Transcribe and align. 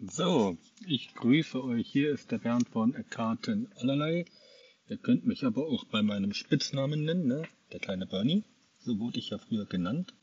So, 0.00 0.56
ich 0.86 1.12
grüße 1.14 1.60
euch. 1.64 1.88
Hier 1.90 2.12
ist 2.12 2.30
der 2.30 2.38
Bernd 2.38 2.68
von 2.68 2.94
Karten 3.10 3.68
allerlei. 3.80 4.26
Ihr 4.88 4.96
könnt 4.96 5.26
mich 5.26 5.42
aber 5.44 5.66
auch 5.66 5.86
bei 5.86 6.02
meinem 6.02 6.34
Spitznamen 6.34 7.04
nennen, 7.04 7.26
ne? 7.26 7.42
der 7.72 7.80
kleine 7.80 8.06
Bernie. 8.06 8.44
So 8.78 9.00
wurde 9.00 9.18
ich 9.18 9.30
ja 9.30 9.38
früher 9.38 9.66
genannt. 9.66 10.14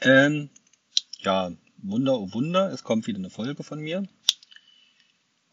Ähm, 0.00 0.48
ja, 1.18 1.50
Wunder, 1.78 2.20
oh 2.20 2.32
Wunder, 2.34 2.70
es 2.70 2.84
kommt 2.84 3.08
wieder 3.08 3.18
eine 3.18 3.30
Folge 3.30 3.64
von 3.64 3.80
mir. 3.80 4.06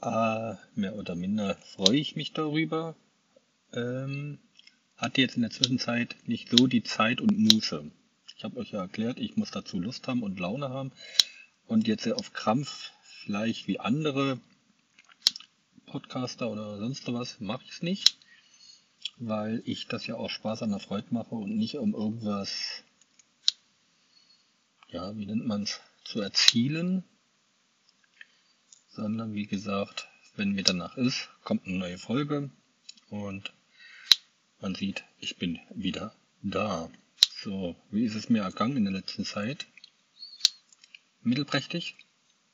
Äh, 0.03 0.53
mehr 0.75 0.95
oder 0.95 1.15
minder 1.15 1.55
freue 1.55 1.97
ich 1.97 2.15
mich 2.15 2.33
darüber. 2.33 2.95
Ähm, 3.73 4.37
hatte 4.97 5.19
jetzt 5.19 5.35
in 5.35 5.41
der 5.41 5.51
Zwischenzeit 5.51 6.15
nicht 6.27 6.49
so 6.51 6.67
die 6.67 6.83
Zeit 6.83 7.19
und 7.19 7.39
Muße. 7.39 7.89
Ich 8.37 8.43
habe 8.43 8.57
euch 8.57 8.69
ja 8.69 8.81
erklärt, 8.81 9.17
ich 9.17 9.35
muss 9.35 9.49
dazu 9.49 9.79
Lust 9.79 10.07
haben 10.07 10.21
und 10.21 10.39
Laune 10.39 10.69
haben. 10.69 10.91
Und 11.65 11.87
jetzt 11.87 12.07
auf 12.07 12.33
Krampf 12.33 12.91
vielleicht 13.23 13.67
wie 13.67 13.79
andere 13.79 14.39
Podcaster 15.85 16.49
oder 16.49 16.77
sonst 16.77 17.11
was 17.11 17.39
mache 17.39 17.63
ich 17.65 17.71
es 17.71 17.81
nicht, 17.81 18.17
weil 19.17 19.61
ich 19.65 19.87
das 19.87 20.07
ja 20.07 20.15
auch 20.15 20.29
Spaß 20.29 20.63
an 20.63 20.71
der 20.71 20.79
Freude 20.79 21.07
mache 21.11 21.35
und 21.35 21.55
nicht 21.55 21.75
um 21.77 21.93
irgendwas, 21.93 22.83
ja, 24.89 25.15
wie 25.15 25.25
nennt 25.25 25.45
man 25.45 25.63
es, 25.63 25.79
zu 26.03 26.19
erzielen, 26.19 27.03
sondern 28.89 29.33
wie 29.33 29.45
gesagt, 29.45 30.07
wenn 30.35 30.51
mir 30.51 30.63
danach 30.63 30.97
ist, 30.97 31.29
kommt 31.43 31.65
eine 31.67 31.77
neue 31.77 31.97
Folge 31.97 32.49
und 33.09 33.53
man 34.59 34.75
sieht, 34.75 35.03
ich 35.19 35.37
bin 35.37 35.59
wieder 35.75 36.15
da. 36.41 36.89
So, 37.43 37.75
wie 37.91 38.03
ist 38.03 38.15
es 38.15 38.29
mir 38.29 38.43
ergangen 38.43 38.77
in 38.77 38.83
der 38.85 38.93
letzten 38.93 39.25
Zeit? 39.25 39.67
Mittelprächtig 41.21 41.95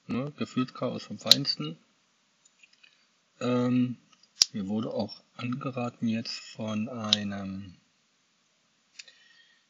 ne, 0.07 0.31
Gefühlschaos 0.37 1.03
vom 1.03 1.19
Feinsten. 1.19 1.77
Ähm, 3.39 3.97
mir 4.53 4.67
wurde 4.67 4.91
auch 4.91 5.23
angeraten 5.35 6.07
jetzt 6.07 6.39
von 6.39 6.89
einem, 6.89 7.75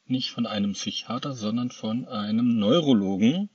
nicht 0.06 0.30
von 0.30 0.46
einem 0.46 0.72
Psychiater, 0.72 1.34
sondern 1.34 1.70
von 1.70 2.08
einem 2.08 2.58
Neurologen, 2.58 3.50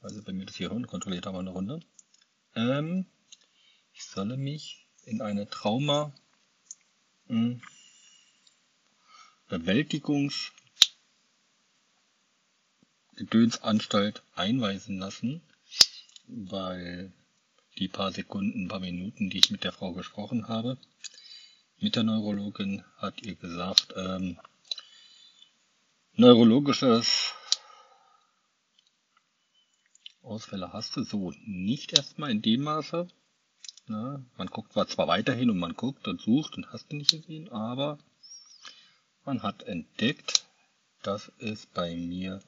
also 0.00 0.22
bei 0.22 0.32
mir 0.32 0.46
das 0.46 0.56
hier 0.56 0.68
kontrolliert 0.68 1.26
haben 1.26 1.36
eine 1.36 1.50
Runde, 1.50 1.80
ähm, 2.54 3.06
ich 3.92 4.04
solle 4.04 4.36
mich 4.36 4.86
in 5.04 5.20
eine 5.20 5.48
Trauma 5.48 6.14
hm, 7.26 7.60
Bewältigungs 9.48 10.52
Gedönsanstalt 13.16 14.22
einweisen 14.34 14.98
lassen 14.98 15.42
weil 16.34 17.12
die 17.78 17.88
paar 17.88 18.12
Sekunden, 18.12 18.68
paar 18.68 18.80
Minuten, 18.80 19.30
die 19.30 19.38
ich 19.38 19.50
mit 19.50 19.64
der 19.64 19.72
Frau 19.72 19.92
gesprochen 19.92 20.48
habe, 20.48 20.78
mit 21.78 21.96
der 21.96 22.02
Neurologin 22.04 22.84
hat 22.96 23.22
ihr 23.22 23.34
gesagt, 23.34 23.94
ähm, 23.96 24.38
neurologisches 26.14 27.34
Ausfälle 30.22 30.72
hast 30.72 30.96
du 30.96 31.02
so 31.02 31.32
nicht 31.44 31.92
erstmal 31.92 32.30
in 32.30 32.42
dem 32.42 32.62
Maße. 32.62 33.08
Ne? 33.88 34.24
Man 34.36 34.46
guckt 34.46 34.72
zwar 34.72 35.08
weiterhin 35.08 35.50
und 35.50 35.58
man 35.58 35.74
guckt 35.74 36.06
und 36.06 36.20
sucht 36.20 36.56
und 36.56 36.72
hast 36.72 36.92
du 36.92 36.96
nicht 36.96 37.10
gesehen, 37.10 37.50
aber 37.50 37.98
man 39.24 39.42
hat 39.42 39.64
entdeckt, 39.64 40.46
dass 41.02 41.32
es 41.38 41.66
bei 41.66 41.96
mir 41.96 42.40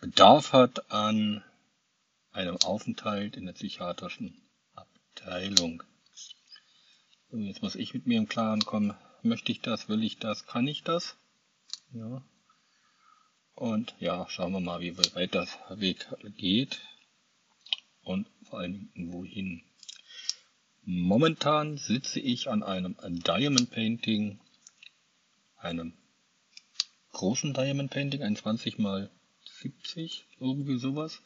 Bedarf 0.00 0.52
hat 0.52 0.90
an 0.92 1.42
einem 2.38 2.56
Aufenthalt 2.58 3.36
in 3.36 3.46
der 3.46 3.52
psychiatrischen 3.52 4.40
Abteilung. 4.76 5.82
So, 7.30 7.36
jetzt 7.36 7.62
muss 7.62 7.74
ich 7.74 7.94
mit 7.94 8.06
mir 8.06 8.18
im 8.18 8.28
Klaren 8.28 8.60
kommen, 8.64 8.94
möchte 9.22 9.50
ich 9.50 9.60
das, 9.60 9.88
will 9.88 10.04
ich 10.04 10.18
das, 10.18 10.46
kann 10.46 10.68
ich 10.68 10.84
das? 10.84 11.16
Ja. 11.92 12.22
Und 13.54 13.96
ja, 13.98 14.24
schauen 14.30 14.52
wir 14.52 14.60
mal, 14.60 14.80
wie 14.80 14.96
weit 14.96 15.34
das 15.34 15.58
Weg 15.68 16.06
geht 16.36 16.80
und 18.02 18.28
vor 18.44 18.60
allen 18.60 18.92
Dingen 18.94 19.12
wohin. 19.12 19.64
Momentan 20.84 21.76
sitze 21.76 22.20
ich 22.20 22.48
an 22.48 22.62
einem 22.62 22.96
Diamond 23.02 23.72
Painting, 23.72 24.38
einem 25.56 25.92
großen 27.10 27.52
Diamond 27.52 27.90
Painting, 27.90 28.22
ein 28.22 28.36
20 28.36 28.78
mal 28.78 29.10
70, 29.60 30.24
irgendwie 30.38 30.78
sowas. 30.78 31.20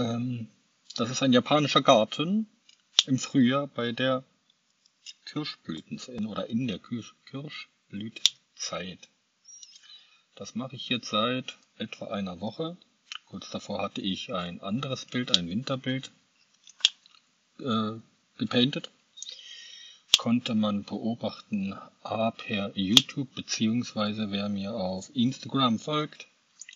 Ähm, 0.00 0.48
das 0.96 1.10
ist 1.10 1.22
ein 1.22 1.34
japanischer 1.34 1.82
Garten 1.82 2.46
im 3.06 3.18
Frühjahr 3.18 3.66
bei 3.66 3.92
der 3.92 4.24
Kirschblütenzeit 5.26 6.24
oder 6.24 6.46
in 6.46 6.66
der 6.66 6.78
Kirschblütezeit. 6.78 9.10
Das 10.36 10.54
mache 10.54 10.76
ich 10.76 10.88
jetzt 10.88 11.10
seit 11.10 11.58
etwa 11.76 12.06
einer 12.06 12.40
Woche. 12.40 12.78
Kurz 13.26 13.50
davor 13.50 13.82
hatte 13.82 14.00
ich 14.00 14.32
ein 14.32 14.62
anderes 14.62 15.04
Bild, 15.04 15.36
ein 15.36 15.48
Winterbild, 15.48 16.10
äh, 17.58 17.98
gepainted. 18.38 18.90
Konnte 20.16 20.54
man 20.54 20.84
beobachten 20.84 21.74
A 22.02 22.30
per 22.30 22.74
YouTube, 22.74 23.34
beziehungsweise 23.34 24.30
wer 24.30 24.48
mir 24.48 24.72
auf 24.74 25.14
Instagram 25.14 25.78
folgt, 25.78 26.26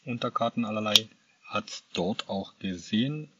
unter 0.04 0.30
Karten 0.30 0.66
allerlei, 0.66 1.08
hat 1.54 1.84
dort 1.94 2.28
auch 2.28 2.58
gesehen. 2.58 3.30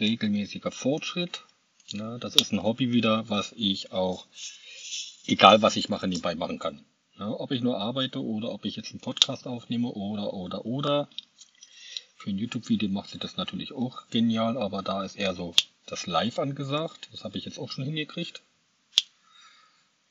Regelmäßiger 0.00 0.70
Fortschritt. 0.70 1.42
Ja, 1.88 2.16
das 2.18 2.36
ist 2.36 2.52
ein 2.52 2.62
Hobby 2.62 2.92
wieder, 2.92 3.28
was 3.28 3.52
ich 3.56 3.92
auch, 3.92 4.26
egal 5.26 5.60
was 5.60 5.76
ich 5.76 5.88
mache, 5.88 6.08
nebenbei 6.08 6.34
machen 6.34 6.58
kann. 6.58 6.84
Ja, 7.18 7.28
ob 7.28 7.50
ich 7.50 7.60
nur 7.60 7.78
arbeite 7.78 8.22
oder 8.22 8.50
ob 8.50 8.64
ich 8.64 8.76
jetzt 8.76 8.90
einen 8.90 9.00
Podcast 9.00 9.46
aufnehme 9.46 9.88
oder, 9.88 10.32
oder, 10.32 10.64
oder. 10.64 11.08
Für 12.16 12.30
ein 12.30 12.38
YouTube-Video 12.38 12.88
macht 12.88 13.10
sich 13.10 13.20
das 13.20 13.36
natürlich 13.36 13.72
auch 13.72 14.08
genial, 14.08 14.56
aber 14.56 14.82
da 14.82 15.04
ist 15.04 15.16
eher 15.16 15.34
so 15.34 15.54
das 15.86 16.06
Live 16.06 16.38
angesagt. 16.38 17.08
Das 17.12 17.24
habe 17.24 17.36
ich 17.36 17.44
jetzt 17.44 17.58
auch 17.58 17.70
schon 17.70 17.84
hingekriegt. 17.84 18.42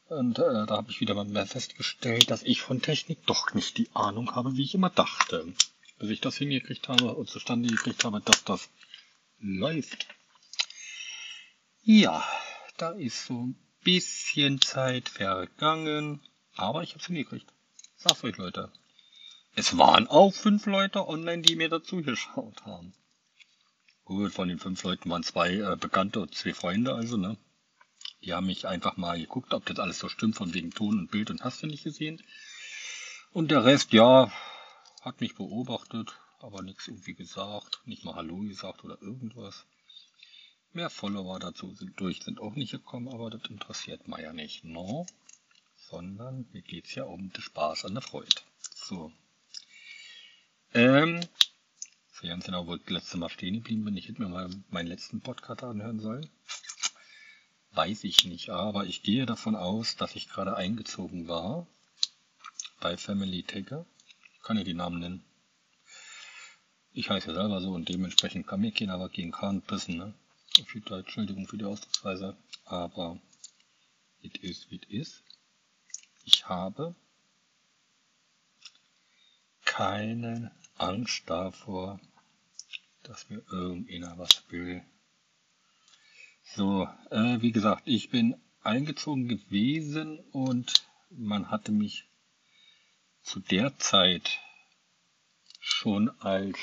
Und 0.07 0.37
äh, 0.37 0.65
da 0.67 0.77
habe 0.77 0.91
ich 0.91 0.99
wieder 0.99 1.15
mal 1.15 1.45
festgestellt, 1.47 2.29
dass 2.29 2.43
ich 2.43 2.61
von 2.61 2.81
Technik 2.81 3.25
doch 3.25 3.53
nicht 3.53 3.77
die 3.77 3.89
Ahnung 3.93 4.35
habe, 4.35 4.55
wie 4.55 4.63
ich 4.63 4.75
immer 4.75 4.91
dachte 4.91 5.53
bis 6.03 6.11
ich 6.11 6.19
das 6.19 6.35
hingekriegt 6.35 6.89
habe 6.89 7.13
und 7.13 7.29
zustande 7.29 7.69
gekriegt 7.69 8.03
habe, 8.03 8.19
dass 8.19 8.43
das 8.43 8.69
läuft. 9.39 10.05
Ja, 11.81 12.21
da 12.75 12.89
ist 12.89 13.25
so 13.25 13.45
ein 13.45 13.55
bisschen 13.85 14.59
Zeit 14.59 15.07
vergangen, 15.07 16.19
aber 16.55 16.83
ich 16.83 16.89
habe 16.89 16.99
es 16.99 17.05
hingekriegt. 17.05 17.45
Sag's 17.95 18.21
euch, 18.25 18.35
Leute. 18.35 18.69
Es 19.55 19.77
waren 19.77 20.07
auch 20.07 20.33
fünf 20.33 20.65
Leute 20.65 21.07
online, 21.07 21.41
die 21.41 21.55
mir 21.55 21.69
dazu 21.69 22.01
geschaut 22.01 22.65
haben. 22.65 22.93
Gut, 24.03 24.33
von 24.33 24.49
den 24.49 24.59
fünf 24.59 24.83
Leuten 24.83 25.09
waren 25.09 25.23
zwei 25.23 25.53
äh, 25.53 25.77
Bekannte 25.77 26.19
und 26.19 26.35
zwei 26.35 26.53
Freunde, 26.53 26.95
also, 26.95 27.15
ne? 27.15 27.37
Die 28.23 28.33
haben 28.33 28.47
mich 28.47 28.67
einfach 28.67 28.97
mal 28.97 29.17
geguckt, 29.17 29.53
ob 29.53 29.65
das 29.67 29.79
alles 29.79 29.99
so 29.99 30.09
stimmt, 30.09 30.35
von 30.35 30.53
wegen 30.53 30.71
Ton 30.71 30.99
und 30.99 31.11
Bild 31.11 31.29
und 31.29 31.45
hast 31.45 31.63
du 31.63 31.67
nicht 31.67 31.85
gesehen. 31.85 32.21
Und 33.31 33.51
der 33.51 33.63
Rest, 33.63 33.93
ja, 33.93 34.33
hat 35.03 35.19
mich 35.19 35.35
beobachtet, 35.35 36.17
aber 36.39 36.61
nichts 36.61 36.87
irgendwie 36.87 37.13
gesagt, 37.13 37.81
nicht 37.85 38.05
mal 38.05 38.15
Hallo 38.15 38.37
gesagt 38.37 38.83
oder 38.85 39.01
irgendwas. 39.01 39.65
Mehr 40.71 40.89
Follower 40.89 41.39
dazu 41.39 41.75
sind 41.75 41.99
durch, 41.99 42.23
sind 42.23 42.39
auch 42.39 42.55
nicht 42.55 42.71
gekommen, 42.71 43.09
aber 43.09 43.29
das 43.29 43.43
interessiert 43.49 44.07
mich 44.07 44.19
ja 44.19 44.33
nicht, 44.33 44.63
no? 44.63 45.05
Sondern 45.75 46.47
mir 46.53 46.61
geht's 46.61 46.95
ja 46.95 47.03
um 47.03 47.31
den 47.31 47.41
Spaß 47.41 47.85
an 47.85 47.93
der 47.93 48.01
Freude. 48.01 48.41
So. 48.73 49.11
Ähm, 50.73 51.19
so 52.13 52.27
ganz 52.27 52.45
genau, 52.45 52.65
wo 52.65 52.75
ich 52.75 52.81
das 52.83 52.91
letzte 52.91 53.17
Mal 53.17 53.29
stehen 53.29 53.55
geblieben 53.55 53.85
bin. 53.85 53.97
Ich 53.97 54.07
hätte 54.07 54.21
mir 54.21 54.29
mal 54.29 54.49
meinen 54.69 54.87
letzten 54.87 55.21
Podcast 55.21 55.63
anhören 55.63 55.99
sollen. 55.99 56.29
Weiß 57.71 58.03
ich 58.05 58.23
nicht, 58.25 58.49
aber 58.49 58.85
ich 58.85 59.03
gehe 59.03 59.25
davon 59.25 59.55
aus, 59.55 59.97
dass 59.97 60.15
ich 60.15 60.29
gerade 60.29 60.55
eingezogen 60.55 61.27
war 61.27 61.67
bei 62.79 62.97
Family 62.97 63.43
Taker 63.43 63.85
kann 64.43 64.57
ja 64.57 64.63
die 64.63 64.73
Namen 64.73 64.99
nennen. 64.99 65.23
Ich 66.91 67.09
heiße 67.09 67.33
selber 67.33 67.59
so 67.61 67.71
und 67.71 67.89
dementsprechend 67.89 68.45
kann 68.45 68.61
mir 68.61 68.71
keiner 68.71 69.09
gegen 69.09 69.31
Kahn 69.31 69.61
pissen, 69.61 69.97
ne? 69.97 70.13
Auf 70.61 70.71
die 70.71 70.93
Entschuldigung 70.93 71.47
für 71.47 71.57
die 71.57 71.65
Ausdrucksweise, 71.65 72.37
aber 72.65 73.19
it 74.21 74.37
is, 74.37 74.67
it 74.69 74.85
is. 74.85 75.23
Ich 76.25 76.47
habe 76.47 76.93
keine 79.65 80.51
Angst 80.77 81.23
davor, 81.25 81.99
dass 83.01 83.29
mir 83.29 83.41
irgendeiner 83.49 84.17
was 84.19 84.43
will. 84.49 84.83
So, 86.43 86.87
äh, 87.09 87.41
wie 87.41 87.51
gesagt, 87.51 87.83
ich 87.85 88.11
bin 88.11 88.35
eingezogen 88.61 89.27
gewesen 89.27 90.19
und 90.31 90.85
man 91.09 91.49
hatte 91.49 91.71
mich 91.71 92.05
zu 93.23 93.39
der 93.39 93.77
Zeit 93.79 94.39
schon 95.59 96.09
als, 96.19 96.59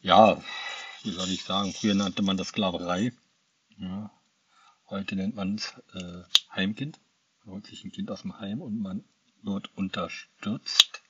ja, 0.00 0.42
wie 1.02 1.12
soll 1.12 1.28
ich 1.30 1.44
sagen, 1.44 1.72
früher 1.72 1.94
nannte 1.94 2.22
man 2.22 2.36
das 2.36 2.48
Sklaverei. 2.48 3.12
Ja. 3.78 4.10
Heute 4.88 5.16
nennt 5.16 5.34
man 5.34 5.54
es 5.54 5.74
äh, 5.94 6.22
Heimkind. 6.54 7.00
Man 7.44 7.54
holt 7.54 7.66
sich 7.66 7.84
ein 7.84 7.92
Kind 7.92 8.10
aus 8.10 8.22
dem 8.22 8.38
Heim 8.38 8.60
und 8.60 8.78
man 8.78 9.04
wird 9.42 9.76
unterstützt 9.76 11.02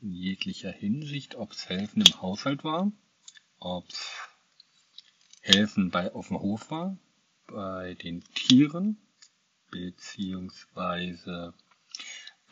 in 0.00 0.12
jeglicher 0.12 0.72
Hinsicht, 0.72 1.36
ob 1.36 1.52
es 1.52 1.68
Helfen 1.68 2.02
im 2.02 2.20
Haushalt 2.20 2.64
war, 2.64 2.90
ob 3.58 3.88
es 3.88 4.10
Helfen 5.40 5.90
bei 5.90 6.12
auf 6.12 6.28
dem 6.28 6.40
Hof 6.40 6.70
war, 6.70 6.96
bei 7.46 7.94
den 7.94 8.24
Tieren, 8.34 8.98
beziehungsweise 9.70 11.54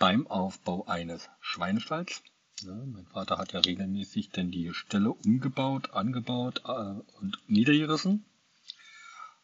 beim 0.02 0.26
Aufbau 0.26 0.84
eines 0.86 1.30
Schweinestalls. 1.38 2.24
Ja, 2.62 2.74
mein 2.74 3.06
Vater 3.06 3.38
hat 3.38 3.52
ja 3.52 3.60
regelmäßig 3.60 4.30
denn 4.30 4.50
die 4.50 4.74
Stelle 4.74 5.12
umgebaut, 5.12 5.92
angebaut 5.92 6.62
äh, 6.64 7.00
und 7.20 7.38
niedergerissen. 7.46 8.24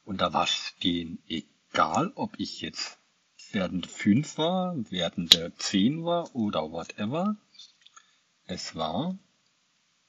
Und 0.05 0.21
da 0.21 0.33
war 0.33 0.43
es 0.43 0.75
denen 0.83 1.23
egal, 1.29 2.11
ob 2.17 2.41
ich 2.41 2.61
jetzt 2.61 2.99
werdende 3.53 3.89
5 3.89 4.37
war, 4.37 4.75
werdende 4.91 5.53
10 5.59 6.05
war 6.05 6.35
oder 6.35 6.73
whatever. 6.73 7.37
Es 8.47 8.75
war, 8.75 9.17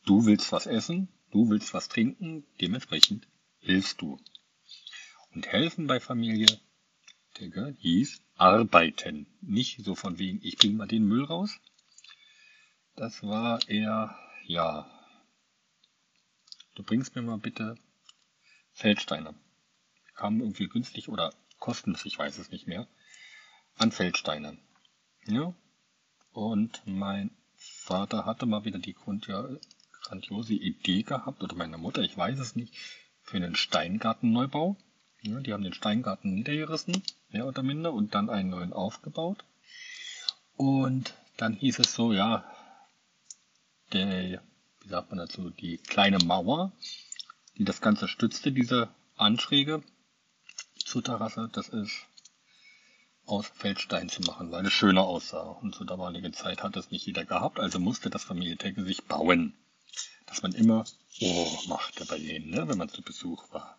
du 0.07 0.25
willst 0.25 0.51
was 0.51 0.65
essen, 0.65 1.09
du 1.29 1.51
willst 1.51 1.75
was 1.75 1.89
trinken, 1.89 2.43
dementsprechend 2.59 3.27
hilfst 3.59 4.01
du. 4.01 4.19
Und 5.35 5.45
helfen 5.45 5.85
bei 5.85 5.99
Familie, 5.99 6.59
Digga, 7.39 7.67
hieß 7.77 8.23
arbeiten. 8.39 9.27
Nicht 9.41 9.83
so 9.83 9.95
von 9.95 10.17
wegen, 10.17 10.39
ich 10.43 10.57
bring 10.57 10.77
mal 10.77 10.87
den 10.87 11.05
Müll 11.05 11.25
raus. 11.25 11.59
Das 12.95 13.21
war 13.23 13.67
eher, 13.69 14.17
ja, 14.45 14.89
du 16.75 16.83
bringst 16.83 17.15
mir 17.15 17.21
mal 17.21 17.37
bitte 17.37 17.77
Feldsteine. 18.73 19.35
Kamen 20.15 20.39
irgendwie 20.41 20.67
günstig 20.67 21.09
oder 21.09 21.33
kostenlos, 21.59 22.05
ich 22.05 22.17
weiß 22.17 22.37
es 22.39 22.51
nicht 22.51 22.67
mehr, 22.67 22.87
an 23.75 23.91
Feldsteine. 23.91 24.57
Ja. 25.25 25.53
Und 26.31 26.81
mein 26.85 27.31
Vater 27.55 28.25
hatte 28.25 28.45
mal 28.45 28.63
wieder 28.63 28.79
die 28.79 28.93
grandiose 28.93 30.53
Idee 30.53 31.03
gehabt, 31.03 31.43
oder 31.43 31.55
meine 31.55 31.77
Mutter, 31.77 32.01
ich 32.01 32.15
weiß 32.17 32.39
es 32.39 32.55
nicht, 32.55 32.73
für 33.21 33.37
einen 33.37 33.55
Steingartenneubau. 33.55 34.77
Ja, 35.21 35.39
die 35.41 35.51
haben 35.51 35.63
den 35.63 35.73
Steingarten 35.73 36.33
niedergerissen, 36.33 37.03
mehr 37.29 37.45
oder 37.45 37.63
minder, 37.63 37.93
und 37.93 38.15
dann 38.15 38.29
einen 38.29 38.49
neuen 38.49 38.73
aufgebaut. 38.73 39.43
Und 40.55 41.13
dann 41.37 41.53
hieß 41.53 41.79
es 41.79 41.93
so, 41.93 42.11
ja, 42.13 42.43
der, 43.93 44.41
wie 44.81 44.89
sagt 44.89 45.09
man 45.09 45.19
dazu, 45.19 45.49
die 45.49 45.77
kleine 45.77 46.19
Mauer, 46.19 46.71
die 47.57 47.65
das 47.65 47.81
Ganze 47.81 48.07
stützte, 48.07 48.51
diese 48.51 48.89
Anschräge 49.15 49.83
zur 50.77 51.03
Terrasse, 51.03 51.49
das 51.51 51.69
ist 51.69 52.05
aus 53.25 53.47
Feldstein 53.47 54.09
zu 54.09 54.21
machen, 54.23 54.51
weil 54.51 54.65
es 54.65 54.73
schöner 54.73 55.03
aussah. 55.03 55.41
Und 55.41 55.75
zur 55.75 55.85
damaligen 55.85 56.33
Zeit 56.33 56.63
hat 56.63 56.75
es 56.75 56.91
nicht 56.91 57.05
jeder 57.05 57.25
gehabt, 57.25 57.59
also 57.59 57.79
musste 57.79 58.09
das 58.09 58.23
Familientecke 58.23 58.83
sich 58.83 59.05
bauen. 59.05 59.53
Dass 60.25 60.41
man 60.41 60.53
immer 60.53 60.85
Oh 61.21 61.57
machte 61.67 62.05
bei 62.05 62.17
denen, 62.17 62.51
ne, 62.51 62.67
wenn 62.67 62.77
man 62.77 62.89
zu 62.89 63.01
Besuch 63.01 63.51
war. 63.51 63.78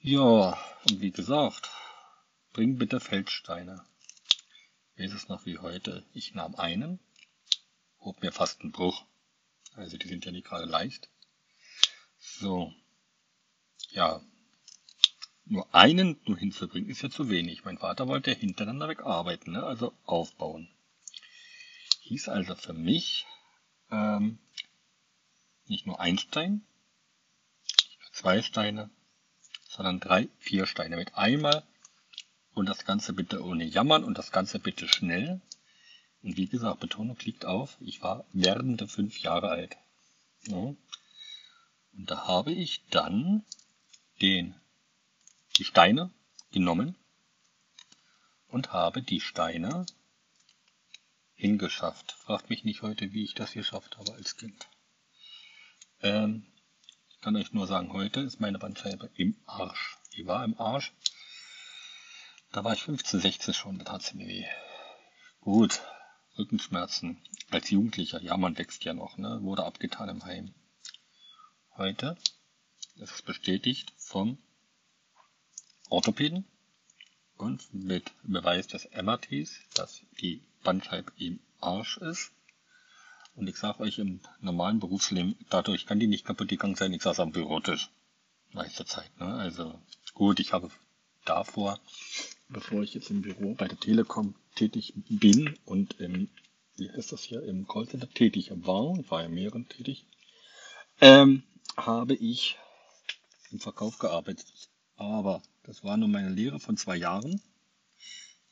Ja, 0.00 0.56
und 0.88 1.00
wie 1.00 1.10
gesagt, 1.10 1.68
bring 2.52 2.78
bitte 2.78 3.00
Feldsteine. 3.00 3.84
Ist 4.94 5.12
es 5.12 5.28
noch 5.28 5.44
wie 5.44 5.58
heute? 5.58 6.06
Ich 6.12 6.34
nahm 6.34 6.54
einen, 6.54 7.00
hob 8.00 8.22
mir 8.22 8.30
fast 8.30 8.60
einen 8.60 8.70
Bruch. 8.70 9.04
Also 9.74 9.96
die 9.96 10.06
sind 10.06 10.24
ja 10.24 10.30
nicht 10.30 10.46
gerade 10.46 10.66
leicht. 10.66 11.08
So. 12.18 12.72
Ja, 13.90 14.20
nur 15.46 15.74
einen 15.74 16.20
nur 16.26 16.38
hinzubringen, 16.38 16.90
ist 16.90 17.02
ja 17.02 17.10
zu 17.10 17.28
wenig. 17.28 17.64
Mein 17.64 17.78
Vater 17.78 18.06
wollte 18.06 18.32
hintereinander 18.32 18.88
wegarbeiten, 18.88 19.52
ne? 19.54 19.64
also 19.64 19.92
aufbauen. 20.04 20.68
Hieß 22.02 22.28
also 22.28 22.54
für 22.54 22.72
mich 22.72 23.26
ähm, 23.90 24.38
nicht 25.66 25.86
nur 25.86 25.98
ein 26.00 26.18
Stein, 26.18 26.64
zwei 28.12 28.42
Steine, 28.42 28.90
sondern 29.78 30.00
drei, 30.00 30.28
vier 30.40 30.66
Steine 30.66 30.96
mit 30.96 31.14
einmal 31.14 31.62
und 32.52 32.68
das 32.68 32.84
Ganze 32.84 33.12
bitte 33.12 33.44
ohne 33.44 33.62
Jammern 33.62 34.02
und 34.02 34.18
das 34.18 34.32
Ganze 34.32 34.58
bitte 34.58 34.88
schnell. 34.88 35.40
Und 36.20 36.36
wie 36.36 36.48
gesagt, 36.48 36.80
Betonung 36.80 37.16
liegt 37.22 37.44
auf, 37.44 37.76
ich 37.78 38.02
war 38.02 38.24
werdende 38.32 38.88
fünf 38.88 39.20
Jahre 39.20 39.50
alt. 39.50 39.76
Ja. 40.48 40.56
Und 40.56 40.76
da 41.92 42.26
habe 42.26 42.50
ich 42.50 42.82
dann 42.90 43.44
den 44.20 44.56
die 45.58 45.64
Steine 45.64 46.10
genommen 46.50 46.96
und 48.48 48.72
habe 48.72 49.00
die 49.00 49.20
Steine 49.20 49.86
hingeschafft. 51.36 52.16
Fragt 52.18 52.50
mich 52.50 52.64
nicht 52.64 52.82
heute, 52.82 53.12
wie 53.12 53.22
ich 53.22 53.34
das 53.34 53.52
geschafft 53.52 53.96
habe 53.96 54.12
als 54.14 54.36
Kind. 54.36 54.66
Ähm, 56.02 56.46
kann 57.20 57.36
euch 57.36 57.52
nur 57.52 57.66
sagen, 57.66 57.92
heute 57.92 58.20
ist 58.20 58.40
meine 58.40 58.58
Bandscheibe 58.58 59.10
im 59.14 59.36
Arsch. 59.46 59.96
Die 60.16 60.26
war 60.26 60.44
im 60.44 60.58
Arsch. 60.58 60.92
Da 62.52 62.64
war 62.64 62.72
ich 62.72 62.82
15, 62.82 63.20
16 63.20 63.54
schon, 63.54 63.78
da 63.78 63.92
hat 63.92 64.02
sie 64.02 64.16
mir 64.16 64.26
weh. 64.26 64.46
Gut, 65.40 65.82
Rückenschmerzen. 66.38 67.20
Als 67.50 67.70
Jugendlicher, 67.70 68.22
ja, 68.22 68.36
man 68.36 68.56
wächst 68.56 68.84
ja 68.84 68.94
noch, 68.94 69.16
ne? 69.18 69.40
Wurde 69.42 69.64
abgetan 69.64 70.08
im 70.08 70.24
Heim. 70.24 70.54
Heute 71.76 72.16
ist 72.96 73.12
es 73.12 73.22
bestätigt 73.22 73.92
vom 73.96 74.38
Orthopäden 75.88 76.44
und 77.36 77.72
mit 77.72 78.12
Beweis 78.22 78.66
des 78.66 78.88
MRTs, 78.90 79.60
dass 79.74 80.02
die 80.20 80.42
Bandscheibe 80.62 81.12
im 81.16 81.40
Arsch 81.60 81.96
ist. 81.98 82.32
Und 83.38 83.48
ich 83.48 83.56
sage 83.56 83.80
euch, 83.80 84.00
im 84.00 84.20
normalen 84.40 84.80
Berufsleben, 84.80 85.36
dadurch 85.48 85.86
kann 85.86 86.00
die 86.00 86.08
nicht 86.08 86.24
kaputt 86.24 86.48
gegangen 86.48 86.74
sein, 86.74 86.92
ich 86.92 87.02
saß 87.02 87.20
am 87.20 87.30
Bürotisch. 87.30 87.88
Meiste 88.52 88.84
Zeit, 88.84 89.16
ne? 89.20 89.32
Also 89.34 89.78
gut, 90.12 90.40
ich 90.40 90.52
habe 90.52 90.70
davor, 91.24 91.78
bevor 92.48 92.82
ich 92.82 92.94
jetzt 92.94 93.10
im 93.10 93.22
Büro 93.22 93.54
bei 93.54 93.68
der 93.68 93.78
Telekom 93.78 94.34
tätig 94.56 94.92
bin 95.08 95.56
und 95.66 96.00
im, 96.00 96.28
wie 96.76 96.90
heißt 96.90 97.12
das 97.12 97.22
hier, 97.22 97.44
im 97.44 97.68
Callcenter 97.68 98.10
tätig 98.10 98.50
war, 98.52 98.98
war 99.08 99.22
ja 99.22 99.28
mehreren 99.28 99.68
tätig, 99.68 100.04
ähm, 101.00 101.44
habe 101.76 102.14
ich 102.14 102.56
im 103.52 103.60
Verkauf 103.60 104.00
gearbeitet. 104.00 104.46
Aber 104.96 105.42
das 105.62 105.84
war 105.84 105.96
nur 105.96 106.08
meine 106.08 106.30
Lehre 106.30 106.58
von 106.58 106.76
zwei 106.76 106.96
Jahren, 106.96 107.40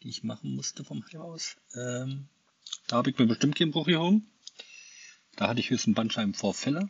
die 0.05 0.11
ich 0.11 0.23
machen 0.23 0.55
musste 0.55 0.85
vom 0.85 1.05
Heim 1.11 1.23
aus. 1.23 1.57
Ähm, 1.75 2.29
da 2.87 2.99
habe 2.99 3.11
ich 3.11 3.19
mir 3.19 3.27
bestimmt 3.27 3.57
keinen 3.57 3.73
Bruch 3.73 3.87
gehoben. 3.87 4.31
Da 5.37 5.49
hatte 5.49 5.61
ich 5.61 5.71
höchstens 5.71 5.95
Bandscheibenvorfälle, 5.95 6.89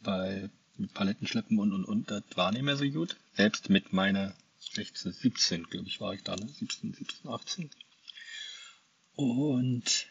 weil 0.00 0.50
mit 0.76 0.94
Palettenschleppen 0.94 1.58
und 1.58 1.72
und 1.72 1.84
und, 1.84 2.10
das 2.10 2.24
war 2.34 2.50
nicht 2.50 2.62
mehr 2.62 2.76
so 2.76 2.88
gut. 2.88 3.16
Selbst 3.34 3.68
mit 3.70 3.92
meiner 3.92 4.34
16, 4.58 5.12
17, 5.12 5.64
glaube 5.64 5.86
ich, 5.86 6.00
war 6.00 6.14
ich 6.14 6.22
da, 6.22 6.34
ne? 6.34 6.48
17, 6.48 6.94
17, 6.94 7.30
18. 7.30 7.70
Und 9.14 10.06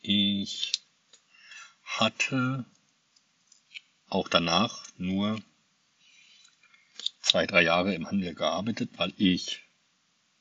ich 0.00 0.72
hatte 1.82 2.64
auch 4.08 4.28
danach 4.28 4.86
nur 4.96 5.40
zwei, 7.20 7.46
drei 7.46 7.62
Jahre 7.62 7.94
im 7.94 8.06
Handel 8.06 8.34
gearbeitet, 8.34 8.90
weil 8.96 9.12
ich 9.16 9.65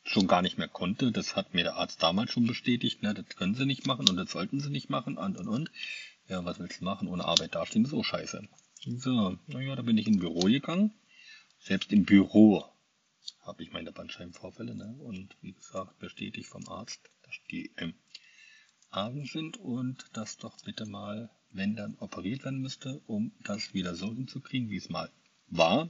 schon 0.05 0.27
gar 0.27 0.41
nicht 0.41 0.57
mehr 0.57 0.67
konnte. 0.67 1.11
Das 1.11 1.35
hat 1.35 1.53
mir 1.53 1.63
der 1.63 1.75
Arzt 1.75 2.01
damals 2.01 2.31
schon 2.31 2.47
bestätigt. 2.47 3.01
Ne? 3.01 3.13
Das 3.13 3.27
können 3.35 3.55
sie 3.55 3.65
nicht 3.65 3.87
machen 3.87 4.07
und 4.07 4.15
das 4.15 4.31
sollten 4.31 4.59
sie 4.59 4.69
nicht 4.69 4.89
machen 4.89 5.17
und 5.17 5.37
und 5.37 5.47
und. 5.47 5.71
Ja, 6.27 6.45
was 6.45 6.59
willst 6.59 6.81
du 6.81 6.85
machen? 6.85 7.07
Ohne 7.07 7.25
Arbeit 7.25 7.55
dastehen 7.55 7.85
ist 7.85 7.93
auch 7.93 8.03
scheiße. 8.03 8.47
So, 8.97 9.37
naja, 9.47 9.75
da 9.75 9.81
bin 9.81 9.97
ich 9.97 10.07
in 10.07 10.19
Büro 10.19 10.41
gegangen. 10.41 10.93
Selbst 11.59 11.91
im 11.91 12.05
Büro 12.05 12.65
habe 13.41 13.63
ich 13.63 13.71
meine 13.71 13.91
Bandscheibenvorfälle. 13.91 14.75
Ne? 14.75 14.95
Und 14.99 15.35
wie 15.41 15.53
gesagt, 15.53 15.97
bestätigt 15.99 16.47
vom 16.47 16.67
Arzt, 16.67 17.09
dass 17.23 17.35
die 17.49 17.71
im 17.77 17.93
Argen 18.91 19.25
sind 19.25 19.57
und 19.57 20.05
das 20.13 20.37
doch 20.37 20.57
bitte 20.63 20.85
mal, 20.85 21.29
wenn 21.49 21.75
dann 21.75 21.95
operiert 21.99 22.43
werden 22.45 22.61
müsste, 22.61 23.01
um 23.07 23.31
das 23.43 23.73
wieder 23.73 23.95
so 23.95 24.13
hinzukriegen, 24.13 24.69
wie 24.69 24.77
es 24.77 24.89
mal 24.89 25.09
war 25.47 25.89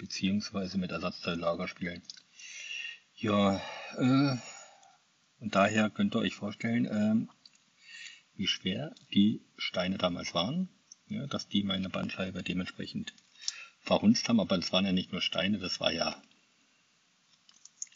beziehungsweise 0.00 0.78
mit 0.78 0.90
Ersatzteillager 0.90 1.68
spielen. 1.68 2.02
Ja, 3.20 3.60
äh, 3.98 4.36
und 5.40 5.54
daher 5.54 5.90
könnt 5.90 6.14
ihr 6.14 6.20
euch 6.20 6.34
vorstellen, 6.34 6.86
äh, 6.86 7.26
wie 8.34 8.46
schwer 8.46 8.94
die 9.12 9.42
Steine 9.58 9.98
damals 9.98 10.32
waren, 10.32 10.70
ja, 11.06 11.26
dass 11.26 11.46
die 11.46 11.62
meine 11.62 11.90
Bandscheibe 11.90 12.42
dementsprechend 12.42 13.12
verhunzt 13.82 14.26
haben, 14.30 14.40
aber 14.40 14.56
es 14.56 14.72
waren 14.72 14.86
ja 14.86 14.92
nicht 14.92 15.12
nur 15.12 15.20
Steine, 15.20 15.58
das 15.58 15.80
war 15.80 15.92
ja, 15.92 16.16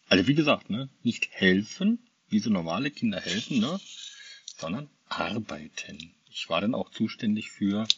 also 0.09 0.26
wie 0.26 0.35
gesagt, 0.35 0.69
ne, 0.69 0.90
nicht 1.02 1.31
helfen, 1.31 2.07
wie 2.28 2.40
so 2.40 2.50
normale 2.50 2.90
Kinder 2.90 3.19
helfen, 3.19 3.61
ne, 3.61 3.81
sondern 4.59 4.90
arbeiten. 5.09 6.14
Ich 6.28 6.50
war 6.50 6.61
dann 6.61 6.75
auch 6.75 6.90
zuständig 6.90 7.50
für 7.50 7.88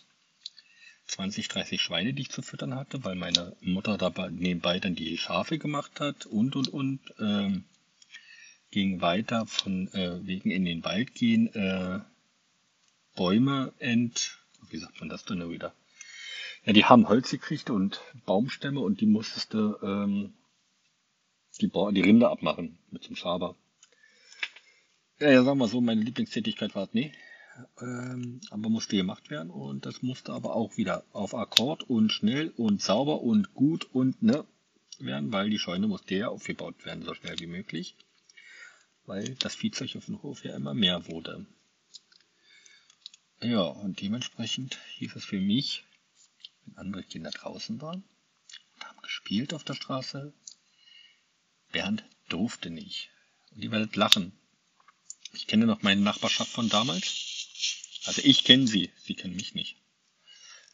20, 1.07 1.49
30 1.49 1.81
Schweine, 1.81 2.13
die 2.13 2.23
ich 2.23 2.31
zu 2.31 2.43
füttern 2.43 2.75
hatte, 2.75 3.05
weil 3.05 3.15
meine 3.15 3.57
Mutter 3.61 3.97
dabei 3.97 4.29
nebenbei 4.31 4.81
dann 4.81 4.95
die 4.95 5.17
Schafe 5.19 5.59
gemacht 5.59 6.01
hat 6.01 6.27
und 6.27 6.57
und 6.57 6.69
und. 6.69 7.01
Ähm, 7.19 7.65
ging 8.71 9.01
weiter 9.01 9.47
von 9.47 9.89
äh, 9.95 10.27
wegen 10.27 10.51
in 10.51 10.67
den 10.67 10.85
Wald 10.85 11.15
gehen, 11.15 11.47
äh, 11.55 12.01
Bäume 13.15 13.73
ent, 13.79 14.39
wie 14.69 14.77
sagt 14.77 15.01
man 15.01 15.09
das 15.09 15.25
denn 15.25 15.51
wieder? 15.51 15.73
Ja, 16.65 16.75
die 16.75 16.85
haben 16.85 17.09
Holz 17.09 17.31
gekriegt 17.31 17.71
und 17.71 18.03
Baumstämme 18.27 18.81
und 18.81 19.01
die 19.01 19.07
musstest 19.07 19.55
du 19.55 19.77
ähm, 19.83 20.35
die, 21.61 21.69
die 21.69 22.01
Rinde 22.03 22.29
abmachen 22.29 22.79
mit 22.91 23.09
dem 23.09 23.17
Schaber. 23.17 23.55
Ja, 25.21 25.31
ja, 25.31 25.43
sagen 25.43 25.59
wir 25.59 25.69
so, 25.69 25.81
meine 25.81 26.03
Lieblingstätigkeit 26.03 26.75
war 26.75 26.89
nie. 26.93 27.13
Ähm, 27.81 28.41
aber 28.51 28.69
musste 28.69 28.97
gemacht 28.97 29.31
werden 29.31 29.51
und 29.51 29.87
das 29.87 30.03
musste 30.03 30.33
aber 30.33 30.55
auch 30.55 30.77
wieder 30.77 31.05
auf 31.13 31.35
Akkord 31.35 31.85
und 31.85 32.11
schnell 32.11 32.51
und 32.57 32.83
sauber 32.83 33.23
und 33.23 33.55
gut 33.55 33.85
und 33.95 34.23
ne 34.23 34.45
werden, 34.99 35.33
weil 35.33 35.51
die 35.51 35.59
Scheune 35.59 35.89
musste 35.89 36.15
ja 36.15 36.29
aufgebaut 36.29 36.85
werden, 36.85 37.05
so 37.05 37.15
schnell 37.15 37.39
wie 37.39 37.47
möglich. 37.47 37.97
Weil 39.05 39.37
das 39.37 39.55
Viehzeug 39.55 39.95
auf 39.97 40.07
dem 40.07 40.23
Hof 40.23 40.45
ja 40.45 40.55
immer 40.57 40.75
mehr 40.75 41.07
wurde. 41.07 41.47
Ja, 43.41 43.63
und 43.63 44.01
dementsprechend 44.01 44.79
hieß 44.97 45.15
es 45.17 45.25
für 45.25 45.41
mich, 45.41 45.85
wenn 46.65 46.77
andere 46.79 47.03
Kinder 47.05 47.31
draußen 47.31 47.81
waren 47.81 48.03
und 48.75 48.85
haben 48.85 49.01
gespielt 49.03 49.55
auf 49.55 49.65
der 49.65 49.75
Straße, 49.75 50.33
Bernd 51.71 52.05
durfte 52.29 52.71
nicht. 52.71 53.11
Und 53.53 53.63
ihr 53.63 53.71
werdet 53.71 53.97
lachen. 53.97 54.33
Ich 55.33 55.47
kenne 55.47 55.67
noch 55.67 55.83
meine 55.83 56.01
Nachbarschaft 56.01 56.51
von 56.51 56.69
damals. 56.69 57.36
Also 58.07 58.23
ich 58.25 58.45
kenne 58.45 58.67
sie, 58.67 58.91
sie 58.97 59.15
kennen 59.15 59.37
mich 59.37 59.55
nicht. 59.55 59.77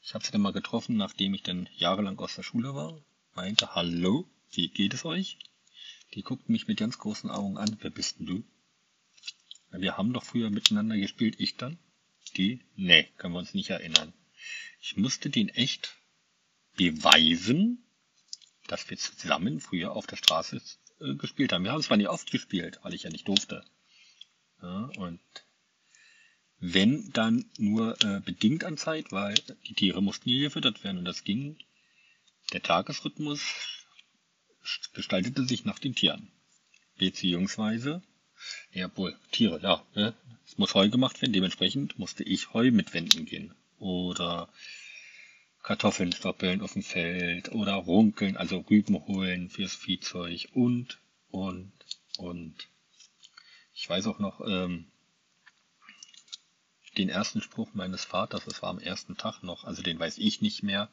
Ich 0.02 0.14
habe 0.14 0.24
sie 0.24 0.32
dann 0.32 0.42
mal 0.42 0.52
getroffen, 0.52 0.96
nachdem 0.96 1.32
ich 1.34 1.42
dann 1.42 1.68
jahrelang 1.76 2.18
aus 2.18 2.34
der 2.34 2.42
Schule 2.42 2.74
war. 2.74 3.00
Meinte, 3.34 3.74
hallo, 3.74 4.28
wie 4.50 4.68
geht 4.68 4.94
es 4.94 5.04
euch? 5.04 5.38
Die 6.14 6.22
guckten 6.22 6.52
mich 6.52 6.66
mit 6.66 6.78
ganz 6.78 6.98
großen 6.98 7.30
Augen 7.30 7.56
an. 7.56 7.76
Wer 7.80 7.90
bist 7.90 8.18
denn 8.18 8.26
du? 8.26 8.44
Wir 9.70 9.96
haben 9.96 10.12
doch 10.12 10.24
früher 10.24 10.50
miteinander 10.50 10.96
gespielt, 10.96 11.36
ich 11.38 11.56
dann. 11.56 11.78
Die? 12.36 12.60
Nee, 12.76 13.08
können 13.16 13.34
wir 13.34 13.38
uns 13.38 13.54
nicht 13.54 13.70
erinnern. 13.70 14.12
Ich 14.80 14.96
musste 14.96 15.30
den 15.30 15.48
echt 15.48 15.96
beweisen, 16.76 17.82
dass 18.66 18.90
wir 18.90 18.98
zusammen 18.98 19.60
früher 19.60 19.92
auf 19.92 20.06
der 20.06 20.16
Straße 20.16 20.60
äh, 21.00 21.14
gespielt 21.14 21.52
haben. 21.52 21.64
Wir 21.64 21.72
haben 21.72 21.82
zwar 21.82 21.96
nicht 21.96 22.08
oft 22.08 22.30
gespielt, 22.30 22.80
weil 22.82 22.94
ich 22.94 23.04
ja 23.04 23.10
nicht 23.10 23.28
durfte. 23.28 23.64
Ja, 24.60 24.90
und 24.98 25.20
wenn 26.64 27.10
dann 27.12 27.44
nur 27.58 28.00
äh, 28.04 28.20
bedingt 28.20 28.62
an 28.62 28.76
Zeit, 28.76 29.10
weil 29.10 29.34
die 29.66 29.74
Tiere 29.74 30.00
mussten 30.00 30.30
hier 30.30 30.42
gefüttert 30.42 30.84
werden 30.84 30.98
und 30.98 31.04
das 31.04 31.24
ging. 31.24 31.56
Der 32.52 32.62
Tagesrhythmus 32.62 33.42
gestaltete 34.94 35.44
sich 35.44 35.64
nach 35.64 35.80
den 35.80 35.96
Tieren. 35.96 36.30
Beziehungsweise, 36.98 38.00
ja 38.72 38.96
wohl, 38.96 39.18
Tiere, 39.32 39.60
ja, 39.60 39.84
ne? 39.96 40.14
es 40.46 40.56
muss 40.56 40.74
Heu 40.74 40.88
gemacht 40.88 41.20
werden, 41.20 41.32
dementsprechend 41.32 41.98
musste 41.98 42.22
ich 42.22 42.52
Heu 42.52 42.70
mitwenden 42.70 43.24
gehen. 43.24 43.56
Oder 43.80 44.48
Kartoffeln 45.64 46.12
stoppeln 46.12 46.60
auf 46.60 46.74
dem 46.74 46.84
Feld 46.84 47.50
oder 47.50 47.74
runkeln, 47.74 48.36
also 48.36 48.58
Rüben 48.58 49.04
holen 49.08 49.50
fürs 49.50 49.74
Viehzeug 49.74 50.46
und, 50.54 51.00
und, 51.32 51.72
und. 52.18 52.68
Ich 53.74 53.90
weiß 53.90 54.06
auch 54.06 54.20
noch 54.20 54.40
ähm, 54.46 54.91
den 56.98 57.08
ersten 57.08 57.40
Spruch 57.40 57.74
meines 57.74 58.04
Vaters, 58.04 58.44
das 58.44 58.62
war 58.62 58.70
am 58.70 58.78
ersten 58.78 59.16
Tag 59.16 59.42
noch, 59.42 59.64
also 59.64 59.82
den 59.82 59.98
weiß 59.98 60.18
ich 60.18 60.40
nicht 60.40 60.62
mehr. 60.62 60.88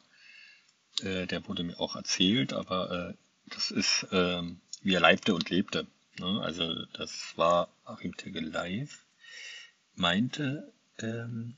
Äh, 1.02 1.26
der 1.26 1.46
wurde 1.46 1.62
mir 1.62 1.78
auch 1.78 1.96
erzählt, 1.96 2.52
aber 2.52 2.90
äh, 2.90 3.14
das 3.46 3.70
ist, 3.70 4.04
äh, 4.12 4.42
wie 4.82 4.94
er 4.94 5.00
leibte 5.00 5.34
und 5.34 5.50
lebte. 5.50 5.86
Ne? 6.18 6.40
Also 6.42 6.84
das 6.92 7.36
war 7.36 7.68
Achim 7.84 8.14
live, 8.34 9.04
meinte, 9.94 10.72
ähm, 10.98 11.56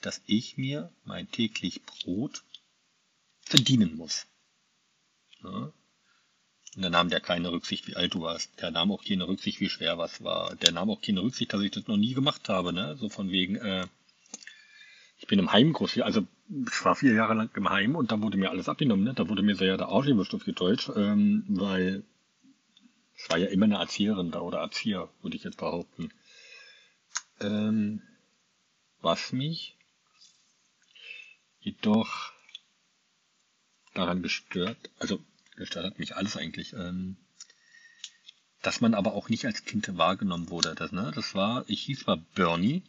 dass 0.00 0.22
ich 0.26 0.56
mir 0.56 0.92
mein 1.04 1.30
täglich 1.30 1.82
Brot 1.84 2.42
verdienen 3.40 3.96
muss. 3.96 4.26
Ja? 5.42 5.72
Und 6.76 6.82
da 6.82 6.90
nahm 6.90 7.08
der 7.08 7.20
keine 7.20 7.50
Rücksicht, 7.50 7.88
wie 7.88 7.96
alt 7.96 8.14
du 8.14 8.22
warst. 8.22 8.60
Der 8.60 8.70
nahm 8.70 8.92
auch 8.92 9.04
keine 9.04 9.26
Rücksicht, 9.26 9.60
wie 9.60 9.68
schwer 9.68 9.98
was 9.98 10.22
war. 10.22 10.54
Der 10.56 10.72
nahm 10.72 10.90
auch 10.90 11.00
keine 11.00 11.22
Rücksicht, 11.22 11.52
dass 11.52 11.62
ich 11.62 11.70
das 11.70 11.86
noch 11.86 11.96
nie 11.96 12.14
gemacht 12.14 12.48
habe. 12.48 12.72
Ne? 12.72 12.96
So 12.96 13.08
von 13.08 13.30
wegen, 13.30 13.56
äh, 13.56 13.86
ich 15.18 15.26
bin 15.26 15.38
im 15.38 15.52
Heim 15.52 15.72
groß. 15.72 15.98
Also 16.00 16.26
ich 16.48 16.84
war 16.84 16.94
vier 16.94 17.14
Jahre 17.14 17.34
lang 17.34 17.50
im 17.54 17.68
Heim 17.68 17.96
und 17.96 18.12
da 18.12 18.20
wurde 18.20 18.38
mir 18.38 18.50
alles 18.50 18.68
abgenommen. 18.68 19.04
Ne? 19.04 19.14
Da 19.14 19.28
wurde 19.28 19.42
mir 19.42 19.56
so 19.56 19.64
ja 19.64 19.76
der 19.76 19.88
Arsch 19.88 20.08
auf 20.10 20.44
Deutsch, 20.44 20.90
ähm, 20.94 21.44
weil 21.48 22.04
es 23.16 23.28
war 23.28 23.38
ja 23.38 23.48
immer 23.48 23.64
eine 23.64 23.78
Erzieherin 23.78 24.30
da 24.30 24.40
oder 24.40 24.58
Erzieher, 24.58 25.08
würde 25.22 25.36
ich 25.36 25.44
jetzt 25.44 25.58
behaupten. 25.58 26.12
Ähm, 27.40 28.02
was 29.00 29.32
mich 29.32 29.76
jedoch 31.60 32.32
daran 33.94 34.22
gestört, 34.22 34.78
also 34.98 35.20
gestört 35.58 35.84
hat 35.84 35.98
mich 35.98 36.16
alles 36.16 36.36
eigentlich, 36.36 36.72
ähm, 36.72 37.16
dass 38.62 38.80
man 38.80 38.94
aber 38.94 39.14
auch 39.14 39.28
nicht 39.28 39.44
als 39.44 39.64
Kind 39.64 39.96
wahrgenommen 39.96 40.50
wurde. 40.50 40.74
Das, 40.74 40.92
ne, 40.92 41.12
das 41.14 41.34
war, 41.34 41.64
ich 41.68 41.82
hieß 41.82 42.00
zwar 42.00 42.16
Bernie 42.16 42.82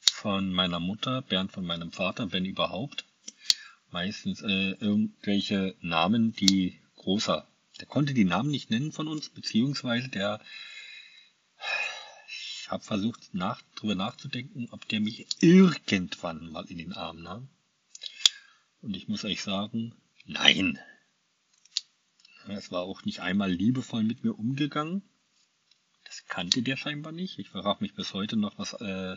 von 0.00 0.52
meiner 0.52 0.80
Mutter, 0.80 1.22
Bernd 1.22 1.52
von 1.52 1.66
meinem 1.66 1.92
Vater, 1.92 2.32
wenn 2.32 2.44
überhaupt. 2.44 3.04
Meistens 3.90 4.42
äh, 4.42 4.72
irgendwelche 4.72 5.76
Namen, 5.80 6.32
die 6.32 6.80
großer. 6.96 7.46
Der 7.78 7.86
konnte 7.86 8.14
die 8.14 8.24
Namen 8.24 8.50
nicht 8.50 8.70
nennen 8.70 8.90
von 8.90 9.06
uns, 9.06 9.28
beziehungsweise 9.28 10.08
der 10.08 10.40
ich 12.66 12.70
habe 12.72 12.82
versucht, 12.82 13.32
nach, 13.32 13.62
drüber 13.76 13.94
nachzudenken, 13.94 14.68
ob 14.72 14.88
der 14.88 14.98
mich 15.00 15.26
irgendwann 15.40 16.50
mal 16.50 16.64
in 16.66 16.78
den 16.78 16.92
Arm 16.92 17.22
nahm. 17.22 17.48
Und 18.82 18.96
ich 18.96 19.06
muss 19.06 19.24
euch 19.24 19.40
sagen, 19.42 19.94
nein. 20.24 20.80
Es 22.48 22.70
war 22.70 22.82
auch 22.82 23.04
nicht 23.04 23.20
einmal 23.20 23.52
liebevoll 23.52 24.02
mit 24.02 24.24
mir 24.24 24.38
umgegangen. 24.38 25.02
Das 26.04 26.24
kannte 26.26 26.62
der 26.62 26.76
scheinbar 26.76 27.12
nicht. 27.12 27.38
Ich 27.38 27.48
frage 27.48 27.82
mich 27.82 27.94
bis 27.94 28.14
heute 28.14 28.36
noch, 28.36 28.58
was 28.58 28.74
äh, 28.74 29.16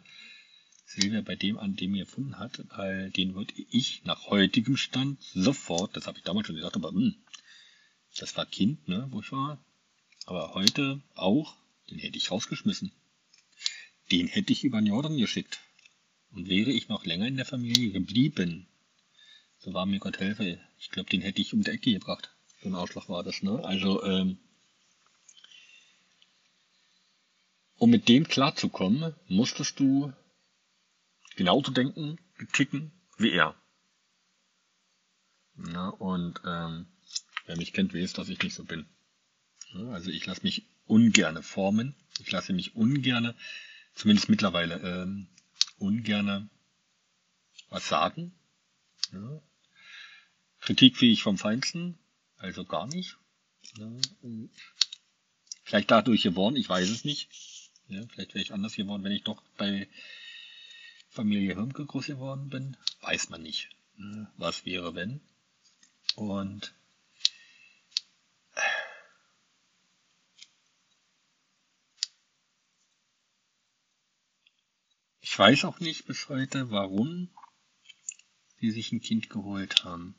Silvia 0.86 1.21
bei 1.21 1.36
dem 1.36 1.59
an 1.59 1.75
dem 1.75 1.93
gefunden 1.93 2.39
hat, 2.39 2.63
weil 2.75 3.12
den 3.12 3.36
würde 3.36 3.53
ich 3.55 4.03
nach 4.05 4.25
heutigem 4.27 4.75
Stand 4.75 5.21
sofort, 5.21 5.95
das 5.95 6.07
habe 6.07 6.17
ich 6.17 6.24
damals 6.24 6.48
schon 6.48 6.55
gesagt, 6.55 6.75
aber 6.75 6.91
mh, 6.91 7.00
hm, 7.00 7.15
das 8.17 8.36
war 8.36 8.48
Kind, 8.48 8.88
ne, 8.88 9.07
wo 9.12 9.21
ich 9.21 9.31
war. 9.31 9.63
Aber 10.25 10.55
heute 10.55 11.01
auch, 11.13 11.55
den 11.89 12.00
hätte 12.00 12.17
ich 12.17 12.31
rausgeschmissen. 12.31 12.91
Den 14.12 14.27
hätte 14.27 14.51
ich 14.51 14.63
über 14.63 14.81
den 14.81 14.88
Jordan 14.88 15.17
geschickt. 15.17 15.59
Und 16.31 16.50
wäre 16.50 16.71
ich 16.71 16.89
noch 16.89 17.05
länger 17.05 17.27
in 17.27 17.38
der 17.38 17.45
Familie 17.45 17.91
geblieben, 17.91 18.67
so 19.59 19.74
war 19.74 19.86
mir 19.86 20.00
Gott 20.00 20.19
helfe, 20.19 20.59
ich 20.79 20.89
glaube, 20.89 21.09
den 21.09 21.21
hätte 21.21 21.41
ich 21.41 21.53
um 21.53 21.62
die 21.62 21.71
Ecke 21.71 21.91
gebracht. 21.91 22.31
So 22.61 22.69
ein 22.69 22.75
Ausschlag 22.75 23.09
war 23.09 23.23
das, 23.23 23.41
ne? 23.41 23.63
Also, 23.63 24.03
ähm, 24.03 24.37
um 27.77 27.89
mit 27.89 28.09
dem 28.09 28.27
klarzukommen, 28.27 29.15
musstest 29.27 29.79
du 29.79 30.13
genauso 31.35 31.71
denken, 31.71 32.19
ticken 32.51 32.91
wie 33.17 33.31
er. 33.31 33.55
Na, 35.55 35.89
und 35.89 36.41
ähm, 36.45 36.87
wer 37.45 37.57
mich 37.57 37.73
kennt, 37.73 37.93
weiß, 37.93 38.13
dass 38.13 38.29
ich 38.29 38.41
nicht 38.41 38.55
so 38.55 38.63
bin. 38.63 38.85
Also 39.91 40.09
ich 40.09 40.25
lasse 40.25 40.43
mich 40.43 40.65
ungerne 40.85 41.43
formen. 41.43 41.95
Ich 42.19 42.31
lasse 42.31 42.53
mich 42.53 42.75
ungerne 42.75 43.35
zumindest 43.93 44.29
mittlerweile 44.29 44.75
ähm, 44.79 45.27
ungerne 45.77 46.49
was 47.69 47.87
sagen. 47.87 48.33
Ja. 49.11 49.41
Kritikfähig 50.61 51.23
vom 51.23 51.37
Feinsten, 51.37 51.97
also 52.39 52.65
gar 52.65 52.88
nicht. 52.88 53.17
Ja. 53.77 53.91
Vielleicht 55.63 55.91
dadurch 55.91 56.24
geworden, 56.24 56.55
ich 56.55 56.67
weiß 56.67 56.89
es 56.89 57.05
nicht. 57.05 57.29
Ja, 57.88 58.01
vielleicht 58.08 58.34
wäre 58.34 58.43
ich 58.43 58.53
anders 58.53 58.75
geworden, 58.75 59.03
wenn 59.03 59.12
ich 59.12 59.24
doch 59.24 59.43
bei 59.58 59.88
Familie 61.10 61.53
Hirmke 61.53 61.86
groß 61.86 62.08
geworden 62.08 62.50
bin. 62.50 62.77
Weiß 63.01 63.29
man 63.29 63.43
nicht. 63.43 63.69
Was 64.38 64.65
wäre, 64.65 64.96
wenn? 64.96 65.22
Und 66.15 66.74
Ich 75.31 75.38
weiß 75.38 75.63
auch 75.65 75.79
nicht 75.79 76.05
bis 76.05 76.27
heute, 76.27 76.72
warum 76.72 77.29
sie 78.60 78.72
sich 78.72 78.91
ein 78.91 79.00
Kind 79.00 79.29
geholt 79.29 79.84
haben. 79.86 80.18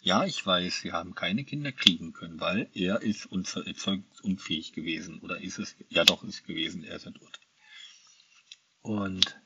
Ja, 0.00 0.24
ich 0.24 0.44
weiß, 0.44 0.80
sie 0.80 0.92
haben 0.92 1.14
keine 1.14 1.44
Kinder 1.44 1.72
kriegen 1.72 2.12
können, 2.12 2.40
weil 2.40 2.70
er 2.72 3.02
ist 3.02 3.26
unfähig 3.26 4.72
gewesen. 4.72 5.18
Oder 5.20 5.40
ist 5.40 5.58
es, 5.58 5.76
ja 5.88 6.04
doch, 6.04 6.22
ist 6.22 6.46
gewesen, 6.46 6.84
er 6.84 6.96
ist 6.96 7.04
tot. 7.04 7.40
Und 8.80 9.38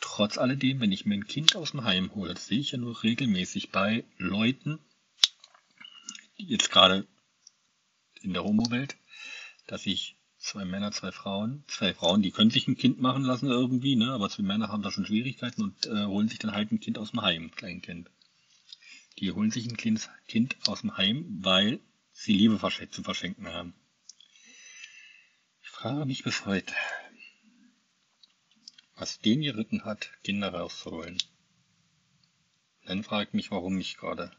trotz 0.00 0.38
alledem, 0.38 0.80
wenn 0.80 0.92
ich 0.92 1.06
mir 1.06 1.14
ein 1.14 1.26
Kind 1.26 1.54
aus 1.54 1.72
dem 1.72 1.84
Heim 1.84 2.14
hole, 2.14 2.34
das 2.34 2.46
sehe 2.46 2.60
ich 2.60 2.72
ja 2.72 2.78
nur 2.78 3.02
regelmäßig 3.02 3.70
bei 3.70 4.04
Leuten, 4.16 4.78
die 6.38 6.46
jetzt 6.46 6.70
gerade 6.70 7.06
in 8.22 8.32
der 8.32 8.44
Homo-Welt, 8.44 8.96
dass 9.66 9.86
ich 9.86 10.16
zwei 10.38 10.64
Männer, 10.64 10.90
zwei 10.92 11.12
Frauen, 11.12 11.64
zwei 11.68 11.94
Frauen, 11.94 12.22
die 12.22 12.32
können 12.32 12.50
sich 12.50 12.66
ein 12.66 12.76
Kind 12.76 13.00
machen 13.00 13.22
lassen 13.22 13.48
irgendwie, 13.48 13.96
ne, 13.96 14.12
aber 14.12 14.28
zwei 14.28 14.42
Männer 14.42 14.68
haben 14.68 14.82
da 14.82 14.90
schon 14.90 15.06
Schwierigkeiten 15.06 15.62
und 15.62 15.86
äh, 15.86 16.06
holen 16.06 16.28
sich 16.28 16.38
dann 16.38 16.52
halt 16.52 16.72
ein 16.72 16.80
Kind 16.80 16.98
aus 16.98 17.12
dem 17.12 17.22
Heim, 17.22 17.50
Kleinkind. 17.52 18.10
Die 19.18 19.32
holen 19.32 19.50
sich 19.50 19.66
ein 19.66 19.76
Kind 19.76 20.56
aus 20.66 20.80
dem 20.80 20.96
Heim, 20.96 21.26
weil 21.40 21.80
sie 22.12 22.32
Liebe 22.32 22.58
zu 22.90 23.02
verschenken 23.02 23.48
haben. 23.48 23.74
Ich 25.62 25.68
frage 25.68 26.06
mich 26.06 26.22
bis 26.22 26.46
heute, 26.46 26.74
was 28.96 29.20
den 29.20 29.42
geritten 29.42 29.84
hat, 29.84 30.10
Kinder 30.22 30.52
rauszuholen. 30.52 31.18
Dann 32.84 33.04
frage 33.04 33.28
ich 33.28 33.34
mich, 33.34 33.50
warum 33.50 33.76
nicht 33.76 33.98
gerade. 33.98 34.32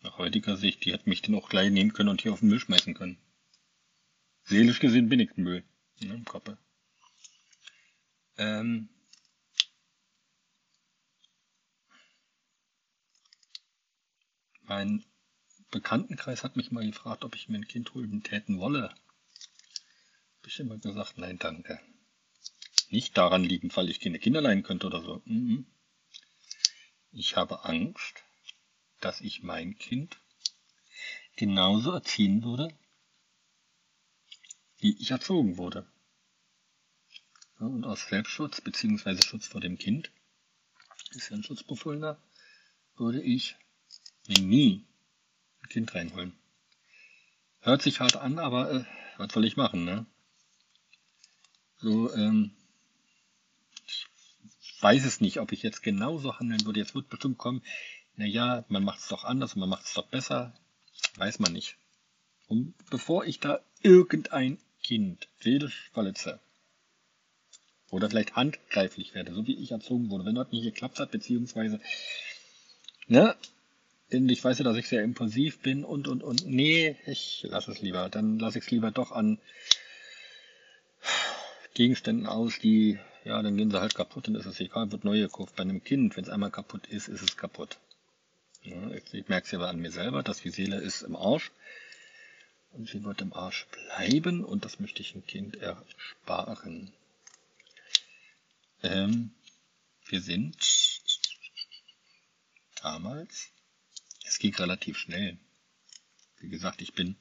Nach 0.00 0.18
heutiger 0.18 0.56
Sicht, 0.56 0.84
die 0.84 0.92
hätte 0.92 1.08
mich 1.08 1.22
den 1.22 1.34
auch 1.34 1.48
gleich 1.48 1.70
nehmen 1.70 1.92
können 1.92 2.08
und 2.08 2.22
hier 2.22 2.32
auf 2.32 2.40
den 2.40 2.48
Müll 2.48 2.60
schmeißen 2.60 2.94
können. 2.94 3.18
Seelisch 4.44 4.80
gesehen 4.80 5.08
bin 5.08 5.20
ich 5.20 5.36
Müll. 5.36 5.64
Ne, 6.00 6.14
im 6.14 6.24
Kopf. 6.24 6.50
Ähm, 8.36 8.88
mein 14.64 15.04
Bekanntenkreis 15.70 16.44
hat 16.44 16.56
mich 16.56 16.70
mal 16.70 16.84
gefragt, 16.84 17.24
ob 17.24 17.34
ich 17.34 17.48
mir 17.48 17.56
ein 17.56 17.68
Kind 17.68 17.94
holen 17.94 18.22
täten 18.22 18.58
wolle. 18.58 18.90
Hab 18.90 20.46
ich 20.46 20.60
immer 20.60 20.78
gesagt, 20.78 21.18
nein, 21.18 21.38
danke. 21.38 21.80
Nicht 22.90 23.16
daran 23.16 23.42
liegen, 23.42 23.74
weil 23.74 23.88
ich 23.88 24.00
keine 24.00 24.18
Kinder 24.18 24.42
leihen 24.42 24.62
könnte 24.62 24.86
oder 24.86 25.00
so. 25.02 25.22
Mhm. 25.24 25.66
Ich 27.10 27.36
habe 27.36 27.64
Angst, 27.64 28.22
dass 29.00 29.20
ich 29.20 29.42
mein 29.42 29.76
Kind 29.78 30.18
genauso 31.36 31.90
erziehen 31.90 32.42
würde, 32.42 32.68
wie 34.78 34.96
ich 34.98 35.10
erzogen 35.10 35.56
wurde. 35.56 35.86
und 37.58 37.84
aus 37.84 38.08
Selbstschutz 38.08 38.60
bzw. 38.60 39.22
Schutz 39.22 39.46
vor 39.46 39.60
dem 39.60 39.78
Kind, 39.78 40.10
ist 41.12 41.30
ja 41.30 41.36
ein 41.36 41.44
Schutzbefohlener, 41.44 42.20
würde 42.96 43.22
ich 43.22 43.56
mir 44.28 44.40
nie 44.40 44.84
ein 45.62 45.68
Kind 45.68 45.94
reinholen. 45.94 46.32
Hört 47.60 47.82
sich 47.82 48.00
hart 48.00 48.16
an, 48.16 48.38
aber 48.38 48.72
äh, 48.72 48.84
was 49.18 49.32
soll 49.32 49.44
ich 49.44 49.56
machen, 49.56 49.84
ne? 49.84 50.06
So, 51.78 52.12
ähm, 52.14 52.52
weiß 54.80 55.04
es 55.04 55.20
nicht, 55.20 55.38
ob 55.38 55.52
ich 55.52 55.62
jetzt 55.62 55.82
genauso 55.82 56.38
handeln 56.38 56.64
würde. 56.64 56.80
Jetzt 56.80 56.94
wird 56.94 57.08
bestimmt 57.08 57.38
kommen, 57.38 57.62
naja, 58.16 58.64
man 58.68 58.84
macht 58.84 59.00
es 59.00 59.08
doch 59.08 59.24
anders, 59.24 59.56
man 59.56 59.68
macht 59.68 59.86
es 59.86 59.94
doch 59.94 60.06
besser. 60.06 60.54
Weiß 61.16 61.38
man 61.38 61.52
nicht. 61.52 61.76
Und 62.48 62.74
bevor 62.90 63.24
ich 63.24 63.40
da 63.40 63.60
irgendein 63.82 64.58
Kind 64.82 65.28
seelisch 65.40 65.90
verletze 65.92 66.40
oder 67.90 68.10
vielleicht 68.10 68.36
handgreiflich 68.36 69.14
werde, 69.14 69.34
so 69.34 69.46
wie 69.46 69.56
ich 69.56 69.70
erzogen 69.70 70.10
wurde, 70.10 70.24
wenn 70.24 70.34
dort 70.34 70.52
nicht 70.52 70.64
geklappt 70.64 70.98
hat, 70.98 71.10
beziehungsweise, 71.10 71.80
ne, 73.06 73.36
ich 74.12 74.44
weiß 74.44 74.58
ja, 74.58 74.64
dass 74.64 74.76
ich 74.76 74.88
sehr 74.88 75.02
impulsiv 75.02 75.60
bin 75.60 75.84
und, 75.84 76.08
und, 76.08 76.22
und, 76.22 76.46
nee, 76.46 76.96
ich 77.06 77.46
lasse 77.48 77.70
es 77.72 77.80
lieber. 77.80 78.08
Dann 78.08 78.38
lasse 78.38 78.58
ich 78.58 78.64
es 78.64 78.70
lieber 78.70 78.90
doch 78.90 79.12
an 79.12 79.38
Gegenständen 81.74 82.26
aus, 82.26 82.58
die 82.58 82.98
ja, 83.24 83.40
dann 83.40 83.56
gehen 83.56 83.70
sie 83.70 83.80
halt 83.80 83.94
kaputt 83.94 84.28
und 84.28 84.34
ist 84.34 84.46
es 84.46 84.58
egal, 84.60 84.90
wird 84.90 85.04
neu 85.04 85.20
gekauft. 85.20 85.54
Bei 85.56 85.62
einem 85.62 85.84
Kind, 85.84 86.16
wenn 86.16 86.24
es 86.24 86.30
einmal 86.30 86.50
kaputt 86.50 86.86
ist, 86.88 87.08
ist 87.08 87.22
es 87.22 87.36
kaputt. 87.36 87.78
Ja, 88.62 88.90
ich 88.90 89.28
merke 89.28 89.46
es 89.46 89.52
ja 89.52 89.60
an 89.60 89.80
mir 89.80 89.92
selber, 89.92 90.22
dass 90.22 90.40
die 90.42 90.50
Seele 90.50 90.76
ist 90.76 91.02
im 91.02 91.16
Arsch. 91.16 91.52
Und 92.72 92.88
sie 92.88 93.04
wird 93.04 93.20
im 93.20 93.32
Arsch 93.32 93.66
bleiben 93.70 94.44
und 94.44 94.64
das 94.64 94.80
möchte 94.80 95.02
ich 95.02 95.14
ein 95.14 95.26
Kind 95.26 95.56
ersparen. 95.56 96.92
Ähm, 98.82 99.30
wir 100.06 100.20
sind 100.20 100.56
damals, 102.82 103.50
es 104.32 104.38
ging 104.38 104.54
relativ 104.54 104.96
schnell. 104.96 105.38
Wie 106.38 106.48
gesagt, 106.48 106.80
ich 106.80 106.94
bin 106.94 107.16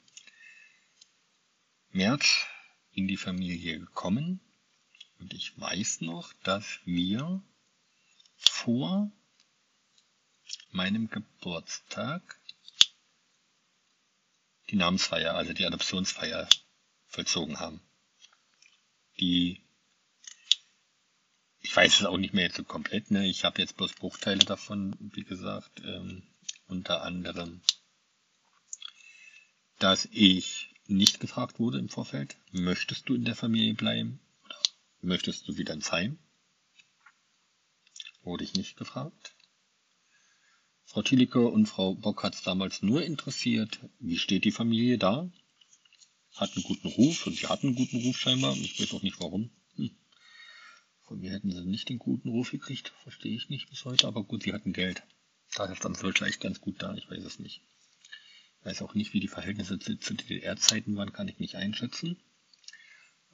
März 1.92 2.46
in 2.94 3.06
die 3.10 3.18
Familie 3.18 3.80
gekommen 3.80 4.40
und 5.20 5.34
ich 5.34 5.60
weiß 5.60 6.02
noch, 6.02 6.32
dass 6.44 6.80
wir 6.86 7.44
vor 8.38 9.12
meinem 10.72 11.10
Geburtstag 11.10 12.40
die 14.70 14.78
Namensfeier, 14.78 15.36
also 15.36 15.52
die 15.52 15.66
Adoptionsfeier 15.66 16.48
vollzogen 17.08 17.60
haben. 17.60 17.82
Die, 19.20 19.62
ich 21.60 21.76
weiß 21.76 22.00
es 22.00 22.06
auch 22.06 22.18
nicht 22.18 22.34
mehr 22.34 22.46
jetzt 22.46 22.56
so 22.56 22.64
komplett, 22.64 23.12
ne? 23.12 23.28
Ich 23.28 23.44
habe 23.44 23.62
jetzt 23.62 23.76
bloß 23.76 23.94
Bruchteile 23.96 24.46
davon, 24.46 24.96
wie 25.14 25.26
gesagt, 25.26 25.82
ähm, 25.84 26.24
unter 26.72 27.04
anderem, 27.04 27.62
dass 29.78 30.08
ich 30.12 30.74
nicht 30.88 31.20
gefragt 31.20 31.60
wurde 31.60 31.80
im 31.80 31.90
Vorfeld, 31.90 32.38
möchtest 32.52 33.10
du 33.10 33.16
in 33.16 33.26
der 33.26 33.36
Familie 33.36 33.74
bleiben? 33.74 34.20
Möchtest 35.02 35.48
du 35.48 35.58
wieder 35.58 35.74
ins 35.74 35.92
Heim? 35.92 36.18
Wurde 38.24 38.44
ich 38.44 38.54
nicht 38.54 38.78
gefragt. 38.78 39.36
Frau 40.86 41.02
Thielicke 41.02 41.48
und 41.48 41.68
Frau 41.68 41.96
Bock 41.96 42.24
hat 42.24 42.36
es 42.36 42.44
damals 42.44 42.82
nur 42.82 43.04
interessiert, 43.04 43.80
wie 44.00 44.18
steht 44.18 44.46
die 44.46 44.52
Familie 44.52 44.98
da? 44.98 45.32
Hat 46.36 46.56
einen 46.56 46.64
guten 46.64 46.88
Ruf 46.88 47.28
und 47.28 47.36
sie 47.36 47.48
hatten 47.48 47.68
einen 47.68 47.76
guten 47.76 48.02
Ruf 48.02 48.18
scheinbar. 48.18 48.56
Ich 48.56 48.80
weiß 48.80 48.94
auch 48.94 49.02
nicht 49.02 49.20
warum. 49.20 49.50
Hm. 49.76 49.92
Von 51.04 51.20
mir 51.20 51.32
hätten 51.32 51.52
sie 51.52 51.66
nicht 51.66 51.90
den 51.90 52.00
guten 52.00 52.30
Ruf 52.30 52.52
gekriegt, 52.52 52.94
verstehe 53.04 53.36
ich 53.36 53.50
nicht 53.50 53.70
bis 53.70 53.84
heute, 53.86 54.08
aber 54.08 54.24
gut, 54.24 54.44
sie 54.44 54.54
hatten 54.54 54.74
Geld. 54.74 55.04
Daher 55.56 55.76
stand 55.76 55.96
es 55.98 56.02
vielleicht 56.02 56.42
ganz 56.42 56.62
gut 56.62 56.82
da, 56.82 56.94
ich 56.96 57.10
weiß 57.10 57.24
es 57.24 57.40
nicht. 57.40 57.62
Ich 58.60 58.66
weiß 58.66 58.82
auch 58.84 58.94
nicht, 58.94 59.14
wie 59.14 59.20
die 59.20 59.28
Verhältnisse 59.28 59.80
zu, 59.80 59.98
zu 59.98 60.14
DDR-Zeiten 60.14 60.96
waren, 60.96 61.14
kann 61.14 61.28
ich 61.28 61.40
nicht 61.40 61.56
einschätzen. 61.56 62.22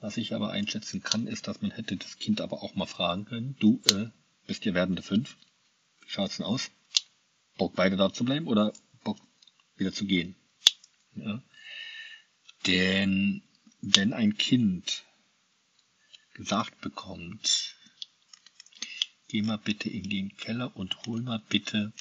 Was 0.00 0.16
ich 0.16 0.34
aber 0.34 0.50
einschätzen 0.50 1.02
kann, 1.02 1.26
ist, 1.26 1.48
dass 1.48 1.60
man 1.60 1.70
hätte 1.70 1.96
das 1.96 2.18
Kind 2.18 2.40
aber 2.40 2.62
auch 2.62 2.74
mal 2.74 2.86
fragen 2.86 3.24
können, 3.24 3.56
du, 3.58 3.82
äh, 3.90 4.06
bist 4.46 4.64
ihr 4.64 4.74
werdende 4.74 5.02
fünf? 5.02 5.36
Wie 6.00 6.10
schaut's 6.10 6.36
denn 6.36 6.46
aus? 6.46 6.70
Bock 7.56 7.74
beide 7.74 7.96
da 7.96 8.12
zu 8.12 8.24
bleiben 8.24 8.46
oder 8.46 8.72
Bock 9.02 9.18
wieder 9.76 9.92
zu 9.92 10.06
gehen? 10.06 10.36
Ja. 11.14 11.42
Denn 12.66 13.42
wenn 13.80 14.12
ein 14.12 14.36
Kind 14.36 15.04
gesagt 16.34 16.80
bekommt, 16.80 17.76
geh 19.28 19.42
mal 19.42 19.58
bitte 19.58 19.88
in 19.88 20.08
den 20.08 20.36
Keller 20.36 20.74
und 20.76 21.06
hol 21.06 21.22
mal 21.22 21.42
bitte 21.48 21.92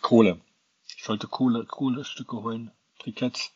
Kohle. 0.00 0.40
Ich 0.86 1.02
sollte 1.02 1.28
Kohle, 1.28 1.64
Kohlestücke 1.64 2.36
holen, 2.42 2.70
Briketts. 2.98 3.52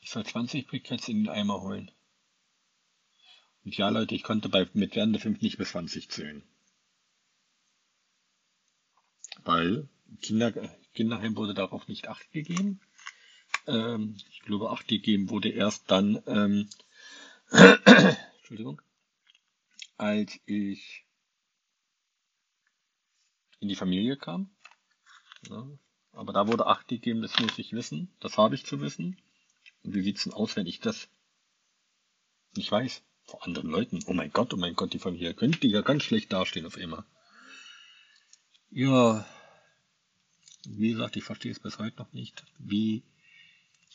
Ich 0.00 0.10
soll 0.10 0.26
20 0.26 0.66
Briketts 0.66 1.08
in 1.08 1.24
den 1.24 1.28
Eimer 1.28 1.60
holen. 1.62 1.90
Und 3.64 3.76
ja, 3.76 3.88
Leute, 3.88 4.14
ich 4.14 4.24
konnte 4.24 4.48
bei 4.48 4.68
mit 4.74 4.94
Wernde 4.96 5.18
5 5.18 5.40
nicht 5.40 5.58
bis 5.58 5.70
20 5.70 6.10
zählen. 6.10 6.42
Weil 9.44 9.88
Kinder, 10.20 10.52
Kinderheim 10.94 11.36
wurde 11.36 11.54
darauf 11.54 11.88
nicht 11.88 12.08
acht 12.08 12.30
gegeben. 12.32 12.80
Ähm, 13.66 14.16
ich 14.30 14.40
glaube, 14.40 14.70
acht 14.70 14.88
gegeben 14.88 15.30
wurde 15.30 15.48
erst 15.50 15.90
dann, 15.90 16.22
ähm, 16.26 16.68
Entschuldigung, 17.50 18.80
als 19.96 20.38
ich 20.46 21.04
in 23.60 23.68
die 23.68 23.76
Familie 23.76 24.16
kam. 24.16 24.50
Ja, 25.48 25.66
aber 26.12 26.32
da 26.32 26.46
wurde 26.46 26.66
acht 26.66 26.88
gegeben, 26.88 27.22
das 27.22 27.38
muss 27.38 27.58
ich 27.58 27.72
wissen. 27.72 28.14
Das 28.20 28.38
habe 28.38 28.54
ich 28.54 28.64
zu 28.64 28.80
wissen. 28.80 29.20
Und 29.82 29.94
wie 29.94 30.02
sieht's 30.02 30.24
denn 30.24 30.32
aus, 30.32 30.56
wenn 30.56 30.66
ich 30.66 30.80
das 30.80 31.08
nicht 32.56 32.70
weiß? 32.70 33.02
Vor 33.26 33.42
anderen 33.44 33.70
Leuten. 33.70 34.00
Oh 34.06 34.12
mein 34.12 34.30
Gott, 34.30 34.52
oh 34.52 34.56
mein 34.56 34.74
Gott, 34.74 34.92
die 34.92 34.98
Familie 34.98 35.34
könnte 35.34 35.66
ja 35.66 35.80
ganz 35.80 36.02
schlecht 36.02 36.32
dastehen 36.32 36.66
auf 36.66 36.76
immer. 36.76 37.06
Ja, 38.70 39.26
wie 40.66 40.90
gesagt, 40.90 41.16
ich 41.16 41.24
verstehe 41.24 41.52
es 41.52 41.60
bis 41.60 41.78
heute 41.78 41.96
noch 41.98 42.12
nicht, 42.12 42.44
wie 42.58 43.02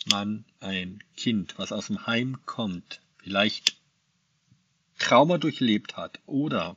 man 0.09 0.45
ein 0.59 1.03
Kind, 1.15 1.57
was 1.57 1.71
aus 1.71 1.87
dem 1.87 2.07
Heim 2.07 2.45
kommt, 2.45 3.01
vielleicht 3.21 3.77
Trauma 4.97 5.37
durchlebt 5.37 5.97
hat 5.97 6.19
oder 6.25 6.75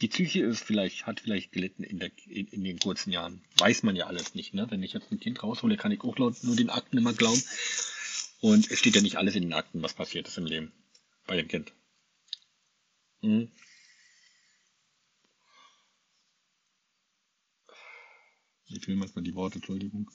die 0.00 0.08
Psyche 0.08 0.40
ist 0.40 0.64
vielleicht, 0.64 1.06
hat 1.06 1.20
vielleicht 1.20 1.52
gelitten 1.52 1.84
in, 1.84 2.00
der, 2.00 2.10
in, 2.26 2.48
in, 2.48 2.64
den 2.64 2.78
kurzen 2.80 3.12
Jahren. 3.12 3.44
Weiß 3.58 3.84
man 3.84 3.94
ja 3.94 4.06
alles 4.06 4.34
nicht, 4.34 4.52
ne? 4.52 4.68
Wenn 4.68 4.82
ich 4.82 4.94
jetzt 4.94 5.12
ein 5.12 5.20
Kind 5.20 5.42
raushole, 5.42 5.76
kann 5.76 5.92
ich 5.92 6.00
auch 6.02 6.18
laut 6.18 6.42
nur 6.42 6.56
den 6.56 6.70
Akten 6.70 6.98
immer 6.98 7.12
glauben. 7.12 7.40
Und 8.40 8.68
es 8.70 8.80
steht 8.80 8.96
ja 8.96 9.02
nicht 9.02 9.16
alles 9.16 9.36
in 9.36 9.44
den 9.44 9.52
Akten, 9.52 9.80
was 9.80 9.94
passiert 9.94 10.26
ist 10.26 10.38
im 10.38 10.46
Leben 10.46 10.72
bei 11.26 11.36
dem 11.36 11.46
Kind. 11.46 11.72
Mhm. 13.20 13.52
Ich 18.66 18.88
will 18.88 18.96
manchmal 18.96 19.22
die 19.22 19.34
Worte, 19.36 19.56
Entschuldigung. 19.56 20.10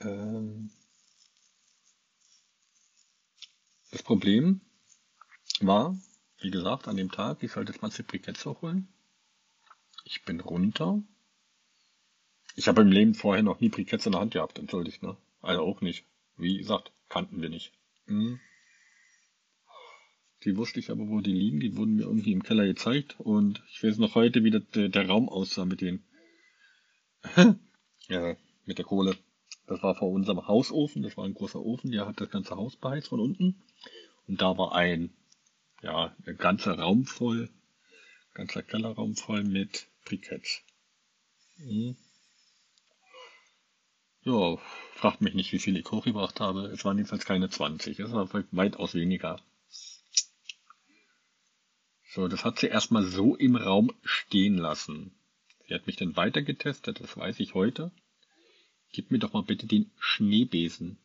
Ähm 0.00 0.70
das 3.92 4.02
Problem 4.02 4.60
war, 5.60 5.96
wie 6.40 6.50
gesagt, 6.50 6.88
an 6.88 6.96
dem 6.96 7.12
Tag, 7.12 7.42
ich 7.42 7.52
sollte 7.52 7.72
20 7.72 8.06
Briketts 8.06 8.44
hochholen. 8.44 8.88
Ich 10.04 10.24
bin 10.24 10.40
runter. 10.40 11.00
Ich 12.56 12.66
habe 12.68 12.82
im 12.82 12.90
Leben 12.90 13.14
vorher 13.14 13.42
noch 13.42 13.60
nie 13.60 13.68
Briketts 13.68 14.06
in 14.06 14.12
der 14.12 14.20
Hand 14.20 14.32
gehabt, 14.32 14.58
entschuldigt, 14.58 15.02
ne? 15.02 15.16
Also 15.40 15.62
auch 15.62 15.80
nicht. 15.80 16.04
Wie 16.36 16.58
gesagt, 16.58 16.92
kannten 17.08 17.40
wir 17.40 17.48
nicht. 17.48 17.72
Hm. 18.06 18.40
Die 20.44 20.56
wusste 20.56 20.80
ich 20.80 20.90
aber, 20.90 21.08
wo 21.08 21.20
die 21.20 21.32
liegen. 21.32 21.60
Die 21.60 21.76
wurden 21.76 21.96
mir 21.96 22.04
irgendwie 22.04 22.32
im 22.32 22.42
Keller 22.42 22.66
gezeigt. 22.66 23.20
Und 23.20 23.62
ich 23.70 23.82
weiß 23.82 23.98
noch 23.98 24.14
heute, 24.14 24.42
wie 24.42 24.50
der, 24.50 24.88
der 24.88 25.08
Raum 25.08 25.28
aussah 25.28 25.64
mit 25.64 25.80
den, 25.80 26.02
ja, 28.08 28.36
mit 28.64 28.78
der 28.78 28.84
Kohle. 28.84 29.16
Das 29.72 29.82
war 29.82 29.94
vor 29.94 30.10
unserem 30.10 30.46
Hausofen. 30.46 31.02
Das 31.02 31.16
war 31.16 31.24
ein 31.24 31.32
großer 31.32 31.58
Ofen. 31.58 31.92
Der 31.92 32.06
hat 32.06 32.20
das 32.20 32.28
ganze 32.28 32.56
Haus 32.56 32.76
beheizt 32.76 33.08
von 33.08 33.20
unten. 33.20 33.62
Und 34.28 34.42
da 34.42 34.58
war 34.58 34.74
ein, 34.74 35.14
ja, 35.80 36.14
ein 36.26 36.36
ganzer 36.36 36.78
Raum 36.78 37.06
voll, 37.06 37.48
ganzer 38.34 38.62
Kellerraum 38.62 39.16
voll 39.16 39.44
mit 39.44 39.88
Briketts. 40.04 40.60
Mhm. 41.56 41.96
Ja, 44.24 44.58
fragt 44.94 45.22
mich 45.22 45.32
nicht, 45.32 45.52
wie 45.52 45.58
viel 45.58 45.78
ich 45.78 45.90
hochgebracht 45.90 46.38
habe. 46.38 46.66
Es 46.66 46.84
waren 46.84 46.98
jedenfalls 46.98 47.24
keine 47.24 47.48
20. 47.48 47.98
Es 47.98 48.12
war 48.12 48.28
weitaus 48.50 48.92
weniger. 48.92 49.40
So, 52.10 52.28
das 52.28 52.44
hat 52.44 52.58
sie 52.58 52.66
erstmal 52.66 53.04
so 53.04 53.36
im 53.36 53.56
Raum 53.56 53.90
stehen 54.04 54.58
lassen. 54.58 55.12
Sie 55.66 55.72
hat 55.72 55.86
mich 55.86 55.96
dann 55.96 56.14
weiter 56.14 56.42
getestet, 56.42 57.00
das 57.00 57.16
weiß 57.16 57.40
ich 57.40 57.54
heute. 57.54 57.90
Gib 58.92 59.10
mir 59.10 59.18
doch 59.18 59.32
mal 59.32 59.42
bitte 59.42 59.66
den 59.66 59.90
Schneebesen. 59.98 60.98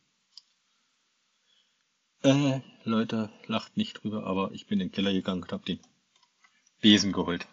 Äh, 2.22 2.60
Leute, 2.84 3.30
lacht 3.46 3.76
nicht 3.76 4.02
drüber, 4.02 4.26
aber 4.26 4.52
ich 4.52 4.66
bin 4.66 4.80
in 4.80 4.88
den 4.88 4.92
Keller 4.92 5.12
gegangen 5.12 5.42
und 5.42 5.52
hab 5.52 5.64
den 5.64 5.80
Besen 6.80 7.12
geholt. 7.12 7.46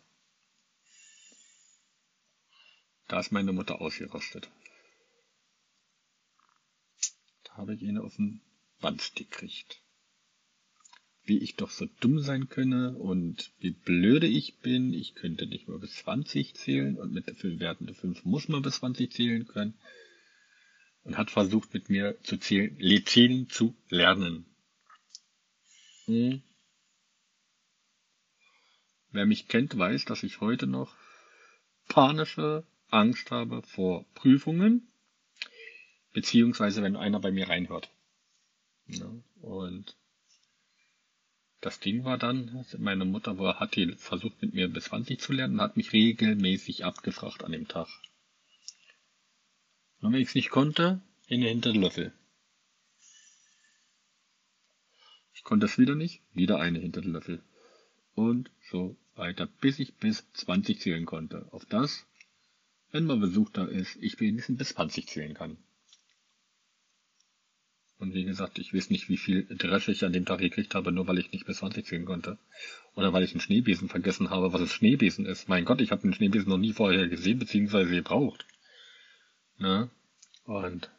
Da 3.08 3.20
ist 3.20 3.32
meine 3.32 3.54
Mutter 3.54 3.80
ausgerostet. 3.80 4.50
Da 7.44 7.58
habe 7.58 7.76
ich 7.76 7.82
ihn 7.82 7.98
auf 7.98 8.16
den 8.16 8.42
Wand 8.80 9.16
gekriegt. 9.16 9.82
Wie 11.24 11.38
ich 11.38 11.56
doch 11.56 11.70
so 11.70 11.86
dumm 12.02 12.20
sein 12.20 12.50
könne 12.50 12.98
und 12.98 13.52
wie 13.60 13.72
blöde 13.72 14.28
ich 14.28 14.60
bin. 14.60 14.94
Ich 14.94 15.16
könnte 15.16 15.48
nicht 15.48 15.68
mehr 15.68 15.78
bis 15.78 15.96
20 15.98 16.56
zählen 16.56 16.98
und 16.98 17.14
mit 17.14 17.28
der 17.28 17.36
Werten 17.60 17.86
der 17.86 17.96
5 17.96 18.26
muss 18.26 18.48
man 18.48 18.62
bis 18.62 18.76
20 18.76 19.12
zählen 19.12 19.48
können. 19.48 19.76
Und 21.06 21.18
hat 21.18 21.32
versucht 21.32 21.74
mit 21.74 21.90
mir 21.90 22.22
zu 22.24 22.38
zählen, 22.38 23.06
zählen 23.06 23.48
zu 23.50 23.76
lernen. 23.90 24.46
Hm. 26.06 26.42
Wer 29.12 29.26
mich 29.26 29.48
kennt, 29.48 29.78
weiß, 29.78 30.06
dass 30.06 30.24
ich 30.24 30.42
heute 30.42 30.68
noch 30.68 30.94
panische 31.88 32.66
Angst 32.90 33.32
habe 33.32 33.62
vor 33.62 34.06
Prüfungen, 34.14 34.92
beziehungsweise 36.12 36.84
wenn 36.84 36.98
einer 36.98 37.20
bei 37.20 37.32
mir 37.32 37.48
reinhört. 37.48 37.90
Ja, 38.88 39.10
und 39.42 39.96
das 41.62 41.80
Ding 41.80 42.04
war 42.04 42.18
dann, 42.18 42.66
meine 42.78 43.06
Mutter 43.06 43.40
war, 43.40 43.60
hat 43.60 43.78
versucht 43.98 44.42
mit 44.42 44.54
mir 44.54 44.68
bis 44.68 44.86
20 44.86 45.20
zu 45.20 45.34
lernen 45.34 45.56
und 45.56 45.62
hat 45.62 45.78
mich 45.78 45.94
regelmäßig 45.94 46.86
abgefragt 46.86 47.44
an 47.44 47.52
dem 47.52 47.68
Tag. 47.68 47.88
Und 50.06 50.14
wenn 50.14 50.22
ich 50.22 50.28
es 50.28 50.36
nicht 50.36 50.52
konnte, 50.52 51.02
in 51.28 51.42
den 51.42 51.50
Hinterlöffel. 51.50 52.14
Ich 55.34 55.44
konnte 55.44 55.66
es 55.66 55.80
wieder 55.80 55.96
nicht, 55.96 56.22
wieder 56.32 56.60
eine 56.60 56.78
hinter 56.78 57.02
den 57.02 57.14
Löffel. 57.14 57.42
Und 58.14 58.52
so 58.70 58.96
weiter, 59.16 59.48
bis 59.62 59.80
ich 59.80 59.96
bis 59.96 60.32
20 60.34 60.80
zählen 60.80 61.08
konnte. 61.08 61.52
Auf 61.52 61.66
das, 61.66 62.06
wenn 62.92 63.06
man 63.06 63.20
Besuch 63.20 63.50
da 63.50 63.66
ist, 63.66 63.98
ich 64.00 64.20
wenigstens 64.20 64.60
bis 64.60 64.70
20 64.70 65.08
zählen 65.08 65.34
kann. 65.34 65.58
Und 67.98 68.14
wie 68.14 68.26
gesagt, 68.26 68.60
ich 68.60 68.76
weiß 68.76 68.92
nicht, 68.92 69.10
wie 69.10 69.18
viel 69.18 69.48
Dresche 69.58 69.92
ich 69.92 70.06
an 70.06 70.14
dem 70.14 70.26
Tag 70.26 70.38
gekriegt 70.38 70.76
habe, 70.76 70.92
nur 70.92 71.08
weil 71.08 71.18
ich 71.18 71.32
nicht 71.32 71.48
bis 71.48 71.58
20 71.58 71.84
zählen 71.84 72.06
konnte. 72.06 72.38
Oder 72.94 73.12
weil 73.12 73.24
ich 73.24 73.32
einen 73.32 73.42
Schneebesen 73.42 73.90
vergessen 73.90 74.30
habe, 74.30 74.54
was 74.54 74.62
ein 74.62 74.68
Schneebesen 74.68 75.26
ist. 75.26 75.50
Mein 75.50 75.66
Gott, 75.66 75.82
ich 75.82 75.90
habe 75.90 76.04
den 76.04 76.14
Schneebesen 76.14 76.50
noch 76.50 76.60
nie 76.60 76.74
vorher 76.74 77.08
gesehen, 77.08 77.40
beziehungsweise 77.40 77.90
gebraucht. 77.90 78.46
Ne? 79.58 79.90
Und 80.46 80.90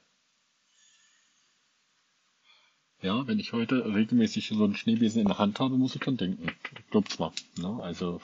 Ja, 3.03 3.27
wenn 3.27 3.39
ich 3.39 3.53
heute 3.53 3.85
regelmäßig 3.95 4.49
so 4.49 4.65
einen 4.65 4.75
Schneebesen 4.75 5.21
in 5.21 5.29
der 5.29 5.39
Hand 5.39 5.61
habe, 5.61 5.77
muss 5.77 5.95
ich 5.95 6.01
dran 6.01 6.17
denken. 6.17 6.49
Ich 6.77 6.91
glaub 6.91 7.09
zwar. 7.09 7.33
Ne? 7.59 7.79
Also, 7.83 8.21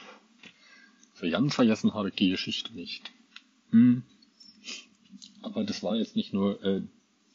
für 1.12 1.30
ganz 1.30 1.54
vergessen 1.54 1.94
habe 1.94 2.08
ich 2.08 2.14
die 2.14 2.30
Geschichte 2.30 2.74
nicht. 2.74 3.12
Hm. 3.70 4.02
Aber 5.42 5.64
das 5.64 5.82
war 5.82 5.94
jetzt 5.96 6.16
nicht 6.16 6.32
nur 6.32 6.62
äh, 6.64 6.82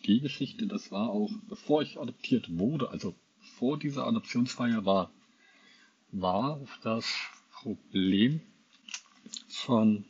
die 0.05 0.19
Geschichte, 0.19 0.67
das 0.67 0.91
war 0.91 1.09
auch, 1.09 1.31
bevor 1.47 1.81
ich 1.81 1.99
adoptiert 1.99 2.57
wurde, 2.57 2.89
also 2.89 3.15
vor 3.39 3.77
dieser 3.77 4.07
Adoptionsfeier 4.07 4.85
war, 4.85 5.11
war 6.11 6.59
das 6.83 7.05
Problem 7.51 8.41
von 9.47 10.05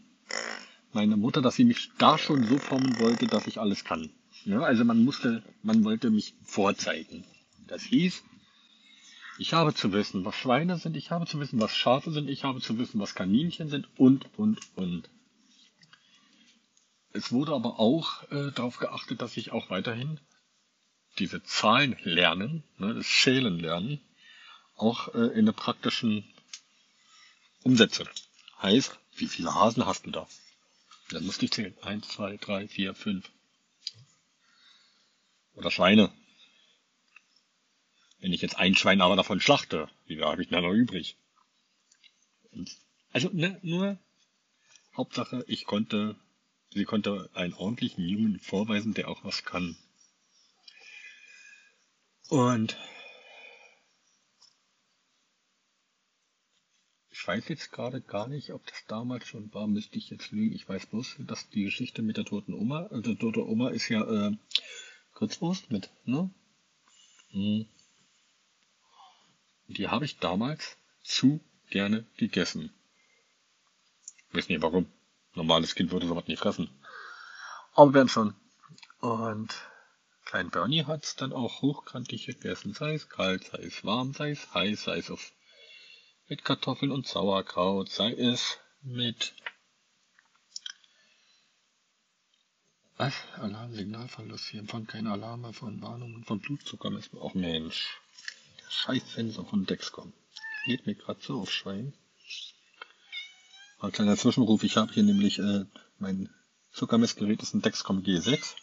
meiner 0.98 1.16
Mutter, 1.16 1.44
dass 1.44 1.56
sie 1.56 1.64
mich 1.64 1.92
da 2.00 2.18
schon 2.18 2.44
so 2.46 2.58
formen 2.58 2.98
wollte, 3.00 3.28
dass 3.28 3.46
ich 3.46 3.60
alles 3.60 3.84
kann. 3.84 4.10
Ja, 4.46 4.62
also 4.62 4.84
man 4.84 5.04
musste, 5.04 5.44
man 5.62 5.84
wollte 5.84 6.10
mich 6.10 6.34
vorzeigen. 6.44 7.24
Das 7.68 7.84
hieß, 7.84 8.24
ich 9.38 9.54
habe 9.54 9.76
zu 9.76 9.94
wissen, 9.94 10.26
was 10.26 10.34
Schweine 10.34 10.80
sind, 10.80 10.98
ich 10.98 11.12
habe 11.12 11.28
zu 11.28 11.40
wissen, 11.40 11.62
was 11.62 11.76
Schafe 11.76 12.10
sind, 12.12 12.28
ich 12.28 12.44
habe 12.44 12.62
zu 12.62 12.80
wissen, 12.80 13.00
was 13.00 13.14
Kaninchen 13.14 13.70
sind 13.70 13.88
und, 14.00 14.26
und, 14.40 14.60
und. 14.76 15.08
Es 17.14 17.32
wurde 17.32 17.54
aber 17.54 17.80
auch 17.80 18.24
äh, 18.32 18.52
darauf 18.52 18.78
geachtet, 18.78 19.22
dass 19.22 19.38
ich 19.38 19.52
auch 19.52 19.70
weiterhin 19.70 20.20
diese 21.20 21.44
Zahlen 21.44 21.96
lernen, 22.02 22.64
ne, 22.80 22.96
das 22.96 23.06
Schälen 23.06 23.60
lernen, 23.60 24.02
auch 24.76 25.14
äh, 25.14 25.28
in 25.38 25.46
der 25.46 25.54
praktischen 25.54 26.24
umsetze. 27.62 28.06
Heißt, 28.64 28.98
wie 29.16 29.28
viele 29.28 29.54
Hasen 29.54 29.86
hast 29.86 30.08
du 30.08 30.12
da? 30.12 30.28
Dann 31.12 31.26
musste 31.26 31.46
ich 31.46 31.52
zählen. 31.52 31.76
Eins, 31.82 32.08
zwei, 32.10 32.38
drei, 32.38 32.67
vier, 32.67 32.93
fünf. 32.93 33.32
Oder 35.54 35.72
Schweine. 35.72 36.12
Wenn 38.20 38.34
ich 38.34 38.41
jetzt 38.41 38.58
ein 38.58 38.76
Schwein 38.76 39.02
aber 39.02 39.15
davon 39.15 39.39
schlachte, 39.39 39.89
wie 40.06 40.15
viel 40.15 40.26
habe 40.26 40.41
ich 40.41 40.50
denn 40.50 40.63
noch 40.63 40.74
übrig? 40.74 41.17
Also 43.12 43.30
ne, 43.32 43.60
nur 43.62 43.98
Hauptsache, 44.96 45.46
ich 45.48 45.65
konnte, 45.65 46.15
sie 46.74 46.86
konnte 46.86 47.30
einen 47.34 47.54
ordentlichen 47.54 48.08
Jungen 48.08 48.39
vorweisen, 48.39 48.93
der 48.93 49.08
auch 49.08 49.24
was 49.24 49.46
kann. 49.46 49.78
Und 52.30 52.78
ich 57.19 57.27
weiß 57.27 57.47
jetzt 57.49 57.71
gerade 57.71 57.99
gar 57.99 58.27
nicht, 58.27 58.51
ob 58.51 58.65
das 58.67 58.86
damals 58.88 59.27
schon 59.27 59.51
war, 59.53 59.67
müsste 59.67 59.97
ich 59.97 60.12
jetzt 60.12 60.32
lügen. 60.32 60.56
Ich 60.56 60.69
weiß 60.69 60.86
bloß, 60.86 61.15
dass 61.19 61.49
die 61.49 61.63
Geschichte 61.63 62.03
mit 62.03 62.15
der 62.15 62.25
toten 62.25 62.53
Oma, 62.53 62.86
also 62.91 63.15
tote 63.15 63.45
Oma 63.45 63.69
ist 63.69 63.89
ja 63.89 64.03
äh, 64.03 64.38
Kurzwurst 65.13 65.71
mit, 65.71 65.89
ne? 66.06 66.30
Mhm. 67.32 67.65
Die 69.67 69.88
habe 69.88 70.06
ich 70.06 70.19
damals 70.19 70.77
zu 71.01 71.39
gerne 71.71 72.06
gegessen. 72.17 72.71
Weiß 74.32 74.47
nicht 74.47 74.62
warum. 74.62 74.86
Normales 75.34 75.73
Kind 75.73 75.91
würde 75.91 76.08
sowas 76.08 76.27
nicht 76.27 76.39
fressen. 76.39 76.69
Aber 77.73 77.95
werden 77.95 78.10
schon. 78.10 78.36
Und 78.99 79.56
Klein 80.23 80.51
Bernie 80.51 80.86
hat 80.86 81.03
es 81.03 81.15
dann 81.15 81.34
auch 81.34 81.62
hochkantig 81.62 82.27
gegessen, 82.27 82.73
sei 82.73 82.93
es 82.93 83.10
kalt, 83.10 83.45
sei 83.45 83.63
es 83.63 83.84
warm, 83.84 84.13
sei 84.13 84.32
es 84.32 84.53
heiß, 84.53 84.84
sei 84.84 84.99
es 84.99 85.10
auf, 85.10 85.32
mit 86.30 86.44
Kartoffeln 86.44 86.92
und 86.92 87.08
Sauerkraut, 87.08 87.90
sei 87.90 88.12
es 88.13 88.60
mit 88.82 89.34
Was? 92.98 93.13
Alarm, 93.36 93.76
Signalverlust. 93.76 94.54
Wir 94.54 94.60
empfangen 94.60 94.88
keine 94.88 95.12
Alarme 95.12 95.54
von 95.54 95.82
Warnungen 95.84 96.24
von 96.24 96.40
Blutzuckermessen. 96.40 97.20
Ach 97.24 97.36
Mensch. 97.36 98.00
Der 98.60 98.72
Scheißsensor 98.72 99.46
von 99.46 99.68
Dexcom. 99.68 100.13
Geht 100.66 100.88
mir 100.88 100.96
gerade 100.96 101.20
so 101.22 101.42
auf 101.42 101.52
Schwein. 101.52 101.94
Ein 103.80 103.92
kleiner 103.92 104.18
Zwischenruf. 104.18 104.63
Ich 104.63 104.78
habe 104.78 104.92
hier 104.92 105.04
nämlich, 105.04 105.38
äh, 105.38 105.66
mein 106.00 106.34
Zuckermessgerät 106.74 107.44
ist 107.44 107.54
ein 107.54 107.62
Dexcom 107.62 108.02
G6. 108.02 108.56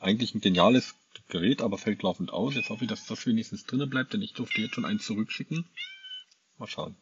Eigentlich 0.00 0.34
ein 0.34 0.42
geniales 0.42 0.94
Gerät, 1.28 1.62
aber 1.62 1.78
fällt 1.78 2.02
laufend 2.02 2.30
aus. 2.30 2.54
Jetzt 2.54 2.68
hoffe 2.68 2.84
ich, 2.84 2.90
dass 2.90 3.06
das 3.06 3.26
wenigstens 3.26 3.64
drinnen 3.64 3.88
bleibt, 3.88 4.12
denn 4.12 4.20
ich 4.20 4.34
durfte 4.34 4.60
jetzt 4.60 4.74
schon 4.74 4.84
eins 4.84 5.06
zurückschicken. 5.06 5.66
Mal 6.58 6.66
schauen. 6.66 6.96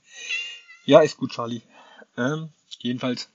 Ja, 0.84 1.00
ist 1.00 1.16
gut, 1.16 1.32
Charlie. 1.32 1.62
Ähm, 2.16 2.50
jedenfalls 2.78 3.30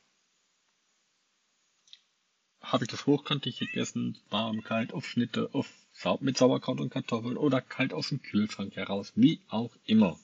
habe 2.61 2.85
ich 2.85 2.91
das 2.91 3.05
hochkantig 3.05 3.59
gegessen, 3.59 4.17
warm, 4.29 4.63
kalt, 4.63 4.93
auf 4.93 5.05
Schnitte, 5.05 5.49
auf 5.53 5.67
Sau 5.93 6.17
mit 6.21 6.37
Sauerkraut 6.37 6.79
und 6.79 6.89
Kartoffeln 6.89 7.37
oder 7.37 7.59
kalt 7.59 7.93
aus 7.93 8.09
dem 8.09 8.21
Kühlschrank 8.21 8.75
heraus, 8.75 9.11
wie 9.15 9.41
auch 9.49 9.75
immer. 9.85 10.17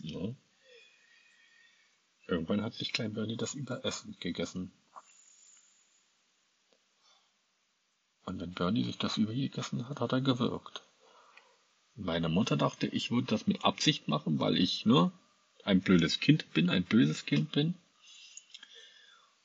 Ja. 0.00 0.34
Irgendwann 2.26 2.62
hat 2.62 2.74
sich 2.74 2.92
Klein 2.92 3.14
Bernie 3.14 3.36
das 3.36 3.54
Überessen 3.54 4.16
gegessen. 4.18 4.72
Und 8.24 8.40
wenn 8.40 8.52
Bernie 8.52 8.82
sich 8.82 8.98
das 8.98 9.16
übergegessen 9.16 9.88
hat, 9.88 10.00
hat 10.00 10.12
er 10.12 10.20
gewirkt. 10.20 10.82
Meine 11.94 12.28
Mutter 12.28 12.56
dachte, 12.56 12.88
ich 12.88 13.10
würde 13.10 13.28
das 13.28 13.46
mit 13.46 13.64
Absicht 13.64 14.08
machen, 14.08 14.40
weil 14.40 14.56
ich 14.56 14.84
nur 14.84 15.12
ein 15.66 15.80
blödes 15.80 16.20
Kind 16.20 16.52
bin, 16.52 16.70
ein 16.70 16.84
böses 16.84 17.26
Kind 17.26 17.52
bin. 17.52 17.74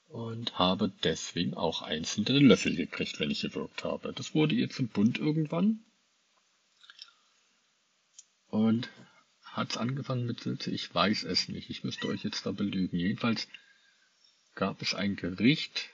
Und 0.07 0.59
habe 0.59 0.91
deswegen 1.03 1.53
auch 1.53 1.81
einzelne 1.81 2.39
Löffel 2.39 2.75
gekriegt, 2.75 3.19
wenn 3.19 3.31
ich 3.31 3.41
gewirkt 3.41 3.83
habe. 3.85 4.11
Das 4.13 4.35
wurde 4.35 4.55
ihr 4.55 4.69
zum 4.69 4.89
Bund 4.89 5.17
irgendwann. 5.17 5.85
Und 8.47 8.89
hat's 9.43 9.77
angefangen 9.77 10.25
mit 10.25 10.41
Sülze? 10.41 10.69
Ich 10.71 10.93
weiß 10.93 11.23
es 11.23 11.47
nicht. 11.47 11.69
Ich 11.69 11.85
müsste 11.85 12.07
euch 12.07 12.23
jetzt 12.23 12.45
da 12.45 12.51
belügen. 12.51 12.97
Jedenfalls 12.97 13.47
gab 14.53 14.81
es 14.81 14.93
ein 14.93 15.15
Gericht, 15.15 15.89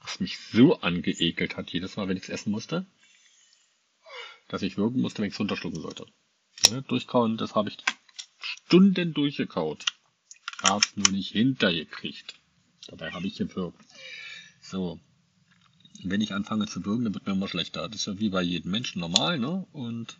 was 0.00 0.18
mich 0.18 0.38
so 0.38 0.80
angeekelt 0.80 1.56
hat, 1.56 1.70
jedes 1.70 1.96
Mal, 1.96 2.08
wenn 2.08 2.16
ich 2.16 2.24
es 2.24 2.30
essen 2.30 2.50
musste, 2.50 2.86
dass 4.48 4.62
ich 4.62 4.78
wirken 4.78 5.02
musste, 5.02 5.20
wenn 5.20 5.28
ich 5.28 5.34
es 5.34 5.40
runterschlucken 5.40 5.82
sollte. 5.82 6.06
Ja, 6.70 6.80
durchkauen, 6.80 7.36
das 7.36 7.54
habe 7.54 7.68
ich 7.68 7.76
Stunden 8.68 9.14
durchgekaut. 9.14 9.86
Hab's 10.62 10.94
nur 10.94 11.08
nicht 11.08 11.32
hintergekriegt. 11.32 12.34
Dabei 12.86 13.12
habe 13.12 13.26
ich 13.26 13.36
gewirkt. 13.36 13.82
So. 14.60 15.00
Wenn 16.04 16.20
ich 16.20 16.34
anfange 16.34 16.66
zu 16.66 16.84
wirken, 16.84 17.04
dann 17.04 17.14
wird 17.14 17.26
mir 17.26 17.32
immer 17.32 17.48
schlechter. 17.48 17.88
Das 17.88 18.02
ist 18.02 18.06
ja 18.06 18.18
wie 18.18 18.28
bei 18.28 18.42
jedem 18.42 18.70
Menschen 18.70 19.00
normal, 19.00 19.38
ne? 19.38 19.66
Und 19.72 20.18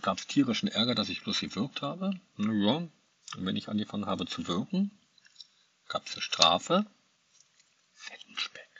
gab 0.00 0.18
es 0.18 0.28
tierischen 0.28 0.68
Ärger, 0.68 0.94
dass 0.94 1.08
ich 1.08 1.24
bloß 1.24 1.40
gewirkt 1.40 1.82
habe. 1.82 2.20
Ja. 2.38 2.76
Und 2.76 2.90
wenn 3.36 3.56
ich 3.56 3.68
angefangen 3.68 4.06
habe 4.06 4.26
zu 4.26 4.46
wirken, 4.46 4.92
gab 5.88 6.06
es 6.06 6.12
eine 6.12 6.22
Strafe. 6.22 6.86
Fetten 7.94 8.38
Speck. 8.38 8.70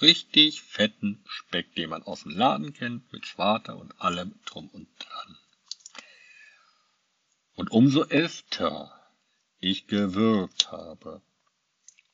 Richtig 0.00 0.62
fetten 0.62 1.22
Speck, 1.28 1.74
den 1.74 1.90
man 1.90 2.04
aus 2.04 2.22
dem 2.22 2.32
Laden 2.32 2.72
kennt, 2.72 3.12
mit 3.12 3.26
Schwarte 3.26 3.74
und 3.76 4.00
allem 4.00 4.34
drum 4.46 4.70
und 4.70 4.88
dran. 4.98 5.36
Und 7.54 7.70
umso 7.70 8.02
öfter 8.02 8.92
ich 9.58 9.86
gewirkt 9.86 10.72
habe, 10.72 11.22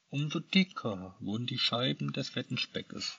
umso 0.09 0.41
dicker 0.41 1.17
wurden 1.21 1.47
die 1.47 1.59
Scheiben 1.59 2.13
des 2.13 2.31
fetten 2.31 2.59
Speckes. 2.59 3.19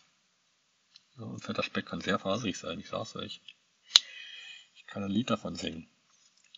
Ja, 1.17 1.25
und 1.25 1.43
fetter 1.43 1.63
Speck 1.63 1.87
kann 1.87 2.01
sehr 2.01 2.19
faserig 2.19 2.57
sein, 2.57 2.79
ich 2.79 2.89
sag's 2.89 3.15
euch 3.15 3.41
kann 4.91 5.05
ein 5.05 5.11
Lied 5.11 5.29
davon 5.29 5.55
singen. 5.55 5.87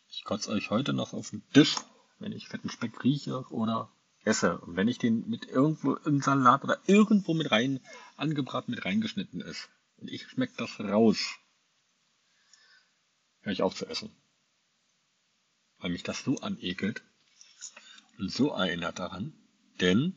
Ich 0.10 0.24
kotze 0.24 0.50
euch 0.50 0.72
heute 0.72 0.92
noch 0.92 1.14
auf 1.14 1.30
den 1.30 1.48
Tisch, 1.52 1.76
wenn 2.18 2.32
ich 2.32 2.48
fetten 2.48 2.70
Speck 2.70 3.04
rieche 3.04 3.48
oder 3.52 3.92
esse. 4.24 4.58
Und 4.60 4.76
wenn 4.76 4.88
ich 4.88 4.98
den 4.98 5.30
mit 5.30 5.46
irgendwo 5.46 5.94
im 5.94 6.20
Salat 6.20 6.64
oder 6.64 6.80
irgendwo 6.88 7.36
mit 7.36 7.52
rein, 7.52 7.80
angebraten 8.18 8.74
mit 8.74 8.86
reingeschnitten 8.86 9.40
ist. 9.40 9.70
Und 9.98 10.10
ich 10.10 10.28
schmecke 10.28 10.54
das 10.58 10.80
raus. 10.80 11.36
Höre 13.42 13.54
ich 13.54 13.62
auf 13.62 13.76
zu 13.76 13.86
essen. 13.86 14.10
Weil 15.84 15.92
mich 15.92 16.04
das 16.04 16.24
so 16.24 16.38
anekelt 16.38 17.04
und 18.18 18.32
so 18.32 18.52
erinnert 18.52 19.00
daran. 19.00 19.34
Denn 19.82 20.16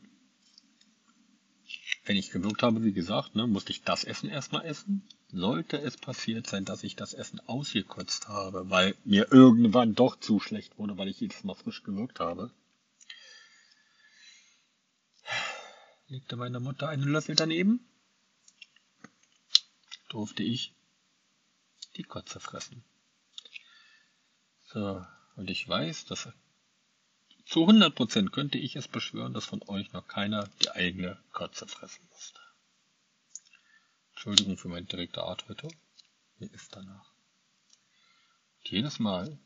wenn 2.05 2.15
ich 2.15 2.31
gewirkt 2.31 2.63
habe, 2.63 2.85
wie 2.85 2.93
gesagt, 2.93 3.35
ne, 3.35 3.47
musste 3.47 3.73
ich 3.73 3.83
das 3.83 4.05
Essen 4.05 4.29
erstmal 4.29 4.65
essen. 4.65 5.05
Sollte 5.29 5.77
es 5.77 5.97
passiert 5.97 6.47
sein, 6.47 6.63
dass 6.63 6.83
ich 6.83 6.95
das 6.95 7.13
Essen 7.13 7.41
ausgekotzt 7.41 8.29
habe, 8.29 8.69
weil 8.69 8.95
mir 9.03 9.29
irgendwann 9.33 9.93
doch 9.93 10.17
zu 10.17 10.39
schlecht 10.39 10.77
wurde, 10.77 10.97
weil 10.97 11.09
ich 11.09 11.19
jedes 11.19 11.43
Mal 11.43 11.55
frisch 11.55 11.83
gewirkt 11.83 12.21
habe, 12.21 12.49
legte 16.07 16.37
meine 16.37 16.61
Mutter 16.61 16.87
einen 16.87 17.09
Löffel 17.09 17.35
daneben, 17.35 17.85
durfte 20.07 20.43
ich 20.43 20.73
die 21.97 22.03
Kotze 22.03 22.39
fressen. 22.39 22.85
So, 24.67 25.05
und 25.37 25.49
ich 25.49 25.67
weiß, 25.69 26.05
dass 26.05 26.27
zu 27.45 27.65
100% 27.65 28.31
könnte 28.31 28.57
ich 28.57 28.75
es 28.75 28.89
beschwören, 28.89 29.33
dass 29.33 29.45
von 29.45 29.61
euch 29.69 29.93
noch 29.93 30.05
keiner 30.07 30.49
die 30.61 30.71
eigene 30.71 31.17
Kotze 31.31 31.65
fressen 31.67 32.05
musste. 32.11 32.41
Entschuldigung 34.11 34.57
für 34.57 34.67
meine 34.67 34.85
direkte 34.85 35.23
Art 35.23 35.47
heute. 35.47 35.69
Mir 36.39 36.51
ist 36.51 36.75
danach. 36.75 37.13
Und 38.57 38.69
jedes 38.69 38.99
Mal, 38.99 39.37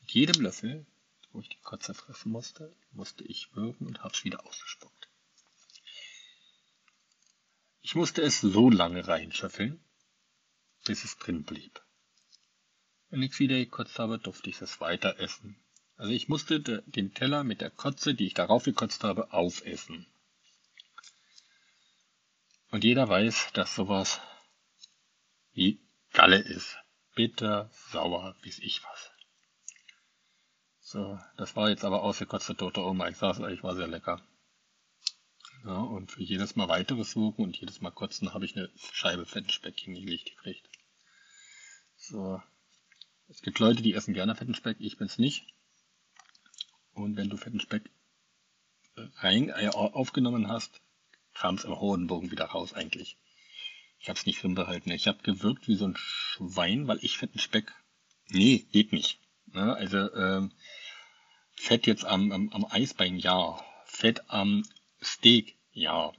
mit 0.00 0.10
jedem 0.10 0.42
Löffel, 0.42 0.84
wo 1.32 1.40
ich 1.40 1.48
die 1.48 1.60
Kotze 1.62 1.94
fressen 1.94 2.32
musste, 2.32 2.74
musste 2.92 3.22
ich 3.24 3.54
würgen 3.54 3.86
und 3.86 4.02
hab's 4.02 4.24
wieder 4.24 4.44
ausgespuckt. 4.46 5.08
Ich 7.82 7.94
musste 7.94 8.22
es 8.22 8.40
so 8.40 8.70
lange 8.70 9.06
reinschöffeln, 9.06 9.78
bis 10.86 11.04
es 11.04 11.18
drin 11.18 11.44
blieb. 11.44 11.84
Wieder 13.14 13.56
gekotzt 13.56 13.98
habe, 13.98 14.18
durfte 14.18 14.50
ich 14.50 14.60
es 14.60 14.80
weiter 14.80 15.18
essen 15.18 15.56
also 15.96 16.12
ich 16.12 16.28
musste 16.28 16.60
den 16.60 17.14
Teller 17.14 17.44
mit 17.44 17.60
der 17.60 17.70
Kotze, 17.70 18.14
die 18.14 18.26
ich 18.26 18.34
darauf 18.34 18.64
gekotzt 18.64 19.04
habe, 19.04 19.32
aufessen. 19.32 20.06
Und 22.70 22.82
jeder 22.82 23.08
weiß, 23.08 23.52
dass 23.52 23.74
sowas 23.74 24.20
wie 25.52 25.80
Galle 26.12 26.38
ist. 26.38 26.76
Bitter, 27.14 27.70
sauer, 27.92 28.36
bis 28.42 28.58
ich 28.58 28.82
was. 28.82 29.10
So, 30.80 31.18
das 31.36 31.54
war 31.54 31.70
jetzt 31.70 31.84
aber 31.84 32.02
ausgekotzte 32.02 32.56
tote 32.56 32.80
Oma. 32.80 33.08
Ich 33.08 33.16
sag's 33.16 33.38
euch, 33.38 33.62
war 33.62 33.76
sehr 33.76 33.86
lecker. 33.86 34.20
Ja, 35.64 35.78
und 35.78 36.10
für 36.10 36.22
jedes 36.22 36.56
Mal 36.56 36.68
weiteres 36.68 37.12
suchen 37.12 37.44
und 37.44 37.56
jedes 37.56 37.80
Mal 37.80 37.92
kotzen 37.92 38.34
habe 38.34 38.44
ich 38.44 38.56
eine 38.56 38.68
Scheibe 38.92 39.24
fetten 39.24 39.48
Speck 39.48 39.78
hingelegt 39.78 40.26
gekriegt. 40.26 40.68
So. 41.96 42.42
Es 43.34 43.42
gibt 43.42 43.58
Leute, 43.58 43.82
die 43.82 43.94
essen 43.94 44.14
gerne 44.14 44.36
fetten 44.36 44.54
Speck, 44.54 44.76
ich 44.78 44.96
bin's 44.96 45.18
nicht. 45.18 45.44
Und 46.92 47.16
wenn 47.16 47.28
du 47.28 47.36
fetten 47.36 47.58
Speck 47.58 47.90
äh, 48.96 49.02
rein, 49.16 49.48
äh, 49.48 49.68
aufgenommen 49.68 50.48
hast, 50.48 50.80
kam 51.34 51.56
es 51.56 51.64
im 51.64 51.78
Hodenbogen 51.78 52.30
wieder 52.30 52.44
raus 52.44 52.72
eigentlich. 52.72 53.18
Ich 53.98 54.08
habe 54.08 54.18
es 54.18 54.24
nicht 54.24 54.40
drin 54.40 54.54
behalten. 54.54 54.92
Ich 54.92 55.08
habe 55.08 55.22
gewirkt 55.22 55.66
wie 55.66 55.74
so 55.74 55.86
ein 55.86 55.96
Schwein, 55.96 56.86
weil 56.86 56.98
ich 57.02 57.18
fetten 57.18 57.40
Speck. 57.40 57.72
Nee, 58.28 58.66
geht 58.70 58.92
nicht. 58.92 59.18
Ne? 59.46 59.74
also 59.74 60.12
ähm, 60.14 60.52
Fett 61.56 61.86
jetzt 61.86 62.04
am, 62.04 62.30
am, 62.30 62.50
am 62.50 62.64
Eisbein, 62.64 63.18
ja. 63.18 63.60
Fett 63.84 64.30
am 64.30 64.64
Steak, 65.02 65.56
ja. 65.72 66.12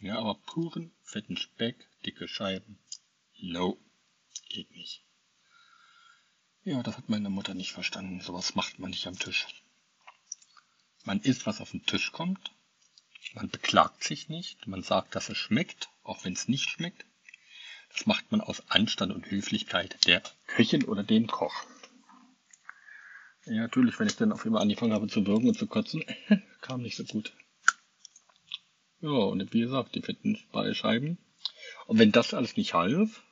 Ja, 0.00 0.18
aber 0.18 0.36
puren 0.46 0.92
fetten 1.02 1.36
Speck, 1.36 1.76
dicke 2.04 2.28
Scheiben, 2.28 2.78
no, 3.38 3.78
geht 4.48 4.70
nicht. 4.70 5.04
Ja, 6.64 6.80
das 6.82 6.96
hat 6.96 7.08
meine 7.08 7.28
Mutter 7.28 7.54
nicht 7.54 7.72
verstanden. 7.72 8.20
Sowas 8.20 8.54
macht 8.54 8.78
man 8.78 8.90
nicht 8.90 9.06
am 9.08 9.18
Tisch. 9.18 9.46
Man 11.04 11.20
isst, 11.20 11.44
was 11.46 11.60
auf 11.60 11.72
den 11.72 11.84
Tisch 11.86 12.12
kommt. 12.12 12.52
Man 13.34 13.48
beklagt 13.48 14.04
sich 14.04 14.28
nicht. 14.28 14.68
Man 14.68 14.84
sagt, 14.84 15.16
dass 15.16 15.28
es 15.28 15.36
schmeckt, 15.36 15.88
auch 16.04 16.24
wenn 16.24 16.34
es 16.34 16.46
nicht 16.46 16.70
schmeckt. 16.70 17.04
Das 17.92 18.06
macht 18.06 18.30
man 18.30 18.40
aus 18.40 18.62
Anstand 18.70 19.12
und 19.12 19.28
Höflichkeit 19.28 20.06
der 20.06 20.22
Köchin 20.46 20.84
oder 20.84 21.02
dem 21.02 21.26
Koch. 21.26 21.64
Ja, 23.44 23.62
natürlich, 23.62 23.98
wenn 23.98 24.06
ich 24.06 24.16
dann 24.16 24.30
auf 24.30 24.46
einmal 24.46 24.62
angefangen 24.62 24.92
habe 24.92 25.08
zu 25.08 25.26
würgen 25.26 25.48
und 25.48 25.58
zu 25.58 25.66
kotzen, 25.66 26.04
kam 26.60 26.82
nicht 26.82 26.96
so 26.96 27.04
gut. 27.04 27.32
Ja, 29.00 29.10
und 29.10 29.52
wie 29.52 29.60
gesagt, 29.60 29.96
die 29.96 30.02
fetten 30.02 30.38
Scheiben. 30.74 31.18
Und 31.88 31.98
wenn 31.98 32.12
das 32.12 32.34
alles 32.34 32.56
nicht 32.56 32.72
half, 32.72 33.24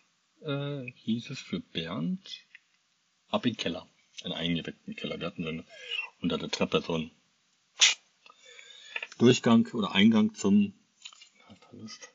äh, 0.42 0.90
hieß 0.90 1.30
es 1.30 1.38
für 1.38 1.60
Bernd, 1.60 2.28
ab 3.30 3.46
in 3.46 3.52
den 3.52 3.58
Keller. 3.58 3.86
Einen 4.22 4.34
eingeweckten 4.34 4.96
Keller. 4.96 5.18
Wir 5.18 5.26
hatten 5.26 5.44
dann 5.44 5.64
unter 6.20 6.38
der 6.38 6.50
Treppe 6.50 6.82
so 6.82 6.96
ein 6.96 7.10
Durchgang 9.18 9.66
oder 9.72 9.92
Eingang 9.92 10.34
zum 10.34 10.74
Verlust. 11.68 12.08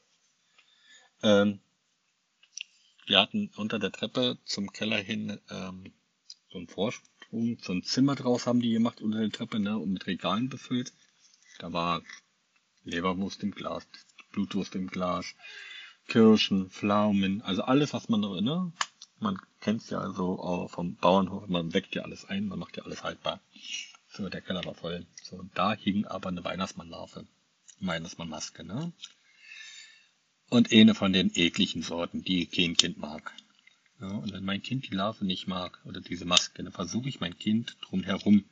Ähm, 1.23 1.59
wir 3.07 3.19
hatten 3.19 3.51
unter 3.55 3.79
der 3.79 3.91
Treppe 3.91 4.37
zum 4.45 4.73
Keller 4.73 4.97
hin 4.97 5.39
ähm, 5.49 5.93
so 6.51 6.57
einen 6.57 6.67
Vorsprung, 6.67 7.57
so 7.61 7.73
ein 7.73 7.83
Zimmer 7.83 8.15
draus 8.15 8.47
haben 8.47 8.61
die 8.61 8.71
gemacht 8.71 9.01
unter 9.01 9.19
der 9.19 9.31
Treppe, 9.31 9.59
ne, 9.59 9.77
und 9.77 9.91
mit 9.91 10.07
Regalen 10.07 10.49
befüllt. 10.49 10.93
Da 11.59 11.71
war 11.71 12.01
Leberwurst 12.83 13.43
im 13.43 13.51
Glas, 13.51 13.87
Blutwurst 14.31 14.75
im 14.75 14.87
Glas, 14.87 15.35
Kirschen, 16.07 16.69
Pflaumen, 16.69 17.41
also 17.41 17.63
alles, 17.63 17.93
was 17.93 18.09
man, 18.09 18.21
ne? 18.21 18.71
Man 19.25 19.41
kennt's 19.59 19.89
ja 19.89 20.11
so 20.11 20.39
auch 20.39 20.69
vom 20.69 20.97
Bauernhof, 20.97 21.47
man 21.47 21.73
weckt 21.73 21.95
ja 21.95 22.03
alles 22.03 22.25
ein, 22.25 22.47
man 22.47 22.59
macht 22.59 22.77
ja 22.77 22.83
alles 22.83 23.03
haltbar. 23.03 23.41
So, 24.07 24.29
der 24.29 24.41
Keller 24.41 24.63
war 24.65 24.75
voll. 24.75 25.07
So, 25.23 25.37
und 25.37 25.57
da 25.57 25.73
hing 25.73 26.05
aber 26.05 26.29
eine 26.29 26.43
Weihnachtsmannlarve. 26.43 27.25
Weihnachtsmannmaske, 27.79 28.63
ne? 28.63 28.93
Und 30.51 30.71
eine 30.71 30.93
von 30.93 31.11
den 31.11 31.31
ekligen 31.33 31.81
Sorten, 31.81 32.23
die 32.23 32.45
kein 32.45 32.77
Kind 32.77 32.99
mag. 32.99 33.33
Ja, 33.99 34.09
und 34.09 34.31
wenn 34.31 34.45
mein 34.45 34.61
Kind 34.61 34.87
die 34.91 34.95
Larve 34.95 35.25
nicht 35.25 35.47
mag, 35.47 35.79
oder 35.85 36.01
diese 36.01 36.25
Maske, 36.25 36.63
dann 36.63 36.71
versuche 36.71 37.09
ich 37.09 37.19
mein 37.19 37.35
Kind 37.35 37.77
drumherum. 37.81 38.45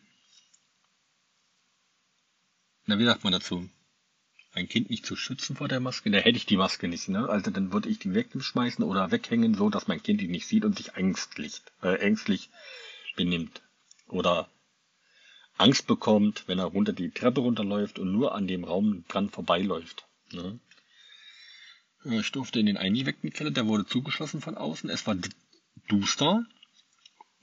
Na, 2.88 2.98
wie 2.98 3.06
sagt 3.06 3.24
man 3.24 3.34
dazu? 3.34 3.70
Ein 4.56 4.70
Kind 4.70 4.92
nicht 4.92 5.06
zu 5.06 5.16
schützen 5.16 5.56
vor 5.56 5.68
der 5.68 5.80
Maske, 5.80 6.12
da 6.12 6.20
hätte 6.20 6.38
ich 6.38 6.46
die 6.46 6.58
Maske 6.58 6.88
nicht, 6.88 7.10
ne? 7.10 7.28
Also 7.28 7.50
dann 7.50 7.74
würde 7.74 7.90
ich 7.90 7.98
die 7.98 8.14
wegschmeißen 8.14 8.86
oder 8.86 9.10
weghängen, 9.10 9.56
so 9.56 9.72
dass 9.72 9.88
mein 9.88 10.04
Kind 10.04 10.22
die 10.22 10.28
nicht 10.28 10.46
sieht 10.46 10.64
und 10.64 10.78
sich 10.78 10.94
ängstlich, 10.94 11.64
äh, 11.82 11.96
ängstlich 11.96 12.52
benimmt. 13.16 13.64
Oder 14.08 14.48
Angst 15.58 15.88
bekommt, 15.88 16.44
wenn 16.48 16.60
er 16.60 16.66
runter 16.66 16.94
die 16.94 17.10
Treppe 17.10 17.42
runterläuft 17.42 17.98
und 17.98 18.12
nur 18.12 18.36
an 18.36 18.48
dem 18.48 18.64
Raum 18.64 19.06
dran 19.08 19.30
vorbeiläuft. 19.30 20.06
Ne? 20.32 20.60
Ich 22.06 22.32
durfte 22.32 22.60
in 22.60 22.68
den 22.68 22.78
eingeweckten 22.78 23.32
Keller, 23.32 23.52
der 23.52 23.66
wurde 23.66 23.88
zugeschlossen 23.88 24.42
von 24.42 24.56
außen. 24.56 24.90
Es 24.90 25.08
war 25.08 25.16
duster 25.88 26.46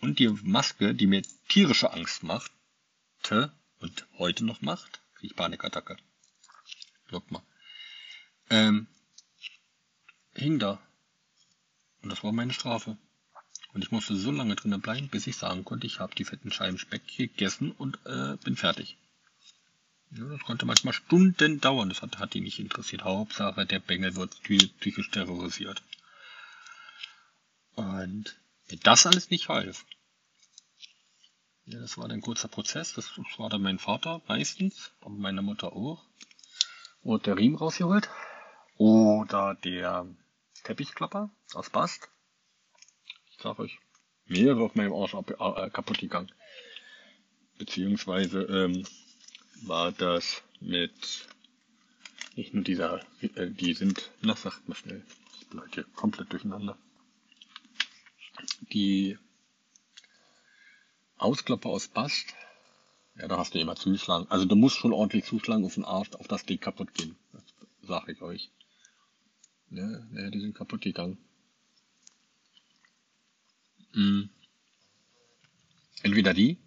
und 0.01 0.20
die 0.20 0.29
Maske, 0.29 0.94
die 0.94 1.07
mir 1.09 1.23
tierische 1.49 1.92
Angst 1.92 2.23
machte 2.23 3.53
und 3.81 4.07
heute 4.18 4.44
noch 4.44 4.61
macht, 4.61 5.01
kriege 5.14 5.33
ich 5.33 5.37
Panikattacke. 5.37 5.96
Guck 7.11 7.31
mal. 7.31 7.42
Ähm, 8.51 8.87
hing 10.35 10.59
da. 10.59 10.81
Und 12.03 12.11
das 12.11 12.23
war 12.23 12.33
meine 12.33 12.53
Strafe. 12.53 12.96
Und 13.73 13.83
ich 13.85 13.90
musste 13.90 14.16
so 14.16 14.31
lange 14.31 14.57
drinnen 14.57 14.81
bleiben, 14.81 15.09
bis 15.09 15.27
ich 15.27 15.37
sagen 15.37 15.64
konnte, 15.64 15.87
ich 15.87 16.01
habe 16.01 16.14
die 16.14 16.25
fetten 16.25 16.51
Scheiben 16.51 16.79
Speck 16.79 17.07
gegessen 17.16 17.73
und 17.73 17.99
äh, 18.07 18.37
bin 18.42 18.57
fertig. 18.57 18.96
Ja, 20.11 20.25
das 20.25 20.40
konnte 20.40 20.66
manchmal 20.66 20.94
Stunden 20.94 21.61
dauern. 21.61 21.88
Das 21.88 22.03
hat, 22.03 22.18
hat 22.18 22.35
die 22.35 22.40
nicht 22.40 22.59
interessiert. 22.59 23.05
Hauptsache, 23.05 23.66
der 23.66 23.79
Bengel 23.79 24.16
wird 24.16 24.40
psychisch 24.42 25.11
terrorisiert. 25.11 25.83
Und 27.77 28.37
wenn 28.66 28.81
das 28.81 29.07
alles 29.07 29.31
nicht 29.31 29.49
half, 29.49 29.85
ja, 31.66 31.79
das 31.79 31.96
war 31.96 32.11
ein 32.11 32.20
kurzer 32.20 32.49
Prozess. 32.49 32.94
Das, 32.94 33.12
das 33.14 33.38
war 33.38 33.51
dann 33.51 33.62
mein 33.62 33.79
Vater 33.79 34.20
meistens, 34.27 34.92
aber 35.01 35.14
meine 35.14 35.42
Mutter 35.42 35.73
auch. 35.73 36.05
Wurde 37.03 37.25
der 37.25 37.39
Riemen 37.39 37.57
rausgeholt. 37.57 38.09
Oder 38.77 39.55
der 39.65 40.07
Teppichklapper 40.65 41.31
aus 41.55 41.71
Bast. 41.71 42.09
Ich 43.31 43.39
sag 43.43 43.59
euch, 43.59 43.79
mehrere 44.27 44.63
auf 44.63 44.75
meinem 44.75 44.93
Arsch 44.93 45.15
ab, 45.15 45.31
äh, 45.31 45.71
kaputt 45.71 45.99
gegangen. 45.99 46.33
Beziehungsweise 47.59 48.43
ähm, 48.43 48.87
war 49.63 49.93
das 49.93 50.43
mit 50.61 51.29
nicht 52.37 52.55
nur 52.55 52.65
dieser, 52.65 53.01
äh, 53.35 53.51
die 53.51 53.75
sind, 53.75 54.11
na 54.21 54.37
sagt 54.37 54.69
mal 54.69 54.75
schnell, 54.75 55.05
ich 55.41 55.49
bin 55.49 55.61
heute 55.61 55.85
komplett 55.95 56.33
durcheinander. 56.33 56.79
Die 58.73 59.19
Ausklopper 61.17 61.69
aus 61.69 61.89
Bast, 61.89 62.35
ja, 63.21 63.29
da 63.29 63.37
hast 63.37 63.55
du 63.55 63.59
immer 63.59 63.77
zugeschlagen. 63.77 64.27
Also 64.31 64.47
du 64.47 64.57
musst 64.57 64.77
schon 64.77 64.93
ordentlich 64.93 65.27
zuschlagen 65.27 65.65
auf 65.65 65.75
den 65.75 65.85
Arsch, 65.85 66.11
auf 66.13 66.27
das 66.27 66.47
die 66.47 66.57
kaputt 66.57 66.95
gehen. 66.95 67.17
Das 67.33 67.43
sag 67.83 68.09
ich 68.09 68.23
euch. 68.23 68.51
Ja, 69.71 69.89
ja, 70.15 70.31
die 70.31 70.41
sind 70.41 70.55
kaputt 70.55 70.81
gegangen. 70.81 71.19
Mhm. 73.93 74.31
Entweder 76.03 76.33
die 76.33 76.59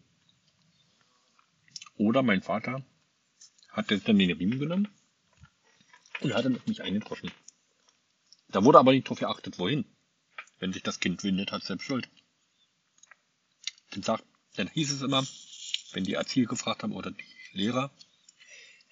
oder 1.97 2.21
mein 2.21 2.43
Vater 2.43 2.85
hat 3.69 3.89
jetzt 3.89 4.07
dann 4.07 4.19
den 4.19 4.31
Riemen 4.31 4.59
genommen 4.59 4.87
und 6.21 6.35
hat 6.35 6.45
dann 6.45 6.55
auf 6.55 6.67
mich 6.67 6.83
eingedroschen. 6.83 7.31
Da 8.49 8.63
wurde 8.63 8.77
aber 8.77 8.91
nicht 8.91 9.09
drauf 9.09 9.19
geachtet, 9.19 9.57
wohin. 9.57 9.85
Wenn 10.59 10.71
sich 10.71 10.83
das 10.83 10.99
Kind 10.99 11.23
windet, 11.23 11.51
hat 11.51 11.61
es 11.61 11.67
selbst 11.67 11.85
Schuld. 11.85 12.09
Dann, 13.89 14.03
sagt, 14.03 14.23
dann 14.55 14.67
hieß 14.67 14.91
es 14.91 15.01
immer, 15.01 15.25
wenn 15.93 16.03
die 16.03 16.13
Erzieher 16.13 16.45
gefragt 16.45 16.83
haben 16.83 16.93
oder 16.93 17.11
die 17.11 17.23
Lehrer, 17.53 17.91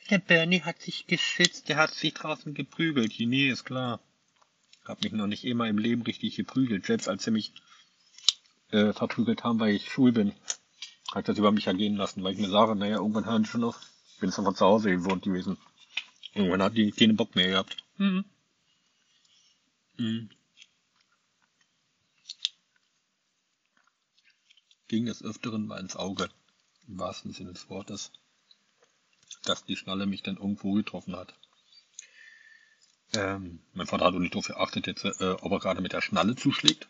der 0.09 0.19
Bernie 0.19 0.61
hat 0.61 0.81
sich 0.81 1.07
geschützt, 1.07 1.69
der 1.69 1.77
hat 1.77 1.93
sich 1.93 2.13
draußen 2.13 2.53
geprügelt. 2.53 3.13
Nee, 3.17 3.49
ist 3.49 3.63
klar. 3.63 4.01
Hab 4.83 5.03
mich 5.03 5.13
noch 5.13 5.27
nicht 5.27 5.45
immer 5.45 5.69
im 5.69 5.77
Leben 5.77 6.01
richtig 6.01 6.35
geprügelt. 6.35 6.85
Selbst 6.85 7.07
als 7.07 7.23
sie 7.23 7.31
mich 7.31 7.53
äh, 8.71 8.91
verprügelt 8.93 9.43
haben, 9.43 9.59
weil 9.59 9.75
ich 9.75 9.89
schwul 9.89 10.11
bin, 10.11 10.33
hat 11.13 11.27
das 11.27 11.37
über 11.37 11.51
mich 11.51 11.67
ergehen 11.67 11.95
lassen, 11.95 12.23
weil 12.23 12.33
ich 12.33 12.39
mir 12.39 12.49
sage, 12.49 12.75
naja, 12.75 12.97
irgendwann 12.97 13.25
hören 13.25 13.43
die 13.43 13.49
schon 13.49 13.63
auf. 13.63 13.79
Ich 14.13 14.19
bin 14.19 14.29
jetzt 14.29 14.39
einfach 14.39 14.55
zu 14.55 14.65
Hause 14.65 14.91
gewohnt 14.91 15.23
gewesen. 15.23 15.57
Irgendwann 16.33 16.63
hat 16.63 16.75
die 16.75 16.91
keinen 16.91 17.15
Bock 17.15 17.35
mehr 17.35 17.49
gehabt. 17.49 17.77
Mhm. 17.97 18.25
Mhm. 19.97 20.29
Ging 24.87 25.05
des 25.05 25.23
Öfteren 25.23 25.67
mal 25.67 25.79
ins 25.79 25.95
Auge, 25.95 26.29
im 26.91 26.99
wahrsten 26.99 27.33
Sinne 27.33 27.53
des 27.53 27.69
Wortes, 27.69 28.11
dass 29.43 29.65
die 29.65 29.77
Schnalle 29.77 30.05
mich 30.05 30.21
dann 30.23 30.37
irgendwo 30.37 30.73
getroffen 30.73 31.15
hat. 31.15 31.33
Ähm, 33.13 33.61
mein 33.73 33.87
Vater 33.87 34.05
hat 34.05 34.13
auch 34.13 34.19
nicht 34.19 34.33
darauf 34.33 34.47
geachtet, 34.47 34.87
jetzt, 34.87 35.05
äh, 35.05 35.35
ob 35.41 35.51
er 35.51 35.59
gerade 35.59 35.81
mit 35.81 35.93
der 35.93 36.01
Schnalle 36.01 36.35
zuschlägt 36.35 36.87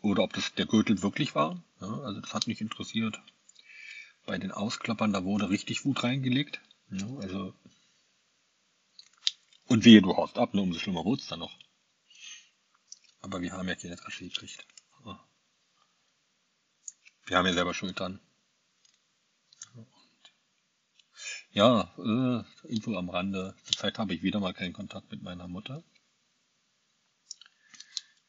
oder 0.00 0.22
ob 0.22 0.32
das 0.32 0.54
der 0.54 0.66
Gürtel 0.66 1.02
wirklich 1.02 1.34
war. 1.34 1.62
Ja, 1.80 1.88
also 2.00 2.20
das 2.20 2.34
hat 2.34 2.46
mich 2.46 2.60
interessiert. 2.60 3.20
Bei 4.26 4.38
den 4.38 4.52
Ausklappern, 4.52 5.12
da 5.12 5.24
wurde 5.24 5.50
richtig 5.50 5.84
Wut 5.84 6.02
reingelegt. 6.02 6.60
Ja, 6.90 7.06
also 7.18 7.54
und 9.66 9.84
wehe, 9.84 10.02
du 10.02 10.16
haust 10.16 10.38
ab, 10.38 10.54
ne, 10.54 10.60
umso 10.60 10.78
schlimmer 10.78 11.04
wurde 11.04 11.22
es 11.22 11.28
dann 11.28 11.38
noch. 11.38 11.56
Aber 13.20 13.40
wir 13.40 13.52
haben 13.52 13.68
ja 13.68 13.74
keine 13.74 13.96
Tasche 13.96 14.24
gekriegt. 14.24 14.66
Wir 17.26 17.38
haben 17.38 17.46
ja 17.46 17.52
selber 17.52 17.72
Schuld 17.72 17.98
dran. 17.98 18.20
Ja, 21.52 21.92
äh, 21.98 22.72
Info 22.72 22.96
am 22.96 23.10
Rande. 23.10 23.54
Zurzeit 23.64 23.98
habe 23.98 24.14
ich 24.14 24.22
wieder 24.22 24.40
mal 24.40 24.54
keinen 24.54 24.72
Kontakt 24.72 25.10
mit 25.10 25.22
meiner 25.22 25.48
Mutter. 25.48 25.82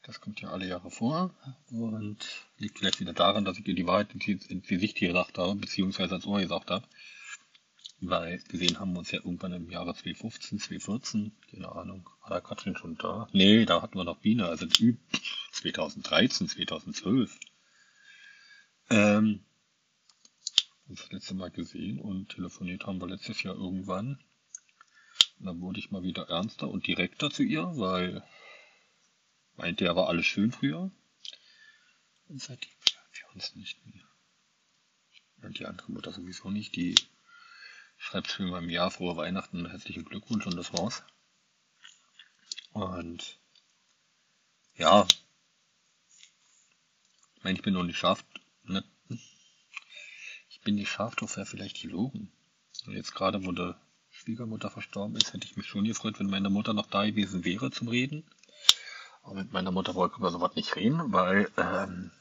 Das 0.02 0.20
kommt 0.20 0.42
ja 0.42 0.50
alle 0.50 0.66
Jahre 0.66 0.90
vor 0.90 1.34
und 1.70 2.18
liegt 2.58 2.78
vielleicht 2.78 3.00
wieder 3.00 3.14
daran, 3.14 3.46
dass 3.46 3.58
ich 3.58 3.66
ihr 3.66 3.74
die 3.74 3.86
Wahrheit 3.86 4.12
ins 4.12 4.68
Gesicht 4.68 4.98
gesagt 4.98 5.38
habe, 5.38 5.54
beziehungsweise 5.54 6.16
als 6.16 6.26
Ohr 6.26 6.40
gesagt 6.40 6.70
habe. 6.70 6.86
Weil 8.00 8.42
gesehen 8.48 8.78
haben 8.78 8.92
wir 8.92 8.98
uns 8.98 9.10
ja 9.10 9.20
irgendwann 9.20 9.54
im 9.54 9.70
Jahre 9.70 9.94
2015, 9.94 10.58
2014, 10.58 11.32
keine 11.50 11.72
Ahnung, 11.72 12.10
war 12.20 12.28
da 12.28 12.40
Katrin 12.42 12.76
schon 12.76 12.98
da? 12.98 13.28
Nee, 13.32 13.64
da 13.64 13.80
hatten 13.80 13.96
wir 13.96 14.04
noch 14.04 14.18
Biene, 14.18 14.44
also 14.46 14.66
2013, 14.66 16.48
2012. 16.48 17.38
Ähm, 18.90 19.40
das 20.86 21.10
letzte 21.10 21.34
Mal 21.34 21.50
gesehen 21.50 21.98
und 21.98 22.28
telefoniert 22.30 22.86
haben 22.86 23.00
wir 23.00 23.08
letztes 23.08 23.42
Jahr 23.42 23.54
irgendwann. 23.54 24.22
Und 25.38 25.46
dann 25.46 25.60
wurde 25.60 25.80
ich 25.80 25.90
mal 25.90 26.02
wieder 26.02 26.28
ernster 26.28 26.68
und 26.68 26.86
direkter 26.86 27.30
zu 27.30 27.42
ihr, 27.42 27.64
weil 27.76 28.22
meinte 29.56 29.84
er 29.84 29.96
war 29.96 30.08
alles 30.08 30.26
schön 30.26 30.52
früher. 30.52 30.90
Und 32.28 32.40
seitdem 32.40 32.70
hören 32.70 33.08
wir 33.12 33.34
uns 33.34 33.54
nicht 33.54 33.84
mehr. 33.86 34.04
Und 35.42 35.58
die 35.58 35.66
andere 35.66 35.92
Mutter 35.92 36.12
sowieso 36.12 36.50
nicht, 36.50 36.74
die 36.76 36.94
schreibt 37.96 38.28
für 38.28 38.44
meinem 38.44 38.70
Jahr 38.70 38.90
frohe 38.90 39.16
Weihnachten 39.16 39.68
herzlichen 39.68 40.04
Glückwunsch 40.04 40.46
und 40.46 40.56
das 40.56 40.72
war's. 40.72 41.02
Und 42.72 43.38
ja, 44.76 45.06
ich 47.36 47.44
meine, 47.44 47.56
ich 47.56 47.62
bin 47.62 47.74
noch 47.74 47.84
nicht 47.84 47.98
scharf, 47.98 48.24
ne? 48.64 48.82
Ich 50.64 50.66
bin 50.66 50.76
nicht 50.76 50.88
scharf 50.88 51.14
drauf, 51.14 51.36
wäre 51.36 51.44
vielleicht 51.44 51.82
gelogen. 51.82 52.32
Jetzt 52.86 53.14
gerade, 53.14 53.44
wo 53.44 53.52
die 53.52 53.74
Schwiegermutter 54.08 54.70
verstorben 54.70 55.14
ist, 55.14 55.34
hätte 55.34 55.46
ich 55.46 55.58
mich 55.58 55.66
schon 55.66 55.84
gefreut, 55.84 56.18
wenn 56.18 56.30
meine 56.30 56.48
Mutter 56.48 56.72
noch 56.72 56.86
da 56.86 57.04
gewesen 57.04 57.44
wäre 57.44 57.70
zum 57.70 57.88
Reden. 57.88 58.24
Aber 59.24 59.34
mit 59.34 59.52
meiner 59.52 59.72
Mutter 59.72 59.94
wollte 59.94 60.14
ich 60.14 60.20
über 60.20 60.30
sowas 60.30 60.56
nicht 60.56 60.74
reden, 60.74 61.12
weil 61.12 61.50
ähm, 61.58 62.12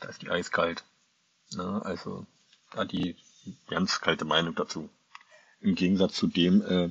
da 0.00 0.08
ist 0.08 0.20
die 0.20 0.30
eiskalt. 0.30 0.82
Ne? 1.52 1.80
Also 1.84 2.26
da 2.72 2.84
die 2.84 3.14
ganz 3.68 4.00
kalte 4.00 4.24
Meinung 4.24 4.56
dazu. 4.56 4.90
Im 5.60 5.76
Gegensatz 5.76 6.16
zu 6.16 6.26
dem, 6.26 6.62
äh, 6.62 6.90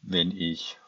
wenn 0.00 0.30
ich, 0.30 0.78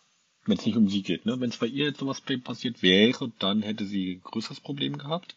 wenn 0.44 0.58
es 0.58 0.66
nicht 0.66 0.76
um 0.76 0.88
sie 0.88 1.02
geht, 1.02 1.26
ne? 1.26 1.40
wenn 1.40 1.50
es 1.50 1.56
bei 1.56 1.66
ihr 1.66 1.86
jetzt 1.86 1.98
sowas 1.98 2.22
passiert 2.44 2.80
wäre, 2.80 3.32
dann 3.40 3.62
hätte 3.62 3.86
sie 3.86 4.18
ein 4.18 4.22
größeres 4.22 4.60
Problem 4.60 4.98
gehabt. 4.98 5.34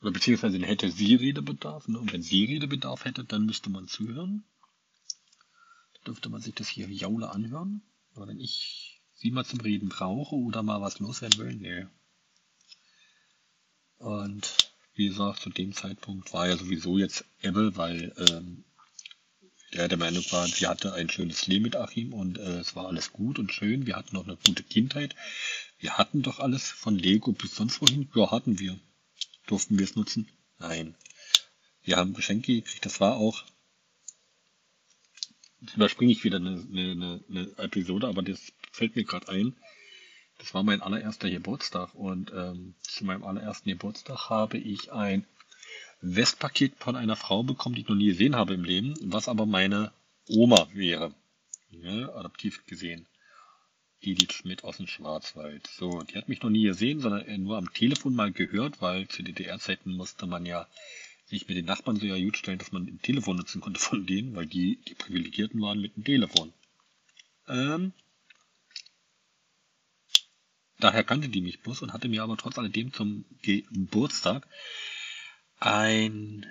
Oder 0.00 0.12
beziehungsweise 0.12 0.58
hätte 0.60 0.90
sie 0.90 1.14
Redebedarf. 1.14 1.88
Ne? 1.88 1.98
Und 1.98 2.12
wenn 2.12 2.22
sie 2.22 2.44
Redebedarf 2.44 3.04
hätte, 3.04 3.24
dann 3.24 3.46
müsste 3.46 3.70
man 3.70 3.88
zuhören. 3.88 4.44
Dürfte 6.06 6.30
man 6.30 6.40
sich 6.40 6.54
das 6.54 6.68
hier 6.68 6.88
Jaule 6.88 7.30
anhören. 7.30 7.82
Aber 8.14 8.26
wenn 8.26 8.40
ich 8.40 9.02
sie 9.14 9.30
mal 9.30 9.44
zum 9.44 9.60
Reden 9.60 9.90
brauche 9.90 10.34
oder 10.34 10.62
mal 10.62 10.80
was 10.80 10.98
loswerden 10.98 11.38
will. 11.38 11.54
Nee. 11.54 11.86
Und 13.98 14.72
wie 14.94 15.08
gesagt, 15.08 15.40
zu 15.40 15.50
dem 15.50 15.74
Zeitpunkt 15.74 16.32
war 16.32 16.48
ja 16.48 16.56
sowieso 16.56 16.96
jetzt 16.98 17.26
Ebbe, 17.42 17.76
weil 17.76 18.14
ähm, 18.16 18.64
der 19.74 19.88
der 19.88 19.98
Meinung 19.98 20.24
war, 20.30 20.48
sie 20.48 20.66
hatte 20.66 20.94
ein 20.94 21.10
schönes 21.10 21.46
Leben 21.46 21.64
mit 21.64 21.76
Achim 21.76 22.12
und 22.12 22.38
äh, 22.38 22.58
es 22.58 22.74
war 22.74 22.86
alles 22.86 23.12
gut 23.12 23.38
und 23.38 23.52
schön. 23.52 23.86
Wir 23.86 23.96
hatten 23.96 24.16
noch 24.16 24.24
eine 24.24 24.36
gute 24.36 24.62
Kindheit. 24.62 25.14
Wir 25.78 25.98
hatten 25.98 26.22
doch 26.22 26.40
alles 26.40 26.68
von 26.70 26.98
Lego 26.98 27.32
bis 27.32 27.54
sonst 27.54 27.80
wohin. 27.80 28.08
Ja, 28.14 28.30
hatten 28.30 28.58
wir. 28.58 28.80
Durften 29.50 29.80
wir 29.80 29.84
es 29.84 29.96
nutzen? 29.96 30.28
Nein. 30.60 30.94
Wir 31.82 31.96
haben 31.96 32.14
Geschenke 32.14 32.54
gekriegt. 32.54 32.86
Das 32.86 33.00
war 33.00 33.16
auch. 33.16 33.44
Jetzt 35.60 35.74
überspringe 35.74 36.12
ich 36.12 36.22
wieder 36.22 36.36
eine, 36.36 36.52
eine, 36.70 37.24
eine 37.28 37.58
Episode, 37.58 38.06
aber 38.06 38.22
das 38.22 38.52
fällt 38.70 38.94
mir 38.94 39.02
gerade 39.02 39.28
ein. 39.28 39.56
Das 40.38 40.54
war 40.54 40.62
mein 40.62 40.80
allererster 40.80 41.28
Geburtstag 41.28 41.96
und 41.96 42.30
ähm, 42.32 42.76
zu 42.80 43.04
meinem 43.04 43.24
allerersten 43.24 43.68
Geburtstag 43.68 44.30
habe 44.30 44.56
ich 44.56 44.92
ein 44.92 45.26
Westpaket 46.00 46.76
von 46.78 46.94
einer 46.94 47.16
Frau 47.16 47.42
bekommen, 47.42 47.74
die 47.74 47.80
ich 47.82 47.88
noch 47.88 47.96
nie 47.96 48.06
gesehen 48.06 48.36
habe 48.36 48.54
im 48.54 48.62
Leben, 48.62 48.94
was 49.02 49.26
aber 49.26 49.46
meine 49.46 49.92
Oma 50.28 50.68
wäre. 50.72 51.12
Ja, 51.70 52.08
adoptiv 52.14 52.64
gesehen. 52.66 53.06
Edith 54.02 54.32
Schmidt 54.32 54.64
aus 54.64 54.78
dem 54.78 54.86
Schwarzwald. 54.86 55.66
So, 55.66 56.02
die 56.02 56.16
hat 56.16 56.28
mich 56.28 56.42
noch 56.42 56.50
nie 56.50 56.64
gesehen, 56.64 57.00
sondern 57.00 57.42
nur 57.42 57.58
am 57.58 57.72
Telefon 57.72 58.14
mal 58.14 58.32
gehört, 58.32 58.80
weil 58.80 59.08
zu 59.08 59.22
DDR-Zeiten 59.22 59.94
musste 59.94 60.26
man 60.26 60.46
ja 60.46 60.66
sich 61.26 61.46
mit 61.46 61.56
den 61.56 61.66
Nachbarn 61.66 61.96
so 61.96 62.06
ja 62.06 62.18
gut 62.18 62.36
stellen, 62.36 62.58
dass 62.58 62.72
man 62.72 62.86
ein 62.86 63.02
Telefon 63.02 63.36
nutzen 63.36 63.60
konnte 63.60 63.80
von 63.80 64.06
denen, 64.06 64.34
weil 64.34 64.46
die 64.46 64.76
die 64.88 64.94
Privilegierten 64.94 65.60
waren 65.60 65.80
mit 65.80 65.96
dem 65.96 66.04
Telefon. 66.04 66.52
Ähm, 67.48 67.92
daher 70.78 71.04
kannte 71.04 71.28
die 71.28 71.40
mich 71.40 71.60
bloß 71.60 71.82
und 71.82 71.92
hatte 71.92 72.08
mir 72.08 72.22
aber 72.22 72.36
trotz 72.36 72.58
alledem 72.58 72.92
zum 72.92 73.24
Geburtstag 73.42 74.46
ein 75.60 76.46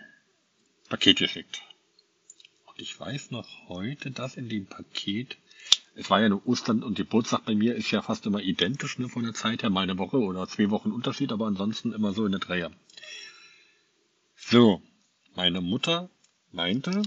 Paket 0.88 1.18
geschickt. 1.18 1.62
Und 2.68 2.80
ich 2.80 2.98
weiß 2.98 3.32
noch 3.32 3.48
heute, 3.68 4.12
dass 4.12 4.38
in 4.38 4.50
dem 4.50 4.66
Paket, 4.68 5.38
es 6.00 6.10
war 6.10 6.22
ja 6.22 6.30
nur 6.30 6.48
Ostern 6.48 6.82
und 6.82 6.96
Geburtstag 6.96 7.46
bei 7.46 7.56
mir 7.56 7.76
ist 7.76 7.92
ja 7.92 8.02
fast 8.02 8.26
immer 8.26 8.42
identisch, 8.42 8.98
ne, 9.00 9.10
von 9.10 9.24
der 9.24 9.34
Zeit 9.34 9.64
her, 9.64 9.70
mal 9.70 9.82
eine 9.82 9.98
Woche 9.98 10.18
oder 10.18 10.48
zwei 10.48 10.70
Wochen 10.70 10.92
Unterschied, 10.92 11.32
aber 11.32 11.46
ansonsten 11.46 11.92
immer 11.92 12.14
so 12.14 12.26
in 12.26 12.32
der 12.32 12.40
Dreher. 12.40 12.72
So, 14.38 14.82
meine 15.36 15.60
Mutter 15.60 16.10
meinte, 16.52 17.02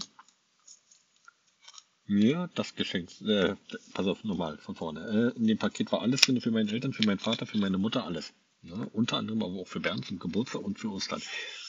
mir 2.07 2.51
das 2.55 2.74
Geschenk, 2.74 3.09
äh, 3.22 3.57
pass 3.95 4.07
auf, 4.07 4.24
nochmal 4.24 4.59
von 4.59 4.74
vorne. 4.74 5.32
Äh, 5.34 5.38
in 5.38 5.47
dem 5.47 5.59
Paket 5.59 5.90
war 5.90 6.03
alles 6.03 6.20
drin 6.20 6.40
für 6.43 6.51
meine 6.51 6.70
Eltern, 6.70 6.93
für 6.93 7.07
meinen 7.07 7.18
Vater, 7.18 7.47
für 7.47 7.59
meine 7.59 7.78
Mutter, 7.78 8.05
alles. 8.05 8.34
Ja, 8.62 8.74
unter 8.93 9.16
anderem 9.16 9.43
aber 9.43 9.55
auch 9.55 9.66
für 9.68 9.80
Bernd 9.80 10.05
zum 10.05 10.18
Geburtstag 10.18 10.62
und 10.62 10.78
für 10.78 10.90
Ostern. 10.90 11.20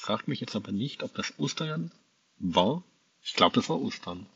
Fragt 0.01 0.27
mich 0.27 0.41
jetzt 0.41 0.55
aber 0.55 0.71
nicht, 0.71 1.01
ob 1.01 1.15
das 1.15 1.39
Ostern 1.39 1.91
war. 2.37 2.83
Ich 3.23 3.33
glaube, 3.33 3.55
das 3.55 3.69
war 3.69 3.81
Ostern. 3.81 4.27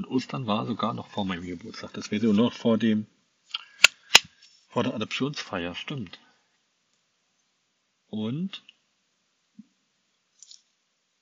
Und 0.00 0.06
Ostern 0.06 0.46
war 0.46 0.64
sogar 0.64 0.94
noch 0.94 1.08
vor 1.08 1.26
meinem 1.26 1.44
Geburtstag. 1.44 1.92
Das 1.92 2.10
wäre 2.10 2.22
so 2.22 2.32
noch 2.32 2.54
vor 2.54 2.78
dem, 2.78 3.06
vor 4.70 4.82
der 4.82 4.94
Adoptionsfeier, 4.94 5.74
stimmt. 5.74 6.18
Und 8.08 8.64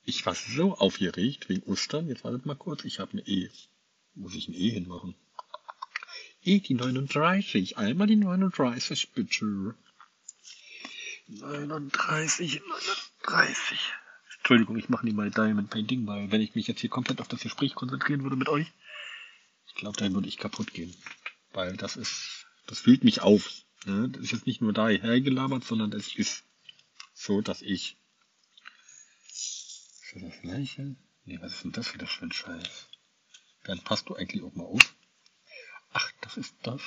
ich 0.04 0.24
war 0.24 0.36
so 0.36 0.78
aufgeregt 0.78 1.48
wegen 1.48 1.64
Ostern. 1.64 2.06
Jetzt 2.06 2.22
wartet 2.22 2.46
mal 2.46 2.54
kurz, 2.54 2.84
ich 2.84 3.00
habe 3.00 3.14
eine 3.14 3.26
E. 3.26 3.50
Muss 4.14 4.36
ich 4.36 4.46
ein 4.46 4.54
E 4.54 4.70
hinmachen? 4.70 5.16
E, 6.44 6.60
die 6.60 6.74
39. 6.74 7.78
Einmal 7.78 8.06
die 8.06 8.14
39, 8.14 9.10
bitte. 9.10 9.74
39, 11.26 12.62
39. 13.26 13.80
Entschuldigung, 14.38 14.78
ich 14.78 14.88
mache 14.88 15.04
nie 15.04 15.12
mal 15.12 15.30
Diamond 15.30 15.70
Painting, 15.70 16.06
weil 16.06 16.30
wenn 16.30 16.40
ich 16.40 16.54
mich 16.54 16.66
jetzt 16.66 16.80
hier 16.80 16.90
komplett 16.90 17.20
auf 17.20 17.28
das 17.28 17.40
Gespräch 17.40 17.74
konzentrieren 17.74 18.22
würde 18.22 18.36
mit 18.36 18.48
euch, 18.48 18.72
ich 19.66 19.74
glaube, 19.74 19.96
dann 19.98 20.14
würde 20.14 20.28
ich 20.28 20.38
kaputt 20.38 20.72
gehen. 20.72 20.94
Weil 21.52 21.76
das 21.76 21.96
ist, 21.96 22.46
das 22.66 22.80
fühlt 22.80 23.04
mich 23.04 23.20
auf. 23.20 23.50
Ne? 23.84 24.08
Das 24.08 24.22
ist 24.22 24.32
jetzt 24.32 24.46
nicht 24.46 24.60
nur 24.60 24.72
da 24.72 24.88
hergelabert, 24.88 25.64
sondern 25.64 25.90
das 25.90 26.14
ist 26.14 26.44
so, 27.14 27.40
dass 27.40 27.62
ich. 27.62 27.96
Ist 29.26 30.12
das 30.14 30.22
das 30.22 30.40
gleiche? 30.40 30.96
Nee, 31.24 31.38
was 31.40 31.52
ist 31.52 31.64
denn 31.64 31.72
das 31.72 31.92
wieder 31.92 32.06
für 32.06 32.24
ein 32.24 32.32
Scheiß? 32.32 32.88
Dann 33.64 33.80
passt 33.80 34.08
du 34.08 34.14
eigentlich 34.14 34.42
auch 34.42 34.54
mal 34.54 34.64
auf. 34.64 34.94
Ach, 35.92 36.10
das 36.22 36.36
ist 36.36 36.54
das. 36.62 36.80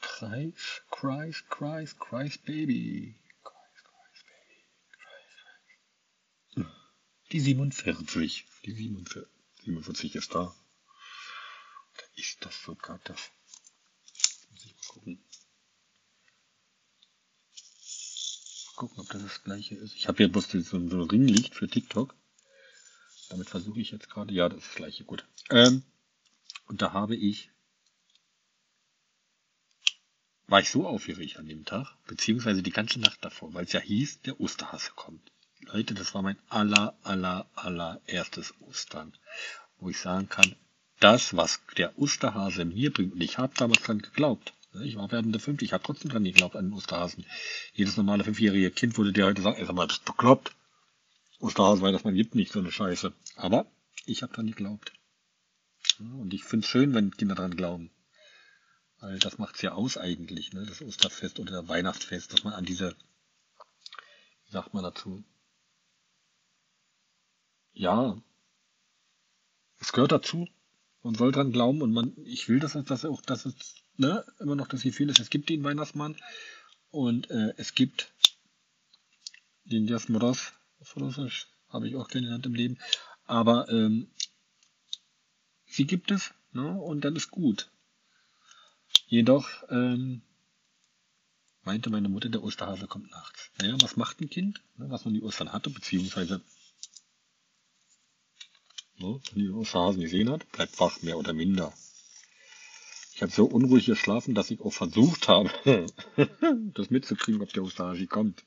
Christ, 0.00 0.84
Christ, 0.90 1.50
Christ, 1.50 2.00
Christ 2.00 2.44
Baby. 2.44 3.14
Die 7.32 7.40
47. 7.40 8.44
Die 8.66 8.72
47. 8.72 9.26
47 9.64 10.14
ist 10.16 10.34
da. 10.34 10.54
Da 11.96 12.04
ist 12.16 12.44
das 12.44 12.62
sogar 12.62 13.00
das. 13.04 13.30
Muss 14.50 14.66
ich 14.66 14.74
mal 14.74 14.86
gucken. 14.88 15.24
Mal 18.66 18.74
gucken, 18.76 19.00
ob 19.00 19.08
das 19.08 19.22
das 19.22 19.42
gleiche 19.44 19.74
ist. 19.76 19.94
Ich 19.94 20.08
habe 20.08 20.18
hier 20.18 20.30
bloß 20.30 20.50
so 20.50 20.76
ein 20.76 20.92
Ringlicht 20.92 21.54
für 21.54 21.68
TikTok. 21.68 22.14
Damit 23.30 23.48
versuche 23.48 23.80
ich 23.80 23.92
jetzt 23.92 24.10
gerade. 24.10 24.34
Ja, 24.34 24.50
das 24.50 24.58
ist 24.58 24.68
das 24.68 24.76
gleiche. 24.76 25.04
Gut. 25.04 25.26
Ähm, 25.48 25.84
und 26.66 26.82
da 26.82 26.92
habe 26.92 27.16
ich 27.16 27.50
war 30.48 30.60
ich 30.60 30.68
so 30.68 30.86
aufgeregt 30.86 31.38
an 31.38 31.46
dem 31.46 31.64
Tag, 31.64 31.96
beziehungsweise 32.06 32.62
die 32.62 32.72
ganze 32.72 33.00
Nacht 33.00 33.24
davor, 33.24 33.54
weil 33.54 33.64
es 33.64 33.72
ja 33.72 33.80
hieß, 33.80 34.20
der 34.20 34.38
Osterhase 34.38 34.90
kommt. 34.94 35.32
Leute, 35.66 35.94
das 35.94 36.14
war 36.14 36.22
mein 36.22 36.38
aller, 36.48 36.96
aller, 37.02 37.46
allererstes 37.54 38.54
Ostern, 38.60 39.12
wo 39.78 39.88
ich 39.90 39.98
sagen 39.98 40.28
kann, 40.28 40.54
das, 41.00 41.36
was 41.36 41.60
der 41.76 41.98
Osterhase 41.98 42.64
mir 42.64 42.92
bringt, 42.92 43.14
und 43.14 43.20
ich 43.20 43.38
habe 43.38 43.54
damals 43.56 43.82
dran 43.82 44.02
geglaubt, 44.02 44.52
ich 44.80 44.96
war 44.96 45.10
werdende 45.12 45.38
fünf, 45.38 45.60
ich 45.62 45.72
habe 45.72 45.84
trotzdem 45.84 46.10
dran 46.10 46.24
geglaubt 46.24 46.56
an 46.56 46.66
den 46.66 46.72
Osterhasen. 46.72 47.26
Jedes 47.74 47.96
normale 47.96 48.24
fünfjährige 48.24 48.70
Kind 48.70 48.96
würde 48.96 49.12
dir 49.12 49.26
heute 49.26 49.42
sagen, 49.42 49.58
ey, 49.58 49.66
sag 49.66 49.74
mal, 49.74 49.86
bist 49.86 50.00
du 50.08 50.12
bekloppt? 50.12 50.54
Osterhase, 51.40 51.82
weil 51.82 51.92
das 51.92 52.04
man 52.04 52.14
gibt 52.14 52.34
nicht 52.34 52.52
so 52.52 52.60
eine 52.60 52.72
Scheiße. 52.72 53.12
Aber 53.36 53.66
ich 54.06 54.22
habe 54.22 54.32
dran 54.32 54.46
geglaubt. 54.46 54.92
Und 55.98 56.32
ich 56.32 56.44
finde 56.44 56.64
es 56.64 56.70
schön, 56.70 56.94
wenn 56.94 57.10
Kinder 57.10 57.34
dran 57.34 57.56
glauben. 57.56 57.90
Weil 59.00 59.18
das 59.18 59.38
macht's 59.38 59.60
ja 59.60 59.72
aus 59.72 59.98
eigentlich, 59.98 60.52
ne? 60.52 60.64
das 60.64 60.80
Osterfest 60.80 61.38
oder 61.38 61.68
Weihnachtsfest, 61.68 62.32
dass 62.32 62.44
man 62.44 62.54
an 62.54 62.64
diese, 62.64 62.96
wie 64.46 64.52
sagt 64.52 64.72
man 64.72 64.84
dazu? 64.84 65.22
Ja, 67.72 68.20
es 69.78 69.92
gehört 69.92 70.12
dazu. 70.12 70.48
Man 71.02 71.14
soll 71.16 71.32
dran 71.32 71.52
glauben 71.52 71.82
und 71.82 71.92
man, 71.92 72.14
ich 72.24 72.48
will, 72.48 72.60
dass 72.60 72.76
es, 72.76 72.84
dass 72.84 73.04
auch, 73.04 73.20
dass 73.22 73.44
es, 73.44 73.54
ne, 73.96 74.24
immer 74.38 74.54
noch 74.54 74.68
das 74.68 74.82
Gefühl 74.82 75.10
ist, 75.10 75.18
es 75.18 75.30
gibt 75.30 75.48
den 75.48 75.64
Weihnachtsmann 75.64 76.16
und 76.90 77.28
äh, 77.30 77.54
es 77.56 77.74
gibt 77.74 78.12
den 79.64 79.88
Jasmoras, 79.88 80.52
was 80.78 81.46
habe 81.68 81.88
ich 81.88 81.96
auch 81.96 82.08
kennengelernt 82.08 82.46
im 82.46 82.54
Leben, 82.54 82.78
aber 83.24 83.68
ähm, 83.68 84.08
sie 85.66 85.86
gibt 85.86 86.10
es, 86.12 86.32
ne, 86.52 86.70
und 86.70 87.00
dann 87.00 87.16
ist 87.16 87.30
gut. 87.30 87.68
Jedoch 89.06 89.48
ähm, 89.70 90.22
meinte 91.64 91.90
meine 91.90 92.08
Mutter, 92.08 92.28
der 92.28 92.44
Osterhase 92.44 92.86
kommt 92.86 93.10
nachts. 93.10 93.50
Naja, 93.58 93.76
was 93.80 93.96
macht 93.96 94.20
ein 94.20 94.30
Kind, 94.30 94.62
ne, 94.76 94.88
was 94.90 95.04
man 95.04 95.14
die 95.14 95.22
Ostern 95.22 95.52
hatte, 95.52 95.70
beziehungsweise 95.70 96.40
ne, 99.02 99.20
wenn 99.32 99.42
die 99.42 99.50
Osterhasen 99.50 100.00
gesehen 100.00 100.30
hat, 100.30 100.50
bleibt 100.52 100.78
wach, 100.80 101.02
mehr 101.02 101.18
oder 101.18 101.32
minder. 101.32 101.72
Ich 103.14 103.22
habe 103.22 103.32
so 103.32 103.44
unruhig 103.44 103.86
geschlafen, 103.86 104.34
dass 104.34 104.50
ich 104.50 104.60
auch 104.60 104.72
versucht 104.72 105.28
habe, 105.28 105.50
das 106.74 106.90
mitzukriegen, 106.90 107.42
ob 107.42 107.52
der 107.52 107.62
Osterhasi 107.62 108.06
kommt. 108.06 108.42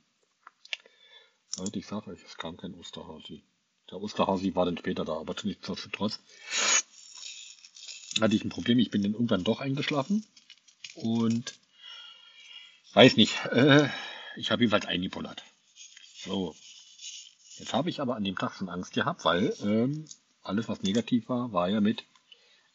Leute, 1.58 1.80
ich 1.80 1.86
sage 1.86 2.12
euch, 2.12 2.20
es 2.26 2.38
kam 2.38 2.58
kein 2.58 2.74
Osterhasi. 2.74 3.43
Der 3.91 4.01
Osterhasi 4.01 4.56
war 4.56 4.66
dann 4.66 4.78
später 4.78 5.06
da, 5.06 5.14
aber 5.14 5.36
nichtsdestotrotz 5.43 6.20
hatte 8.20 8.36
ich 8.36 8.43
ein 8.43 8.49
Problem. 8.49 8.80
Ich 8.80 8.89
bin 8.91 9.03
dann 9.03 9.14
irgendwann 9.14 9.43
doch 9.43 9.60
eingeschlafen 9.60 10.26
und 10.95 11.53
weiß 12.93 13.18
nicht, 13.18 13.45
äh, 13.51 13.88
ich 14.36 14.51
habe 14.51 14.64
jedenfalls 14.64 14.86
eingepullert. 14.86 15.43
So. 16.24 16.56
Jetzt 17.58 17.74
habe 17.74 17.89
ich 17.89 18.01
aber 18.01 18.16
an 18.16 18.24
dem 18.24 18.38
Tag 18.38 18.56
schon 18.56 18.70
Angst 18.70 18.93
gehabt, 18.93 19.24
weil 19.24 19.56
ähm, 19.62 20.06
alles, 20.46 20.68
was 20.68 20.84
negativ 20.84 21.30
war, 21.30 21.52
war 21.52 21.70
ja 21.70 21.82
mit 21.82 22.06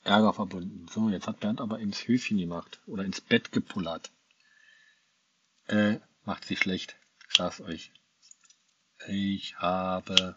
Ärger 0.02 0.32
verbunden. 0.32 0.86
So, 0.88 1.08
jetzt 1.08 1.26
hat 1.26 1.40
Bernd 1.40 1.60
aber 1.60 1.78
ins 1.78 2.08
Höfchen 2.08 2.38
gemacht 2.38 2.80
oder 2.86 3.04
ins 3.04 3.20
Bett 3.20 3.52
gepullert. 3.52 4.10
Äh, 5.66 6.00
macht 6.24 6.44
sich 6.44 6.58
schlecht. 6.58 6.96
Ich 7.28 7.36
sag's 7.36 7.60
euch. 7.60 7.92
Ich 9.08 9.56
habe 9.56 10.36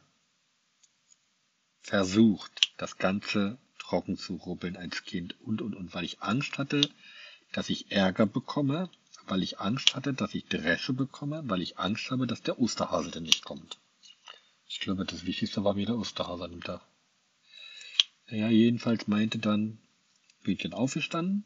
versucht, 1.82 2.74
das 2.78 2.98
Ganze 2.98 3.58
trocken 3.80 4.18
zu 4.18 4.36
rubbeln 4.36 4.78
als 4.78 5.04
Kind 5.04 5.40
und 5.42 5.62
und 5.62 5.76
und, 5.76 5.94
weil 5.94 6.06
ich 6.06 6.22
Angst 6.22 6.58
hatte, 6.58 6.82
dass 7.52 7.70
ich 7.70 7.92
Ärger 7.92 8.26
bekomme, 8.26 8.90
weil 9.28 9.44
ich 9.44 9.60
Angst 9.60 9.96
hatte, 9.96 10.14
dass 10.14 10.34
ich 10.34 10.46
Dresche 10.46 10.94
bekomme, 10.94 11.44
weil 11.46 11.62
ich 11.62 11.78
Angst 11.78 12.10
habe, 12.12 12.28
dass 12.28 12.42
der 12.42 12.60
Osterhase 12.60 13.12
denn 13.12 13.24
nicht 13.24 13.44
kommt. 13.44 13.80
Ich 14.68 14.80
glaube, 14.80 15.06
das 15.06 15.26
Wichtigste 15.26 15.64
war 15.64 15.74
mir 15.74 15.86
der 15.86 15.98
Osterhase 15.98 16.46
an 16.46 16.52
dem 16.52 16.64
Tag. 16.64 16.82
Naja, 18.28 18.50
jedenfalls 18.50 19.08
meinte 19.08 19.40
dann, 19.40 19.80
bin 20.44 20.54
ich 20.54 20.62
dann 20.64 20.74
aufgestanden, 20.74 21.46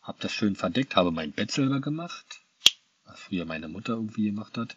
hab 0.00 0.20
das 0.20 0.32
schön 0.32 0.56
verdeckt, 0.56 0.96
habe 0.96 1.12
mein 1.12 1.32
Bett 1.32 1.50
selber 1.50 1.80
gemacht, 1.80 2.40
was 3.04 3.20
früher 3.20 3.44
meine 3.44 3.68
Mutter 3.68 3.94
irgendwie 3.94 4.24
gemacht 4.24 4.58
hat. 4.58 4.76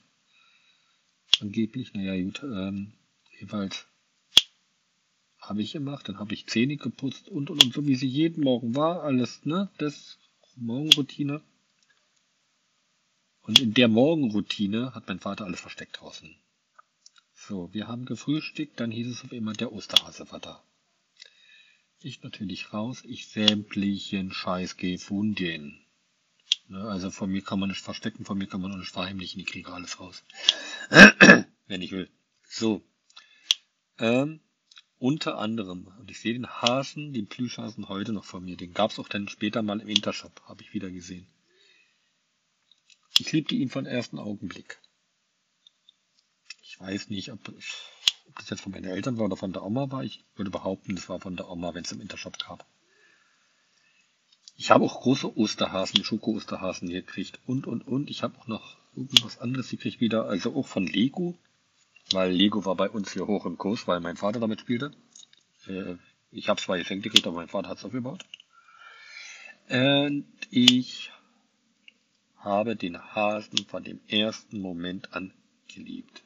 Angeblich, 1.39 1.93
naja, 1.93 2.21
gut, 2.23 2.43
ähm, 2.43 2.93
jedenfalls 3.31 3.87
habe 5.39 5.61
ich 5.61 5.73
gemacht, 5.73 6.07
dann 6.07 6.19
habe 6.19 6.33
ich 6.33 6.47
Zähne 6.47 6.77
geputzt 6.77 7.27
und 7.29 7.49
und 7.49 7.63
und, 7.63 7.73
so 7.73 7.85
wie 7.85 7.95
sie 7.95 8.07
jeden 8.07 8.43
Morgen 8.43 8.75
war, 8.75 9.03
alles, 9.03 9.45
ne, 9.45 9.69
das 9.77 10.17
Morgenroutine. 10.55 11.41
Und 13.41 13.59
in 13.59 13.73
der 13.73 13.87
Morgenroutine 13.87 14.95
hat 14.95 15.07
mein 15.07 15.19
Vater 15.19 15.45
alles 15.45 15.59
versteckt 15.59 15.99
draußen. 15.99 16.35
So, 17.47 17.71
wir 17.73 17.87
haben 17.87 18.05
gefrühstückt, 18.05 18.79
dann 18.79 18.89
hieß 18.89 19.07
es 19.07 19.23
auf 19.23 19.31
einmal, 19.31 19.53
der 19.53 19.71
Osterhase 19.71 20.31
war 20.31 20.39
da. 20.39 20.63
Ich 21.99 22.23
natürlich 22.23 22.73
raus, 22.73 23.03
ich 23.05 23.27
sämtlichen 23.27 24.31
Scheiß 24.31 24.77
gefunden. 24.77 25.85
Ne, 26.67 26.81
also 26.81 27.11
von 27.11 27.29
mir 27.29 27.43
kann 27.43 27.59
man 27.59 27.69
nicht 27.69 27.81
verstecken, 27.81 28.25
von 28.25 28.39
mir 28.39 28.47
kann 28.47 28.61
man 28.61 28.71
auch 28.71 28.77
nicht 28.77 28.91
verheimlichen, 28.91 29.41
ich 29.41 29.45
kriege 29.45 29.71
alles 29.71 29.99
raus. 29.99 30.23
Wenn 31.67 31.83
ich 31.83 31.91
will. 31.91 32.09
So. 32.49 32.81
Ähm, 33.99 34.39
unter 34.97 35.37
anderem, 35.37 35.93
und 35.99 36.09
ich 36.09 36.19
sehe 36.19 36.33
den 36.33 36.47
Hasen, 36.47 37.13
den 37.13 37.27
Plüschhasen 37.27 37.89
heute 37.89 38.11
noch 38.11 38.25
vor 38.25 38.41
mir, 38.41 38.57
den 38.57 38.73
gab 38.73 38.89
es 38.89 38.97
auch 38.97 39.07
dann 39.07 39.27
später 39.27 39.61
mal 39.61 39.81
im 39.81 39.87
Intershop, 39.87 40.41
habe 40.45 40.63
ich 40.63 40.73
wieder 40.73 40.89
gesehen. 40.89 41.27
Ich 43.19 43.31
liebte 43.31 43.53
ihn 43.53 43.69
von 43.69 43.85
ersten 43.85 44.17
Augenblick. 44.17 44.79
Ich 46.75 46.81
weiß 46.81 47.09
nicht, 47.09 47.31
ob, 47.31 47.39
ob 47.47 48.35
das 48.37 48.49
jetzt 48.49 48.61
von 48.61 48.73
meinen 48.73 48.85
Eltern 48.85 49.17
war 49.17 49.25
oder 49.25 49.37
von 49.37 49.53
der 49.53 49.63
Oma 49.63 49.89
war. 49.91 50.03
Ich 50.03 50.25
würde 50.35 50.51
behaupten, 50.51 50.95
das 50.95 51.07
war 51.07 51.21
von 51.21 51.37
der 51.37 51.49
Oma, 51.49 51.73
wenn 51.73 51.85
es 51.85 51.91
im 51.93 52.01
Intershop 52.01 52.37
gab. 52.37 52.65
Ich 54.57 54.71
habe 54.71 54.83
auch 54.83 55.01
große 55.01 55.37
Osterhasen, 55.37 56.03
Schoko-Osterhasen 56.03 56.89
gekriegt 56.89 57.39
und, 57.45 57.65
und, 57.65 57.87
und. 57.87 58.09
Ich 58.09 58.23
habe 58.23 58.37
auch 58.39 58.47
noch 58.47 58.77
irgendwas 58.93 59.39
anderes 59.39 59.69
gekriegt 59.69 60.01
wieder, 60.01 60.25
also 60.25 60.53
auch 60.53 60.67
von 60.67 60.85
Lego, 60.85 61.37
weil 62.11 62.31
Lego 62.31 62.65
war 62.65 62.75
bei 62.75 62.89
uns 62.89 63.13
hier 63.13 63.25
hoch 63.25 63.45
im 63.45 63.57
Kurs, 63.57 63.87
weil 63.87 64.01
mein 64.01 64.17
Vater 64.17 64.41
damit 64.41 64.61
spielte. 64.61 64.91
Äh, 65.67 65.95
ich 66.31 66.49
habe 66.49 66.61
zwei 66.61 66.77
Geschenke 66.79 67.03
gekriegt, 67.03 67.25
aber 67.25 67.37
mein 67.37 67.47
Vater 67.47 67.69
hat 67.69 67.77
es 67.77 67.85
aufgebaut. 67.85 68.25
Und 69.69 70.27
ich 70.51 71.11
habe 72.37 72.75
den 72.75 73.01
Hasen 73.01 73.65
von 73.65 73.83
dem 73.83 74.01
ersten 74.07 74.59
Moment 74.59 75.13
an 75.13 75.33
geliebt. 75.73 76.23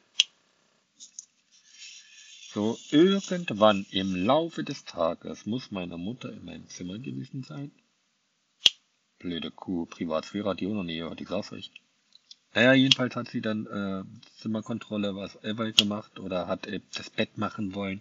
So 2.52 2.76
irgendwann 2.90 3.86
im 3.92 4.26
Laufe 4.26 4.64
des 4.64 4.84
Tages 4.84 5.46
muss 5.46 5.70
meine 5.70 5.96
Mutter 5.96 6.32
in 6.32 6.44
meinem 6.44 6.66
Zimmer 6.66 6.98
gewesen 6.98 7.44
sein. 7.44 7.70
Blöde 9.20 9.52
Kuh, 9.52 9.86
Privatsphäre 9.86 10.48
hat 10.48 10.58
die 10.58 10.66
auch 10.66 10.74
noch 10.74 10.82
nie 10.82 10.96
gehört, 10.96 11.20
ich 11.20 11.28
sag's 11.28 11.52
euch. 11.52 11.70
Naja, 12.52 12.72
jedenfalls 12.72 13.14
hat 13.14 13.28
sie 13.28 13.40
dann 13.40 13.66
äh, 13.66 14.02
Zimmerkontrolle, 14.40 15.14
was 15.14 15.36
ever 15.44 15.70
gemacht 15.70 16.18
oder 16.18 16.48
hat 16.48 16.66
äh, 16.66 16.80
das 16.92 17.10
Bett 17.10 17.38
machen 17.38 17.76
wollen. 17.76 18.00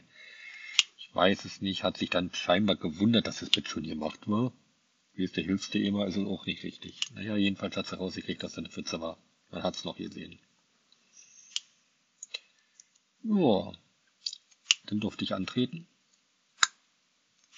Ich 0.97 1.13
weiß 1.13 1.45
es 1.45 1.61
nicht, 1.61 1.83
hat 1.83 1.97
sich 1.97 2.09
dann 2.09 2.33
scheinbar 2.33 2.75
gewundert, 2.75 3.27
dass 3.27 3.41
das 3.41 3.51
Bett 3.51 3.67
schon 3.67 3.83
gemacht 3.83 4.27
war. 4.27 4.51
Wie 5.13 5.25
es 5.25 5.33
der 5.33 5.43
Hilfste 5.43 5.77
immer, 5.77 6.07
ist 6.07 6.17
es 6.17 6.25
auch 6.25 6.47
nicht 6.47 6.63
richtig. 6.63 6.99
Naja, 7.13 7.35
jedenfalls 7.35 7.77
hat 7.77 7.85
sie 7.85 7.97
rausgekriegt, 7.97 8.41
dass 8.41 8.53
da 8.53 8.61
eine 8.61 8.69
Pfütze 8.69 8.99
war. 8.99 9.19
Man 9.51 9.61
hat's 9.61 9.85
noch 9.85 9.97
gesehen. 9.97 10.39
Ja, 13.21 13.73
dann 14.89 14.99
durfte 14.99 15.23
ich 15.23 15.33
antreten. 15.33 15.87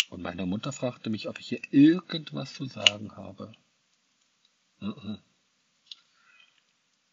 Und 0.09 0.21
meine 0.21 0.45
Mutter 0.45 0.71
fragte 0.71 1.09
mich, 1.09 1.27
ob 1.27 1.39
ich 1.39 1.47
hier 1.47 1.61
irgendwas 1.71 2.53
zu 2.53 2.65
sagen 2.65 3.15
habe. 3.15 3.53
-uh. 4.81 5.19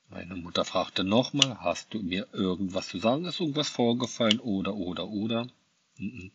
Meine 0.08 0.34
Mutter 0.36 0.64
fragte 0.64 1.04
nochmal, 1.04 1.60
hast 1.60 1.92
du 1.94 2.02
mir 2.02 2.26
irgendwas 2.32 2.88
zu 2.88 2.98
sagen? 2.98 3.24
Ist 3.26 3.40
irgendwas 3.40 3.68
vorgefallen? 3.68 4.40
Oder, 4.40 4.74
oder, 4.74 5.08
oder? 5.08 5.48
Uh 5.98 6.30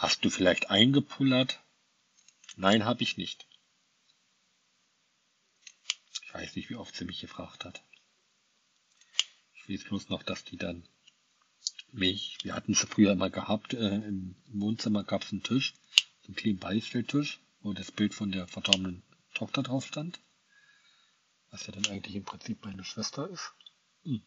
hast 0.00 0.24
du 0.24 0.30
vielleicht 0.30 0.70
eingepullert? 0.70 1.60
Nein, 2.56 2.86
habe 2.86 3.02
ich 3.02 3.18
nicht. 3.18 3.46
Ich 6.22 6.34
weiß 6.34 6.56
nicht, 6.56 6.70
wie 6.70 6.76
oft 6.76 6.96
sie 6.96 7.04
mich 7.04 7.20
gefragt 7.20 7.66
hat. 7.66 7.82
Ich 9.54 9.68
weiß 9.68 9.84
bloß 9.84 10.08
noch, 10.08 10.22
dass 10.22 10.42
die 10.44 10.56
dann 10.56 10.88
mich, 11.92 12.38
wir 12.42 12.54
hatten 12.54 12.72
es 12.72 12.80
früher 12.80 13.12
immer 13.12 13.30
gehabt, 13.30 13.74
äh, 13.74 13.96
im 13.96 14.36
Wohnzimmer 14.46 15.04
gab 15.04 15.22
es 15.22 15.32
einen 15.32 15.42
Tisch, 15.42 15.74
so 16.22 16.28
einen 16.28 16.36
kleinen 16.36 16.58
Beistelltisch, 16.58 17.40
wo 17.60 17.72
das 17.72 17.90
Bild 17.92 18.14
von 18.14 18.32
der 18.32 18.46
verstorbenen 18.46 19.02
Tochter 19.34 19.62
drauf 19.62 19.86
stand. 19.86 20.20
Was 21.50 21.66
ja 21.66 21.72
dann 21.72 21.86
eigentlich 21.86 22.14
im 22.14 22.24
Prinzip 22.24 22.64
meine 22.64 22.84
Schwester 22.84 23.28
ist. 23.28 23.52
Hm, 24.04 24.22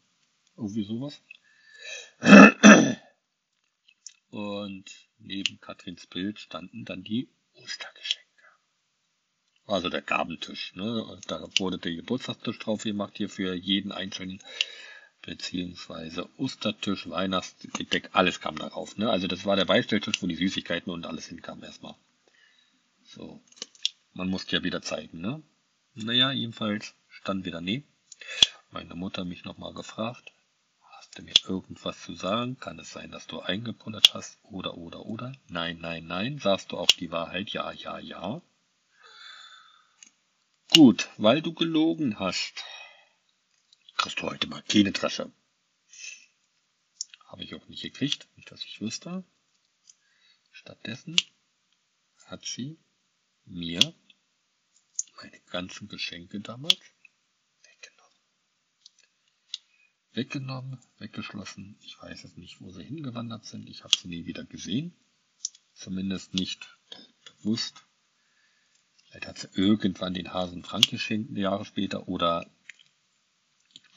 irgendwie 0.57 0.84
sowas. 0.84 1.22
Und 4.30 4.86
neben 5.20 5.59
Katrins 5.59 6.07
Bild 6.07 6.39
standen 6.39 6.86
dann 6.86 7.03
die 7.03 7.30
Ostergeschenke. 7.53 8.24
Also 9.66 9.89
der 9.89 10.01
Gabentisch. 10.01 10.76
Ne? 10.76 11.20
Da 11.28 11.47
wurde 11.57 11.78
der 11.78 11.93
Geburtstagstisch 11.93 12.59
drauf 12.59 12.84
gemacht, 12.84 13.14
hier 13.16 13.30
für 13.30 13.53
jeden 13.53 13.91
einzelnen 13.91 14.41
beziehungsweise 15.24 16.30
Ostertisch, 16.38 17.09
Weihnachtsgedeck, 17.09 18.09
alles 18.13 18.39
kam 18.39 18.57
darauf. 18.57 18.97
Ne? 18.97 19.09
Also 19.09 19.28
das 19.28 19.45
war 19.45 19.55
der 19.55 19.65
Beistelltisch, 19.65 20.21
wo 20.21 20.28
die 20.28 20.36
Süßigkeiten 20.36 20.91
und 20.91 21.05
alles 21.05 21.28
hinkamen 21.28 21.63
erstmal. 21.63 21.95
So, 23.03 23.41
man 24.13 24.30
musste 24.30 24.57
ja 24.57 24.63
wieder 24.63 24.82
zeigen, 24.82 25.21
ne? 25.21 25.41
Naja, 25.95 26.32
jedenfalls 26.32 26.95
stand 27.09 27.45
wieder 27.45 27.61
nee. 27.61 27.84
Meine 28.71 28.95
Mutter 28.95 29.26
mich 29.26 29.43
nochmal 29.43 29.74
gefragt, 29.74 30.32
hast 30.97 31.17
du 31.17 31.24
mir 31.24 31.34
irgendwas 31.47 32.01
zu 32.01 32.13
sagen? 32.13 32.57
Kann 32.59 32.80
es 32.80 32.91
sein, 32.91 33.11
dass 33.11 33.28
du 33.28 33.39
eingepullert 33.39 34.13
hast? 34.13 34.39
Oder, 34.43 34.78
oder, 34.78 35.05
oder? 35.05 35.34
Nein, 35.47 35.80
nein, 35.80 36.05
nein. 36.05 36.39
Sagst 36.39 36.71
du 36.71 36.78
auch 36.78 36.88
die 36.88 37.11
Wahrheit? 37.11 37.49
Ja, 37.49 37.71
ja, 37.71 37.99
ja. 37.99 38.41
Gut, 40.74 41.09
weil 41.17 41.43
du 41.43 41.53
gelogen 41.53 42.17
hast, 42.17 42.63
kriegst 44.03 44.19
du 44.19 44.23
heute 44.23 44.47
mal 44.47 44.61
keine 44.63 44.91
Tasche. 44.91 45.31
Habe 47.25 47.41
ich 47.45 47.55
auch 47.55 47.65
nicht 47.69 47.83
gekriegt, 47.83 48.27
nicht 48.35 48.51
dass 48.51 48.61
ich 48.65 48.81
wüsste. 48.81 49.23
Stattdessen 50.51 51.15
hat 52.25 52.43
sie 52.45 52.77
mir 53.45 53.79
meine 55.15 55.39
ganzen 55.51 55.87
Geschenke 55.87 56.41
damals 56.41 56.81
weggenommen. 57.63 58.19
Weggenommen, 60.11 60.79
weggeschlossen. 60.97 61.77
Ich 61.79 61.97
weiß 62.01 62.25
es 62.25 62.35
nicht, 62.35 62.59
wo 62.59 62.71
sie 62.71 62.83
hingewandert 62.83 63.45
sind. 63.45 63.69
Ich 63.69 63.85
habe 63.85 63.95
sie 63.95 64.09
nie 64.09 64.25
wieder 64.25 64.43
gesehen. 64.43 64.93
Zumindest 65.73 66.33
nicht 66.33 66.77
bewusst. 67.23 67.85
Vielleicht 69.05 69.27
hat 69.27 69.37
sie 69.37 69.49
irgendwann 69.53 70.13
den 70.13 70.33
Hasen 70.33 70.65
Frank 70.65 70.89
geschenkt, 70.89 71.37
Jahre 71.37 71.63
später, 71.63 72.09
oder 72.09 72.51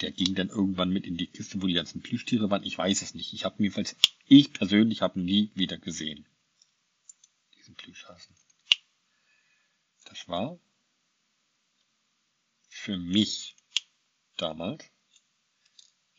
der 0.00 0.12
ging 0.12 0.34
dann 0.34 0.48
irgendwann 0.48 0.90
mit 0.90 1.06
in 1.06 1.16
die 1.16 1.26
Kiste, 1.26 1.62
wo 1.62 1.66
die 1.66 1.74
ganzen 1.74 2.02
Plüschtiere 2.02 2.50
waren. 2.50 2.64
Ich 2.64 2.76
weiß 2.76 3.02
es 3.02 3.14
nicht. 3.14 3.32
Ich 3.32 3.44
habe 3.44 3.62
jedenfalls, 3.62 3.96
ich 4.26 4.52
persönlich 4.52 5.02
habe 5.02 5.20
nie 5.20 5.50
wieder 5.54 5.78
gesehen. 5.78 6.26
Diesen 7.56 7.74
Plüschhasen. 7.74 8.36
Das 10.04 10.28
war 10.28 10.58
für 12.68 12.98
mich 12.98 13.56
damals 14.36 14.84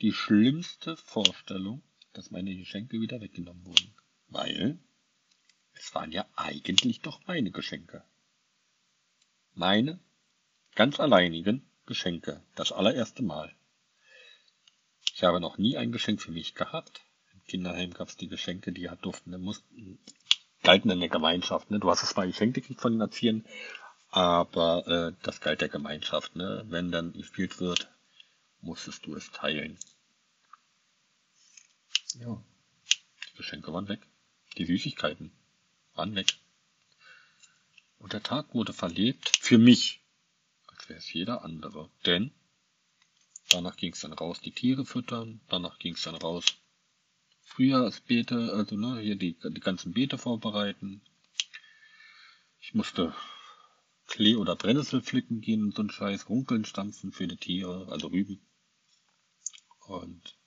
die 0.01 0.11
schlimmste 0.11 0.97
Vorstellung, 0.97 1.81
dass 2.13 2.31
meine 2.31 2.55
Geschenke 2.55 2.99
wieder 2.99 3.21
weggenommen 3.21 3.65
wurden. 3.65 3.95
Weil 4.27 4.79
es 5.73 5.93
waren 5.93 6.11
ja 6.11 6.27
eigentlich 6.35 7.01
doch 7.01 7.25
meine 7.27 7.51
Geschenke. 7.51 8.03
Meine 9.53 9.99
ganz 10.75 10.99
alleinigen 10.99 11.67
Geschenke. 11.85 12.43
Das 12.55 12.71
allererste 12.71 13.23
Mal. 13.23 13.56
Ich 15.17 15.23
habe 15.23 15.39
noch 15.39 15.57
nie 15.57 15.77
ein 15.77 15.91
Geschenk 15.91 16.21
für 16.21 16.29
mich 16.29 16.53
gehabt. 16.53 17.01
Im 17.33 17.43
Kinderheim 17.45 17.91
gab 17.91 18.07
es 18.07 18.17
die 18.17 18.27
Geschenke, 18.27 18.71
die 18.71 18.87
durften, 19.01 19.31
mussten, 19.41 19.97
galten 20.61 20.91
in 20.91 20.99
der 20.99 21.09
Gemeinschaft. 21.09 21.71
Ne? 21.71 21.79
Du 21.79 21.89
hast 21.89 22.03
es 22.03 22.09
zwar 22.09 22.27
Geschenke 22.27 22.61
gekriegt 22.61 22.81
von 22.81 22.91
den 22.91 23.01
Erziehern, 23.01 23.43
aber 24.09 24.85
äh, 24.85 25.13
das 25.23 25.41
galt 25.41 25.61
der 25.61 25.69
Gemeinschaft. 25.69 26.35
Ne? 26.35 26.65
Wenn 26.67 26.91
dann 26.91 27.13
gespielt 27.13 27.59
wird, 27.59 27.89
musstest 28.61 29.07
du 29.07 29.15
es 29.15 29.31
teilen. 29.31 29.79
Ja, 32.19 32.39
die 33.31 33.37
Geschenke 33.37 33.73
waren 33.73 33.87
weg. 33.87 34.01
Die 34.59 34.65
Süßigkeiten 34.65 35.31
waren 35.95 36.13
weg. 36.13 36.31
Und 37.97 38.13
der 38.13 38.21
Tag 38.21 38.53
wurde 38.53 38.71
verlebt 38.71 39.35
für 39.41 39.57
mich, 39.57 39.99
als 40.67 40.87
wäre 40.89 40.99
es 40.99 41.11
jeder 41.11 41.43
andere. 41.43 41.89
Denn 42.05 42.29
danach 43.49 43.75
ging 43.77 43.93
es 43.93 44.01
dann 44.01 44.13
raus, 44.13 44.41
die 44.41 44.51
Tiere 44.51 44.85
füttern, 44.85 45.41
danach 45.47 45.79
ging 45.79 45.93
es 45.93 46.03
dann 46.03 46.15
raus, 46.15 46.45
Frühjahrsbeete, 47.41 48.53
also 48.53 48.75
ne, 48.75 48.99
hier 48.99 49.15
die, 49.15 49.37
die 49.39 49.61
ganzen 49.61 49.93
Beete 49.93 50.17
vorbereiten. 50.17 51.01
Ich 52.59 52.73
musste 52.73 53.15
Klee 54.05 54.35
oder 54.35 54.55
Brennnessel 54.55 55.01
pflücken 55.01 55.41
gehen 55.41 55.63
und 55.63 55.75
so 55.75 55.83
ein 55.83 55.89
Scheiß, 55.89 56.29
Runkeln 56.29 56.65
stampfen 56.65 57.11
für 57.11 57.27
die 57.27 57.37
Tiere, 57.37 57.87
also 57.89 58.07
Rüben. 58.07 58.39
Und 59.87 60.37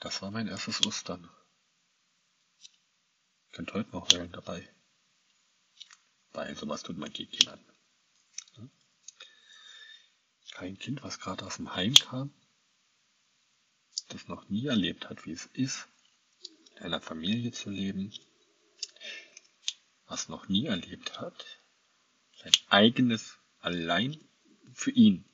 das 0.00 0.20
war 0.22 0.30
mein 0.30 0.48
erstes 0.48 0.84
Ostern. 0.86 1.28
Ich 3.46 3.52
könnte 3.52 3.74
heute 3.74 3.90
noch 3.90 4.10
heulen 4.12 4.32
dabei. 4.32 4.68
Weil 6.32 6.54
sowas 6.56 6.82
tut 6.82 6.96
man 6.96 7.12
Kind 7.12 7.48
an. 7.48 7.60
Kein 10.60 10.78
Kind, 10.78 11.02
was 11.02 11.18
gerade 11.18 11.46
aus 11.46 11.56
dem 11.56 11.74
Heim 11.74 11.94
kam, 11.94 12.34
das 14.10 14.28
noch 14.28 14.46
nie 14.50 14.66
erlebt 14.66 15.08
hat, 15.08 15.24
wie 15.24 15.32
es 15.32 15.46
ist, 15.54 15.88
in 16.76 16.82
einer 16.82 17.00
Familie 17.00 17.50
zu 17.50 17.70
leben, 17.70 18.12
was 20.04 20.28
noch 20.28 20.48
nie 20.48 20.66
erlebt 20.66 21.18
hat, 21.18 21.46
sein 22.42 22.52
eigenes, 22.68 23.38
allein 23.60 24.22
für 24.74 24.90
ihn 24.90 25.24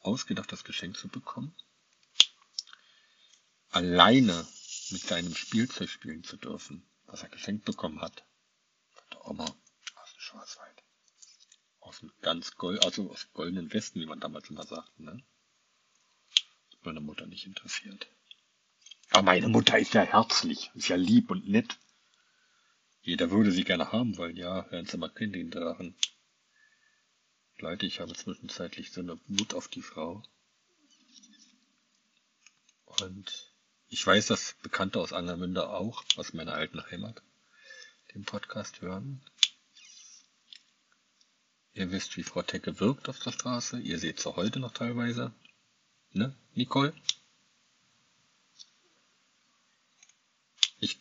ausgedachtes 0.00 0.64
Geschenk 0.64 0.96
zu 0.96 1.06
bekommen, 1.06 1.54
alleine 3.68 4.44
mit 4.90 5.02
seinem 5.02 5.36
Spielzeug 5.36 5.88
spielen 5.88 6.24
zu 6.24 6.36
dürfen, 6.36 6.84
was 7.06 7.22
er 7.22 7.28
geschenkt 7.28 7.64
bekommen 7.64 8.00
hat, 8.00 8.24
von 8.92 9.04
der 9.12 9.26
Oma 9.28 9.44
aus 9.44 10.12
dem 10.14 10.20
Schwarzwald. 10.20 10.79
Aus 11.90 11.98
dem 11.98 12.12
ganz 12.22 12.54
Gold, 12.54 12.84
also 12.84 13.10
aus 13.10 13.32
goldenen 13.32 13.72
Westen, 13.72 14.00
wie 14.00 14.06
man 14.06 14.20
damals 14.20 14.48
immer 14.48 14.64
sagte, 14.64 15.02
ne? 15.02 15.24
meine 16.82 17.00
Mutter 17.00 17.26
nicht 17.26 17.46
interessiert. 17.46 18.06
Aber 19.10 19.24
meine 19.24 19.48
Mutter 19.48 19.76
ist 19.76 19.94
ja 19.94 20.02
herzlich, 20.02 20.70
ist 20.76 20.86
ja 20.86 20.94
lieb 20.94 21.32
und 21.32 21.48
nett. 21.48 21.78
Jeder 23.02 23.32
würde 23.32 23.50
sie 23.50 23.64
gerne 23.64 23.90
haben 23.90 24.16
wollen, 24.18 24.36
ja, 24.36 24.66
hören 24.70 24.86
Sie 24.86 24.98
mal 24.98 25.08
Kind 25.08 25.34
in 25.34 25.50
Drachen. 25.50 25.96
Leute, 27.58 27.86
ich 27.86 27.98
habe 27.98 28.14
zwischenzeitlich 28.14 28.92
so 28.92 29.00
eine 29.00 29.18
Wut 29.26 29.52
auf 29.52 29.66
die 29.66 29.82
Frau. 29.82 30.22
Und 32.84 33.52
ich 33.88 34.06
weiß, 34.06 34.28
dass 34.28 34.54
Bekannte 34.62 35.00
aus 35.00 35.12
Angermünde 35.12 35.68
auch, 35.68 36.04
aus 36.14 36.34
meiner 36.34 36.54
alten 36.54 36.88
Heimat, 36.88 37.20
den 38.14 38.22
Podcast 38.22 38.80
hören. 38.80 39.24
Ihr 41.72 41.90
wisst, 41.92 42.16
wie 42.16 42.22
Frau 42.22 42.42
Tecke 42.42 42.80
wirkt 42.80 43.08
auf 43.08 43.18
der 43.20 43.32
Straße. 43.32 43.78
Ihr 43.80 43.98
seht 43.98 44.20
sie 44.20 44.34
heute 44.34 44.58
noch 44.58 44.72
teilweise. 44.72 45.32
Ne, 46.12 46.36
Nicole? 46.54 46.94
Ich 50.80 50.98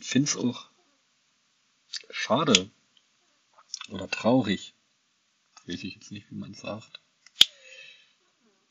finde 0.00 0.28
es 0.28 0.36
auch 0.36 0.68
schade 2.10 2.70
oder 3.88 4.10
traurig, 4.10 4.74
weiß 5.66 5.84
ich 5.84 5.94
jetzt 5.94 6.10
nicht, 6.10 6.30
wie 6.30 6.34
man 6.36 6.54
sagt, 6.54 7.00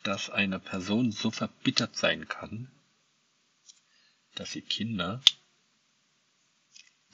dass 0.03 0.29
eine 0.29 0.59
Person 0.59 1.11
so 1.11 1.31
verbittert 1.31 1.95
sein 1.95 2.27
kann, 2.27 2.69
dass 4.35 4.51
sie 4.51 4.61
Kinder 4.61 5.23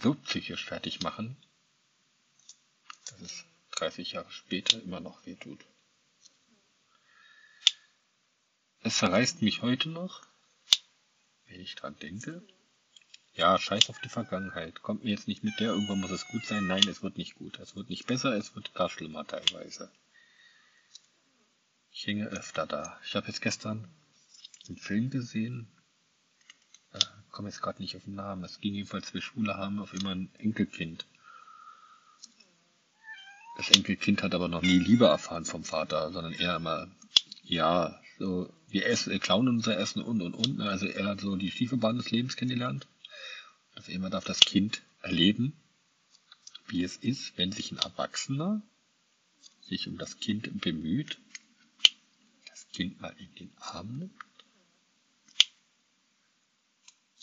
so 0.01 0.15
psychisch 0.15 0.65
fertig 0.65 1.01
machen, 1.01 1.37
dass 3.09 3.21
es 3.21 3.45
30 3.71 4.13
Jahre 4.13 4.31
später 4.31 4.81
immer 4.81 4.99
noch 4.99 5.25
weh 5.25 5.35
tut. 5.35 5.65
Es 8.83 8.97
zerreißt 8.97 9.41
mich 9.41 9.61
heute 9.61 9.89
noch, 9.89 10.25
wenn 11.45 11.59
ich 11.59 11.75
dran 11.75 11.97
denke. 11.99 12.41
Ja, 13.33 13.57
scheiß 13.57 13.89
auf 13.89 13.99
die 13.99 14.09
Vergangenheit. 14.09 14.81
Kommt 14.81 15.03
mir 15.03 15.11
jetzt 15.11 15.27
nicht 15.27 15.43
mit 15.43 15.59
der, 15.59 15.69
irgendwann 15.69 16.01
muss 16.01 16.11
es 16.11 16.27
gut 16.27 16.45
sein. 16.45 16.67
Nein, 16.67 16.87
es 16.87 17.01
wird 17.01 17.17
nicht 17.17 17.35
gut. 17.35 17.59
Es 17.59 17.75
wird 17.75 17.89
nicht 17.89 18.07
besser, 18.07 18.33
es 18.35 18.55
wird 18.55 18.73
gar 18.73 18.89
schlimmer 18.89 19.25
teilweise. 19.25 19.91
Ich 21.91 22.07
hänge 22.07 22.27
öfter 22.27 22.65
da. 22.67 22.99
Ich 23.05 23.15
habe 23.15 23.27
jetzt 23.27 23.41
gestern 23.41 23.87
einen 24.67 24.77
Film 24.77 25.09
gesehen. 25.09 25.71
Äh, 26.93 26.99
komme 27.31 27.49
jetzt 27.49 27.61
gerade 27.61 27.81
nicht 27.81 27.95
auf 27.95 28.03
den 28.03 28.15
Namen. 28.15 28.43
Es 28.43 28.59
ging 28.59 28.73
jedenfalls, 28.73 29.13
wir 29.13 29.21
Schule 29.21 29.55
haben 29.55 29.79
auf 29.79 29.93
immer 29.93 30.11
ein 30.11 30.33
Enkelkind. 30.35 31.05
Das 33.61 33.69
Enkelkind 33.69 34.23
hat 34.23 34.33
aber 34.33 34.47
noch 34.47 34.63
nie 34.63 34.79
Liebe 34.79 35.05
erfahren 35.05 35.45
vom 35.45 35.63
Vater, 35.63 36.11
sondern 36.11 36.33
eher 36.33 36.55
immer, 36.55 36.87
ja, 37.43 38.01
so, 38.17 38.51
wir 38.69 38.87
essen, 38.87 39.19
klauen 39.19 39.47
unser 39.47 39.77
Essen 39.77 40.01
und 40.01 40.23
und 40.23 40.33
und. 40.33 40.61
Also 40.61 40.87
er 40.87 41.05
hat 41.05 41.21
so 41.21 41.35
die 41.35 41.51
Stiefelbahn 41.51 41.97
des 41.97 42.09
Lebens 42.09 42.35
kennengelernt. 42.35 42.87
Auf 43.75 43.87
einmal 43.87 44.09
darf 44.09 44.23
das 44.23 44.39
Kind 44.39 44.81
erleben, 45.03 45.53
wie 46.69 46.83
es 46.83 46.97
ist, 46.97 47.37
wenn 47.37 47.51
sich 47.51 47.71
ein 47.71 47.77
Erwachsener 47.77 48.63
sich 49.61 49.87
um 49.87 49.99
das 49.99 50.19
Kind 50.19 50.59
bemüht, 50.59 51.19
das 52.49 52.67
Kind 52.69 52.99
mal 52.99 53.15
in 53.19 53.35
den 53.35 53.51
Arm 53.59 53.95
nimmt. 53.95 54.19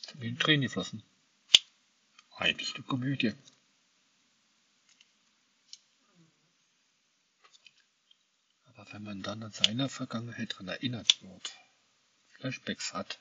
Sind 0.06 0.20
mir 0.20 0.38
Tränen 0.38 0.62
geflossen. 0.62 1.02
Eigentlich 2.36 2.76
eine 2.76 2.84
Komödie. 2.84 3.32
Wenn 8.92 9.02
man 9.02 9.22
dann 9.22 9.42
an 9.42 9.52
seine 9.52 9.88
Vergangenheit 9.88 10.52
daran 10.52 10.68
erinnert 10.68 11.22
wird, 11.22 11.52
Flashbacks 12.30 12.94
hat, 12.94 13.18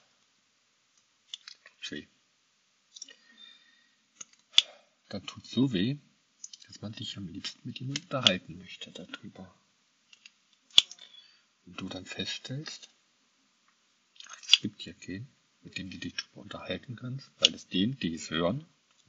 tut's 1.65 1.91
weh. 1.91 2.07
Dann 5.09 5.25
tut 5.25 5.45
so 5.45 5.73
weh, 5.73 5.97
dass 6.67 6.81
man 6.81 6.93
sich 6.93 7.17
am 7.17 7.27
liebsten 7.27 7.67
mit 7.67 7.81
ihm 7.81 7.89
unterhalten 7.89 8.57
möchte 8.57 8.91
darüber. 8.91 9.53
Und 11.65 11.79
du 11.79 11.89
dann 11.89 12.05
feststellst, 12.05 12.89
es 14.45 14.59
gibt 14.61 14.81
hier 14.81 14.93
keinen, 14.93 15.29
mit 15.61 15.77
dem 15.77 15.89
du 15.89 15.97
dich 15.97 16.15
darüber 16.15 16.41
unterhalten 16.41 16.95
kannst, 16.95 17.29
weil 17.39 17.53
es 17.53 17.67
denen, 17.67 17.97
die 17.99 18.13
es 18.13 18.29
hören, 18.29 18.65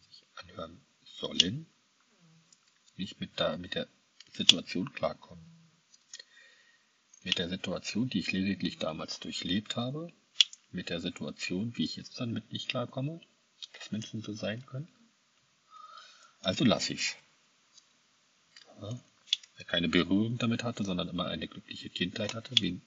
sich 0.08 0.24
anhören 0.34 0.80
sollen, 1.04 1.66
nicht 2.96 3.20
mit 3.20 3.38
der, 3.38 3.58
mit 3.58 3.74
der 3.74 3.88
Situation 4.32 4.92
klarkommen 4.92 5.57
mit 7.28 7.38
der 7.38 7.50
Situation, 7.50 8.08
die 8.08 8.20
ich 8.20 8.32
lediglich 8.32 8.78
damals 8.78 9.20
durchlebt 9.20 9.76
habe, 9.76 10.10
mit 10.70 10.88
der 10.88 10.98
Situation, 10.98 11.76
wie 11.76 11.84
ich 11.84 11.96
jetzt 11.96 12.18
dann 12.18 12.32
mit 12.32 12.52
nicht 12.52 12.70
klarkomme, 12.70 13.20
dass 13.74 13.92
Menschen 13.92 14.22
so 14.22 14.32
sein 14.32 14.64
können. 14.64 14.88
Also 16.40 16.64
lasse 16.64 16.94
ich's. 16.94 17.16
Ja, 18.80 18.98
wer 19.56 19.66
keine 19.66 19.90
Berührung 19.90 20.38
damit 20.38 20.64
hatte, 20.64 20.84
sondern 20.84 21.08
immer 21.08 21.26
eine 21.26 21.48
glückliche 21.48 21.90
Kindheit 21.90 22.34
hatte, 22.34 22.54
wie, 22.62 22.80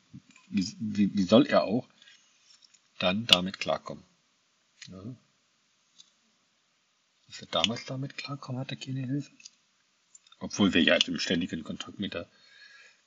wie, 0.47 1.13
wie 1.13 1.23
soll 1.23 1.45
er 1.45 1.65
auch 1.65 1.87
dann 2.97 3.27
damit 3.27 3.59
klarkommen? 3.59 4.03
Ja. 4.87 5.15
Dass 7.27 7.41
er 7.41 7.47
damals 7.47 7.85
damit 7.85 8.17
klarkommen 8.17 8.59
hatte, 8.59 8.75
keine 8.75 9.05
Hilfe. 9.05 9.29
Obwohl 10.39 10.73
wir 10.73 10.81
ja 10.81 10.95
im 10.95 11.19
ständigen 11.19 11.63
Kontakt 11.63 11.99
mit 11.99 12.15
der 12.15 12.27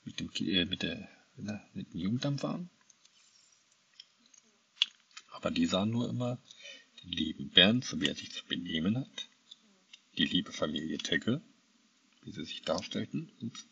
mit 0.04 0.20
dem, 0.20 0.30
äh, 0.46 0.64
mit 0.64 0.82
der, 0.82 1.08
ne, 1.36 1.64
mit 1.72 1.92
dem 1.92 2.00
Jugendamt 2.00 2.42
waren. 2.42 2.70
Aber 5.32 5.50
die 5.50 5.66
sahen 5.66 5.90
nur 5.90 6.08
immer 6.08 6.38
den 7.02 7.10
lieben 7.10 7.50
Bernd, 7.50 7.84
so 7.84 8.00
wie 8.00 8.06
er 8.06 8.14
sich 8.14 8.32
zu 8.32 8.44
benehmen 8.46 8.98
hat. 8.98 9.28
Die 10.16 10.26
liebe 10.26 10.52
Familie 10.52 10.98
Tecke, 10.98 11.42
wie 12.22 12.32
sie 12.32 12.44
sich 12.44 12.62
darstellten. 12.62 13.32
Ups. 13.40 13.66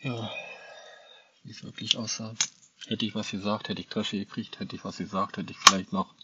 Ja, 0.00 0.32
wie 1.44 1.50
es 1.50 1.64
wirklich 1.64 1.96
aussah. 1.96 2.34
Hätte 2.86 3.06
ich 3.06 3.14
was 3.14 3.30
gesagt, 3.30 3.68
hätte 3.68 3.80
ich 3.80 3.88
Trasche 3.88 4.18
gekriegt, 4.18 4.60
hätte 4.60 4.76
ich 4.76 4.84
was 4.84 4.98
gesagt, 4.98 5.36
hätte 5.36 5.50
ich 5.50 5.58
vielleicht 5.58 5.92
noch. 5.92 6.14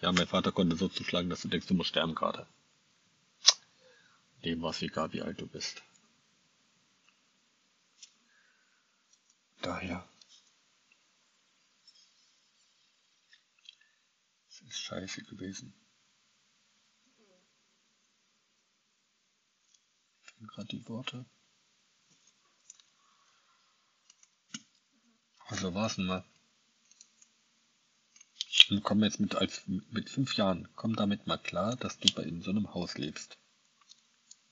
Ja, 0.00 0.12
mein 0.12 0.26
Vater 0.26 0.52
konnte 0.52 0.76
so 0.76 0.88
zuschlagen, 0.88 1.30
dass 1.30 1.42
du 1.42 1.48
denkst, 1.48 1.66
du 1.66 1.74
musst 1.74 1.90
sterben 1.90 2.14
gerade. 2.14 2.46
Dem 4.44 4.62
war 4.62 4.70
es 4.70 4.82
egal, 4.82 5.12
wie 5.12 5.22
alt 5.22 5.40
du 5.40 5.46
bist. 5.46 5.82
Daher. 9.62 10.08
Es 14.48 14.60
ist 14.60 14.78
scheiße 14.78 15.22
gewesen. 15.22 15.72
Ich 20.24 20.32
finde 20.32 20.46
gerade 20.48 20.68
die 20.68 20.88
Worte. 20.88 21.24
Also 25.46 25.74
war's 25.74 25.94
denn 25.94 26.06
mal. 26.06 26.24
Und 28.70 28.82
komm 28.82 29.04
jetzt 29.04 29.20
mit, 29.20 29.36
als, 29.36 29.62
mit 29.66 30.10
fünf 30.10 30.34
Jahren, 30.36 30.68
komm 30.74 30.96
damit 30.96 31.26
mal 31.28 31.38
klar, 31.38 31.76
dass 31.76 31.98
du 31.98 32.12
bei 32.14 32.24
in 32.24 32.42
so 32.42 32.50
einem 32.50 32.74
Haus 32.74 32.98
lebst. 32.98 33.38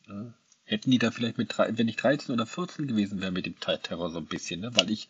Ja? 0.06 0.34
Hätten 0.70 0.92
die 0.92 1.00
da 1.00 1.10
vielleicht 1.10 1.36
mit, 1.36 1.58
drei, 1.58 1.76
wenn 1.76 1.88
ich 1.88 1.96
13 1.96 2.32
oder 2.32 2.46
14 2.46 2.86
gewesen 2.86 3.20
wäre 3.20 3.32
mit 3.32 3.44
dem 3.44 3.58
Terror 3.58 4.08
so 4.12 4.18
ein 4.18 4.26
bisschen, 4.26 4.60
ne? 4.60 4.70
weil 4.76 4.88
ich 4.88 5.08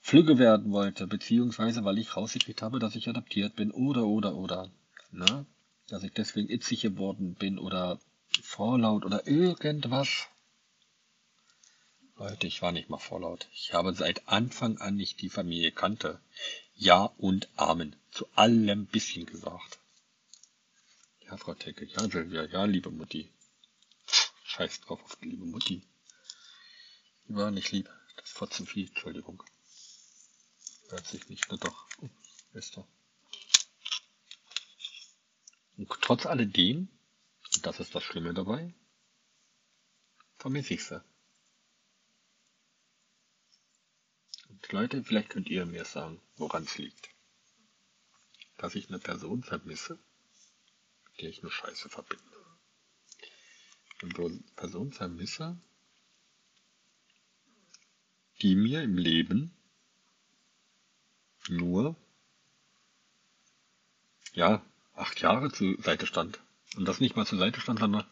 flügge 0.00 0.38
werden 0.38 0.72
wollte, 0.72 1.06
beziehungsweise 1.06 1.84
weil 1.84 1.98
ich 1.98 2.16
rausgekriegt 2.16 2.62
habe, 2.62 2.78
dass 2.78 2.96
ich 2.96 3.06
adaptiert 3.06 3.56
bin 3.56 3.70
oder, 3.72 4.06
oder, 4.06 4.34
oder. 4.34 4.70
Ne? 5.10 5.44
Dass 5.88 6.02
ich 6.02 6.12
deswegen 6.12 6.48
itzig 6.48 6.80
geworden 6.80 7.34
bin 7.34 7.58
oder 7.58 7.98
vorlaut 8.42 9.04
oder 9.04 9.26
irgendwas. 9.26 10.28
Leute, 12.16 12.46
ich 12.46 12.62
war 12.62 12.72
nicht 12.72 12.88
mal 12.88 12.96
vorlaut. 12.96 13.46
Ich 13.52 13.74
habe 13.74 13.92
seit 13.92 14.26
Anfang 14.28 14.78
an 14.78 14.96
nicht 14.96 15.20
die 15.20 15.28
Familie 15.28 15.72
kannte. 15.72 16.20
Ja 16.74 17.12
und 17.18 17.50
Amen. 17.56 17.96
Zu 18.12 18.26
allem 18.34 18.86
bisschen 18.86 19.26
gesagt. 19.26 19.78
Ja, 21.26 21.36
Frau 21.36 21.52
Tecke, 21.52 21.84
ja, 21.84 22.08
Silvia, 22.08 22.44
ja, 22.46 22.64
liebe 22.64 22.90
Mutti. 22.90 23.28
Scheiß 24.54 24.82
drauf 24.82 25.02
auf 25.02 25.16
die 25.16 25.30
liebe 25.30 25.46
Mutti. 25.46 25.82
Die 27.26 27.34
war 27.34 27.50
nicht 27.50 27.72
lieb. 27.72 27.90
Das 28.16 28.40
war 28.40 28.48
zu 28.48 28.64
viel, 28.64 28.86
Entschuldigung. 28.86 29.42
Hört 30.90 31.06
sich 31.06 31.28
nicht, 31.28 31.48
nur 31.48 31.58
doch. 31.58 31.88
Oh, 32.00 32.08
Esther. 32.52 32.86
Und 35.76 35.88
trotz 36.02 36.24
alledem, 36.24 36.88
und 37.54 37.66
das 37.66 37.80
ist 37.80 37.96
das 37.96 38.04
Schlimme 38.04 38.32
dabei, 38.32 38.72
vermisse 40.38 40.74
ich 40.74 40.84
sie. 40.84 41.02
Leute, 44.70 45.02
vielleicht 45.04 45.30
könnt 45.30 45.48
ihr 45.48 45.66
mir 45.66 45.84
sagen, 45.84 46.20
woran 46.36 46.64
es 46.64 46.78
liegt. 46.78 47.08
Dass 48.56 48.74
ich 48.74 48.88
eine 48.88 48.98
Person 49.00 49.42
vermisse, 49.42 49.98
mit 51.06 51.20
der 51.20 51.30
ich 51.30 51.42
nur 51.42 51.52
Scheiße 51.52 51.88
verbinde. 51.88 52.43
Person 54.08 54.92
vermisse, 54.92 55.58
die 58.42 58.56
mir 58.56 58.82
im 58.82 58.96
Leben 58.96 59.52
nur, 61.48 61.96
ja, 64.32 64.64
acht 64.94 65.20
Jahre 65.20 65.50
zur 65.50 65.80
Seite 65.82 66.06
stand. 66.06 66.40
Und 66.76 66.86
das 66.86 67.00
nicht 67.00 67.16
mal 67.16 67.26
zur 67.26 67.38
Seite 67.38 67.60
stand, 67.60 67.78
sondern 67.78 68.04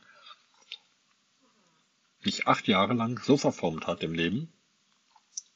mich 2.20 2.46
acht 2.46 2.68
Jahre 2.68 2.94
lang 2.94 3.18
so 3.22 3.36
verformt 3.36 3.86
hat 3.86 4.02
im 4.02 4.14
Leben, 4.14 4.52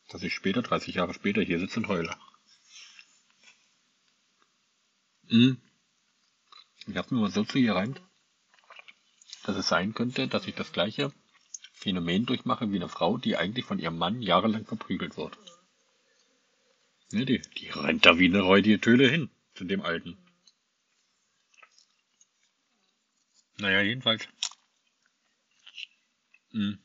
dass 0.09 0.22
ich 0.22 0.34
später, 0.34 0.62
30 0.62 0.95
Jahre 0.95 1.14
später, 1.14 1.43
hier 1.43 1.59
sitze 1.59 1.80
und 1.80 1.89
heule. 1.89 2.16
Hm. 5.28 5.61
Ich 6.87 6.97
habe 6.97 7.14
mir 7.14 7.20
mal 7.22 7.30
so 7.30 7.45
zu 7.45 7.59
dass 9.47 9.57
es 9.57 9.68
sein 9.68 9.94
könnte, 9.94 10.28
dass 10.28 10.47
ich 10.47 10.55
das 10.55 10.72
gleiche 10.72 11.12
Phänomen 11.72 12.26
durchmache 12.26 12.70
wie 12.72 12.76
eine 12.76 12.88
Frau, 12.88 13.16
die 13.16 13.36
eigentlich 13.36 13.64
von 13.64 13.78
ihrem 13.78 13.97
Mann 13.97 14.20
jahrelang 14.20 14.64
verprügelt 14.64 15.16
wird. 15.16 15.38
Ne, 17.12 17.24
die, 17.24 17.40
die 17.40 17.68
rennt 17.68 18.05
da 18.05 18.18
wie 18.18 18.26
eine 18.26 18.40
räudige 18.40 18.80
Töle 18.80 19.09
hin 19.09 19.30
zu 19.55 19.64
dem 19.64 19.82
Alten. 19.82 20.18
Naja, 23.59 23.80
jedenfalls. 23.82 24.26
Hm. 26.51 26.78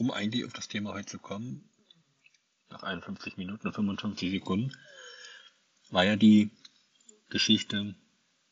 um 0.00 0.10
eigentlich 0.10 0.46
auf 0.46 0.54
das 0.54 0.66
Thema 0.66 0.94
heute 0.94 1.06
zu 1.06 1.18
kommen, 1.18 1.68
nach 2.70 2.82
51 2.82 3.36
Minuten 3.36 3.66
und 3.66 3.74
55 3.74 4.30
Sekunden, 4.30 4.74
war 5.90 6.04
ja 6.04 6.16
die 6.16 6.50
Geschichte 7.28 7.94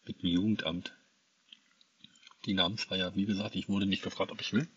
mit 0.09 0.23
dem 0.23 0.31
Jugendamt. 0.31 0.93
Die 2.47 2.55
Namensfeier, 2.55 3.15
wie 3.15 3.27
gesagt, 3.27 3.55
ich 3.55 3.69
wurde 3.69 3.87
nicht 3.87 4.03
gefragt, 4.03 4.33
ob 4.33 4.41
ich 4.41 4.53
will, 4.53 4.69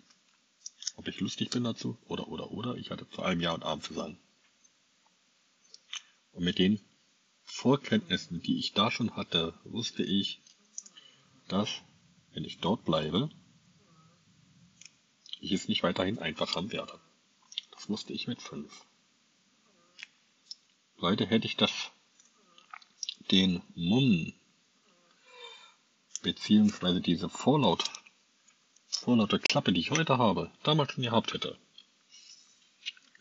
ob 0.95 1.07
ich 1.07 1.19
lustig 1.19 1.49
bin 1.49 1.63
dazu, 1.63 1.97
oder, 2.07 2.27
oder, 2.27 2.51
oder. 2.51 2.75
Ich 2.75 2.91
hatte 2.91 3.09
zu 3.09 3.21
allem 3.21 3.39
Ja 3.39 3.53
und 3.53 3.63
Abend 3.63 3.83
zu 3.83 3.93
sagen. 3.93 4.19
Und 6.33 6.43
mit 6.43 6.59
den 6.59 6.79
Vorkenntnissen, 7.43 8.41
die 8.41 8.57
ich 8.57 8.73
da 8.73 8.91
schon 8.91 9.15
hatte, 9.15 9.53
wusste 9.63 10.03
ich, 10.03 10.41
dass, 11.47 11.81
wenn 12.33 12.45
ich 12.45 12.59
dort 12.59 12.85
bleibe, 12.85 13.29
ich 15.39 15.51
es 15.51 15.67
nicht 15.67 15.83
weiterhin 15.83 16.19
einfach 16.19 16.55
haben 16.55 16.71
werde. 16.71 16.99
Das 17.71 17.89
wusste 17.89 18.13
ich 18.13 18.27
mit 18.27 18.41
fünf. 18.41 18.85
Heute 20.99 21.25
hätte 21.25 21.47
ich 21.47 21.57
das 21.57 21.91
den 23.31 23.61
Mumm 23.75 24.33
beziehungsweise 26.21 27.01
diese 27.01 27.29
Vorlaut, 27.29 27.83
vorlaute 28.87 29.39
Klappe, 29.39 29.73
die 29.73 29.79
ich 29.79 29.91
heute 29.91 30.17
habe, 30.17 30.51
damals 30.63 30.91
schon 30.91 31.03
gehabt 31.03 31.33
hätte. 31.33 31.57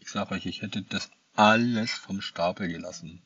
Ich 0.01 0.11
sage 0.11 0.35
euch, 0.35 0.47
ich 0.47 0.63
hätte 0.63 0.83
das 0.83 1.11
alles 1.35 1.93
vom 1.93 2.21
Stapel 2.21 2.69
gelassen. 2.69 3.23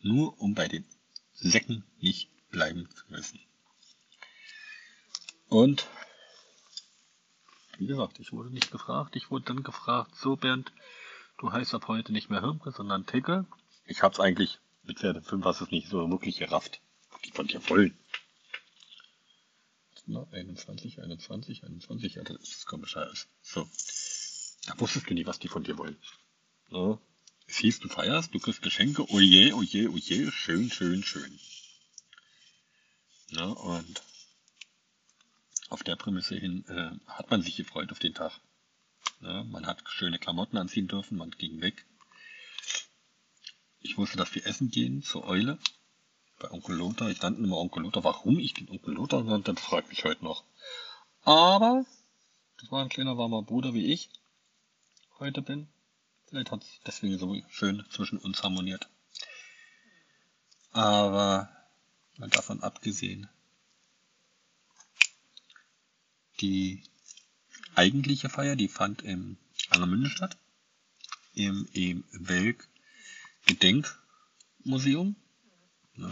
Nur 0.00 0.40
um 0.40 0.54
bei 0.54 0.68
den 0.68 0.84
Säcken 1.32 1.84
nicht 1.98 2.30
bleiben 2.50 2.88
zu 2.94 3.04
müssen. 3.08 3.40
Und 5.48 5.88
wie 7.78 7.86
gesagt, 7.86 8.18
ich 8.20 8.32
wurde 8.32 8.50
nicht 8.50 8.70
gefragt. 8.70 9.16
Ich 9.16 9.30
wurde 9.30 9.46
dann 9.46 9.62
gefragt, 9.62 10.14
so 10.16 10.36
Bernd, 10.36 10.72
du 11.38 11.52
heißt 11.52 11.74
ab 11.74 11.88
heute 11.88 12.12
nicht 12.12 12.30
mehr 12.30 12.40
Hirmke, 12.40 12.70
sondern 12.70 13.06
Ticke. 13.06 13.46
Ich 13.84 14.02
hab's 14.02 14.20
eigentlich 14.20 14.58
mit 14.82 14.98
Pferde 14.98 15.22
5 15.22 15.44
hast 15.44 15.60
es 15.60 15.70
nicht 15.70 15.88
so 15.88 16.08
wirklich 16.10 16.38
gerafft. 16.38 16.80
Die 17.24 17.32
von 17.32 17.46
dir 17.46 17.60
wollen. 20.06 20.26
21, 20.32 21.02
21, 21.02 21.64
21, 21.64 22.14
ja, 22.14 22.22
das 22.22 22.40
ist 22.40 22.66
komisch 22.66 22.96
alles. 22.96 23.28
So. 23.42 23.68
Da 24.66 24.78
wusstest 24.80 25.08
du 25.08 25.14
nie, 25.14 25.26
was 25.26 25.38
die 25.38 25.48
von 25.48 25.64
dir 25.64 25.78
wollen. 25.78 25.96
So. 26.70 27.00
Es 27.46 27.58
hieß, 27.58 27.80
du 27.80 27.88
feierst, 27.88 28.34
du 28.34 28.40
kriegst 28.40 28.62
Geschenke, 28.62 29.08
oje, 29.10 29.54
oje, 29.54 29.88
oje, 29.90 30.32
schön, 30.32 30.70
schön, 30.70 31.02
schön. 31.02 31.38
Ja, 33.30 33.46
und 33.46 34.02
auf 35.68 35.82
der 35.82 35.96
Prämisse 35.96 36.36
hin 36.36 36.64
äh, 36.68 36.90
hat 37.06 37.30
man 37.30 37.42
sich 37.42 37.56
gefreut 37.56 37.92
auf 37.92 37.98
den 37.98 38.14
Tag. 38.14 38.40
Ja, 39.20 39.44
man 39.44 39.66
hat 39.66 39.82
schöne 39.88 40.18
Klamotten 40.18 40.56
anziehen 40.56 40.88
dürfen, 40.88 41.18
man 41.18 41.30
ging 41.30 41.60
weg. 41.60 41.86
Ich 43.80 43.96
wusste, 43.96 44.16
dass 44.16 44.34
wir 44.34 44.46
essen 44.46 44.70
gehen 44.70 45.02
zur 45.02 45.24
Eule 45.24 45.58
bei 46.38 46.50
Onkel 46.50 46.76
Lothar. 46.76 47.10
Ich 47.10 47.20
nannte 47.22 47.42
immer 47.42 47.58
Onkel 47.58 47.82
Lothar. 47.82 48.04
Warum 48.04 48.38
ich 48.38 48.54
den 48.54 48.68
Onkel 48.68 48.94
Lothar 48.94 49.22
nannte, 49.22 49.54
fragt 49.56 49.88
mich 49.88 50.04
heute 50.04 50.24
noch. 50.24 50.44
Aber 51.22 51.84
das 52.58 52.70
war 52.70 52.82
ein 52.82 52.88
kleiner 52.88 53.18
warmer 53.18 53.42
Bruder, 53.42 53.74
wie 53.74 53.92
ich 53.92 54.10
heute 55.18 55.42
bin. 55.42 55.68
Vielleicht 56.26 56.50
hat 56.50 56.62
es 56.62 56.80
deswegen 56.86 57.18
so 57.18 57.36
schön 57.50 57.84
zwischen 57.90 58.18
uns 58.18 58.42
harmoniert. 58.42 58.88
Aber 60.72 61.48
mal 62.16 62.28
davon 62.28 62.62
abgesehen, 62.62 63.28
die 66.40 66.82
eigentliche 67.74 68.28
Feier, 68.28 68.56
die 68.56 68.68
fand 68.68 69.02
im 69.02 69.36
Angermünde 69.70 70.10
statt, 70.10 70.36
im, 71.34 71.68
im 71.72 72.04
Welk 72.12 72.68
Gedenkmuseum. 73.46 75.16
Ja, 75.96 76.10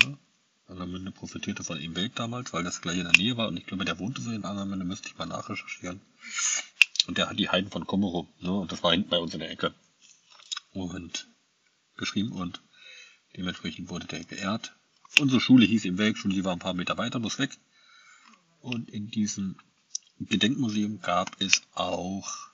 Angermünde 0.67 1.11
profitierte 1.11 1.63
von 1.63 1.79
ihm 1.79 1.95
Welk 1.95 2.15
damals, 2.15 2.53
weil 2.53 2.65
das 2.65 2.81
gleich 2.81 2.99
in 2.99 3.05
der 3.05 3.13
Nähe 3.13 3.37
war 3.37 3.49
und 3.49 3.57
ich 3.57 3.67
glaube, 3.67 3.85
der 3.85 3.99
wohnte 3.99 4.23
so 4.23 4.31
in 4.31 4.45
Angermünde, 4.45 4.85
müsste 4.85 5.09
ich 5.09 5.19
mal 5.19 5.27
nachrecherchieren. 5.27 6.01
Und 7.07 7.19
der 7.19 7.29
hat 7.29 7.39
die 7.39 7.51
Heiden 7.51 7.71
von 7.71 7.87
Kummerow, 7.87 8.27
ne, 8.41 8.53
und 8.53 8.73
das 8.73 8.83
war 8.83 8.93
hinten 8.93 9.11
bei 9.11 9.19
uns 9.19 9.35
in 9.35 9.41
der 9.41 9.51
Ecke. 9.51 9.75
Und 10.73 11.29
geschrieben 11.97 12.33
und 12.33 12.63
dementsprechend 13.37 13.91
wurde 13.91 14.07
der 14.07 14.25
geehrt. 14.25 14.75
Unsere 15.21 15.41
Schule 15.41 15.67
hieß 15.67 15.85
im 15.85 15.99
Welk, 15.99 16.17
schon 16.17 16.31
die 16.31 16.45
war 16.45 16.53
ein 16.53 16.59
paar 16.59 16.75
Meter 16.75 16.97
weiter, 16.97 17.21
bloß 17.21 17.39
weg. 17.39 17.57
Und 18.61 18.89
in 18.89 19.11
diesem 19.11 19.57
Gedenkmuseum 20.19 21.01
gab 21.01 21.41
es 21.41 21.63
auch 21.75 22.49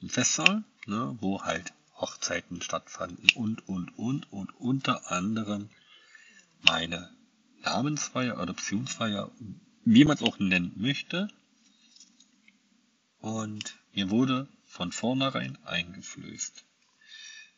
einen 0.00 0.10
Festsaal, 0.10 0.64
ne, 0.86 1.16
wo 1.20 1.42
halt 1.42 1.72
Hochzeiten 2.00 2.62
stattfanden 2.62 3.28
und, 3.34 3.68
und, 3.68 3.98
und, 3.98 4.32
und 4.32 4.50
unter 4.60 5.10
anderem 5.10 5.68
meine 6.62 7.10
Namensfeier, 7.62 8.38
Adoptionsfeier, 8.38 9.30
wie 9.84 10.04
man 10.04 10.16
es 10.16 10.22
auch 10.22 10.38
nennen 10.38 10.72
möchte. 10.76 11.28
Und 13.20 13.76
mir 13.92 14.10
wurde 14.10 14.48
von 14.64 14.92
vornherein 14.92 15.58
eingeflößt. 15.64 16.64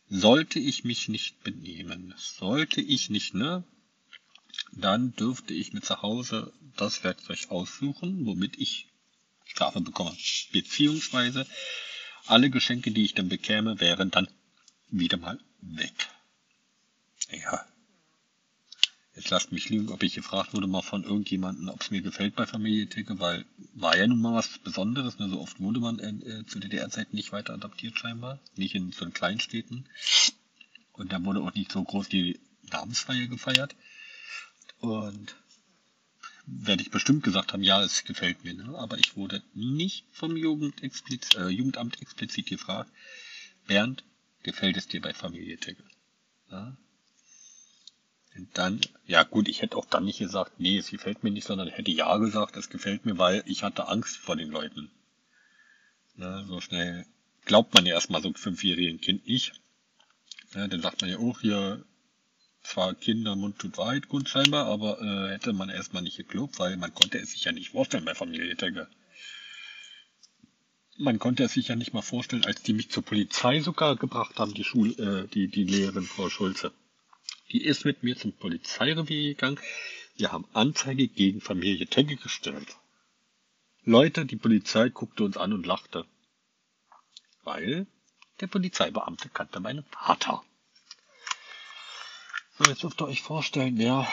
Sollte 0.09 0.59
ich 0.59 0.85
mich 0.85 1.09
nicht 1.09 1.43
benehmen, 1.45 2.15
sollte 2.17 2.81
ich 2.81 3.11
nicht, 3.11 3.35
ne, 3.35 3.65
dann 4.73 5.15
dürfte 5.15 5.55
ich 5.55 5.73
mir 5.73 5.83
zu 5.83 6.03
Hause 6.03 6.53
das 6.77 7.05
Werkzeug 7.05 7.51
aussuchen, 7.51 8.27
womit 8.27 8.59
ich 8.59 8.89
Strafe 9.45 9.81
bekomme. 9.81 10.17
Beziehungsweise 10.53 11.47
alle 12.31 12.51
Geschenke, 12.51 12.91
die 12.91 13.05
ich 13.05 13.15
dann 13.15 13.29
bekäme, 13.29 13.81
wären 13.81 14.11
dann 14.11 14.29
wieder 14.91 15.17
mal 15.17 15.39
weg. 15.61 16.09
Ja. 17.31 17.65
Jetzt 19.15 19.31
lasst 19.31 19.53
mich 19.53 19.69
lügen, 19.69 19.91
ob 19.91 20.03
ich 20.03 20.15
gefragt 20.15 20.55
wurde 20.55 20.67
mal 20.67 20.83
von 20.83 21.05
irgendjemandem, 21.05 21.69
ob 21.69 21.83
es 21.83 21.91
mir 21.91 22.01
gefällt 22.01 22.37
bei 22.37 22.47
Familie 22.47 22.87
Ticke, 22.87 23.19
weil 23.19 23.45
war 23.75 23.97
ja 23.97 24.07
nun 24.07 24.21
mal 24.21 24.35
was 24.35 24.59
Besonderes. 24.59 25.19
Ne? 25.19 25.29
So 25.29 25.41
oft 25.41 25.61
wurde 25.61 25.81
man 25.81 25.99
äh, 25.99 26.47
zu 26.47 26.59
DDR-Zeiten 26.59 27.15
nicht 27.15 27.33
weiter 27.33 27.55
adaptiert 27.55 27.99
scheinbar. 27.99 28.39
Nicht 28.57 28.75
in 28.75 28.93
so 28.93 29.09
Kleinstädten. 29.11 29.87
Und 30.93 31.13
da 31.13 31.23
wurde 31.25 31.41
auch 31.41 31.55
nicht 31.55 31.73
so 31.73 31.83
groß 31.83 32.09
die 32.09 32.39
Namensfeier 32.71 33.27
gefeiert. 33.27 33.75
Und 34.79 35.35
werde 36.53 36.83
ich 36.83 36.91
bestimmt 36.91 37.23
gesagt 37.23 37.53
haben, 37.53 37.63
ja, 37.63 37.83
es 37.83 38.05
gefällt 38.05 38.45
mir. 38.45 38.55
Ne? 38.55 38.77
Aber 38.79 38.99
ich 38.99 39.17
wurde 39.17 39.43
nicht 39.55 40.05
vom 40.13 40.37
Jugend 40.37 40.83
expliz 40.83 41.35
äh, 41.37 41.49
Jugendamt 41.49 42.01
explizit 42.03 42.47
gefragt, 42.47 42.91
Bernd, 43.67 44.05
gefällt 44.43 44.77
es 44.77 44.89
dir 44.89 45.01
bei 45.01 45.15
Familie 45.15 45.59
Ticke? 45.59 45.85
Ja? 46.51 46.77
Und 48.37 48.49
dann, 48.55 48.81
ja 49.07 49.23
gut, 49.25 49.49
ich 49.49 49.63
hätte 49.63 49.77
auch 49.77 49.87
dann 49.87 50.05
nicht 50.05 50.19
gesagt, 50.19 50.61
nee, 50.61 50.79
es 50.79 50.91
gefällt 50.91 51.25
mir 51.25 51.31
nicht, 51.31 51.47
sondern 51.47 51.69
hätte 51.69 51.91
ja 51.91 52.17
gesagt, 52.17 52.57
es 52.57 52.71
gefällt 52.71 53.05
mir, 53.05 53.19
weil 53.19 53.43
ich 53.47 53.63
hatte 53.63 53.89
Angst 53.89 54.17
vor 54.17 54.37
den 54.37 54.51
Leuten. 54.51 54.91
Ja, 56.17 56.45
so 56.45 56.61
schnell 56.61 57.07
glaubt 57.45 57.75
man 57.75 57.87
ja 57.87 57.95
erstmal 57.95 58.23
so 58.23 58.29
einem 58.29 58.35
fünfjährigen 58.37 59.01
Kind 59.01 59.27
nicht. 59.27 59.53
Ja, 60.55 60.69
dann 60.69 60.83
sagt 60.83 61.01
man 61.01 61.11
ja 61.11 61.19
auch 61.19 61.41
hier, 61.41 61.85
zwar 62.63 62.95
Kindermund 62.95 63.59
tut 63.59 63.79
Wahrheit 63.79 64.09
gut 64.09 64.29
scheinbar, 64.29 64.67
aber 64.67 65.01
äh, 65.01 65.33
hätte 65.33 65.53
man 65.53 65.69
erstmal 65.69 66.03
nicht 66.03 66.17
geglaubt, 66.17 66.59
weil 66.59 66.77
man 66.77 66.95
konnte 66.95 67.19
es 67.19 67.33
sich 67.33 67.45
ja 67.45 67.53
nicht 67.53 67.71
vorstellen 67.71 68.05
bei 68.05 68.15
Familie 68.15 68.57
Tegge. 68.57 68.89
Man 70.97 71.19
konnte 71.19 71.45
es 71.45 71.55
sich 71.55 71.69
ja 71.69 71.77
nicht 71.77 71.95
mal 71.95 72.03
vorstellen, 72.03 72.45
als 72.45 72.63
die 72.63 72.75
mich 72.75 72.91
zur 72.91 73.03
Polizei 73.03 73.61
sogar 73.61 73.97
gebracht 73.97 74.39
haben, 74.39 74.55
die 74.55 74.65
Schul, 74.65 74.91
äh, 75.01 75.29
die, 75.29 75.49
die 75.49 75.65
Lehrerin 75.65 76.05
Frau 76.05 76.29
Schulze. 76.29 76.73
Die 77.53 77.65
ist 77.65 77.85
mit 77.85 78.03
mir 78.03 78.17
zum 78.17 78.33
Polizeirevier 78.33 79.35
gegangen. 79.35 79.59
Wir 80.17 80.31
haben 80.33 80.47
Anzeige 80.53 81.09
gegen 81.09 81.41
Familie 81.41 81.87
Tegge 81.87 82.17
gestellt. 82.17 82.77
Leute, 83.83 84.27
die 84.27 84.37
Polizei 84.37 84.91
guckte 84.91 85.25
uns 85.25 85.37
an 85.37 85.53
und 85.55 85.67
lachte. 85.67 86.05
Weil 87.43 87.87
der 88.41 88.47
Polizeibeamte 88.47 89.31
kannte 89.31 89.61
meinen 89.61 89.85
Vater. 89.85 90.45
So, 92.61 92.67
jetzt 92.69 92.83
dürft 92.83 93.01
ihr 93.01 93.07
euch 93.07 93.23
vorstellen, 93.23 93.79
wer 93.79 94.07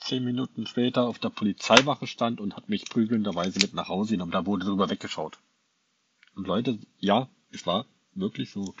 zehn 0.00 0.24
Minuten 0.24 0.66
später 0.66 1.04
auf 1.04 1.20
der 1.20 1.30
Polizeiwache 1.30 2.08
stand 2.08 2.40
und 2.40 2.56
hat 2.56 2.68
mich 2.68 2.86
prügelnderweise 2.86 3.60
mit 3.60 3.72
nach 3.72 3.86
Hause 3.86 4.14
genommen. 4.14 4.32
Da 4.32 4.46
wurde 4.46 4.64
drüber 4.66 4.90
weggeschaut. 4.90 5.38
Und 6.34 6.48
Leute, 6.48 6.80
ja, 6.98 7.28
es 7.52 7.64
war 7.64 7.86
wirklich 8.14 8.50
so. 8.50 8.74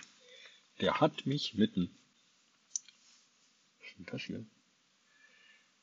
Der 0.80 1.00
hat 1.00 1.26
mich 1.26 1.54
mitten. 1.54 1.96
Was 3.78 3.86
ist 3.86 3.98
denn 3.98 4.06
das 4.06 4.22
hier? 4.22 4.44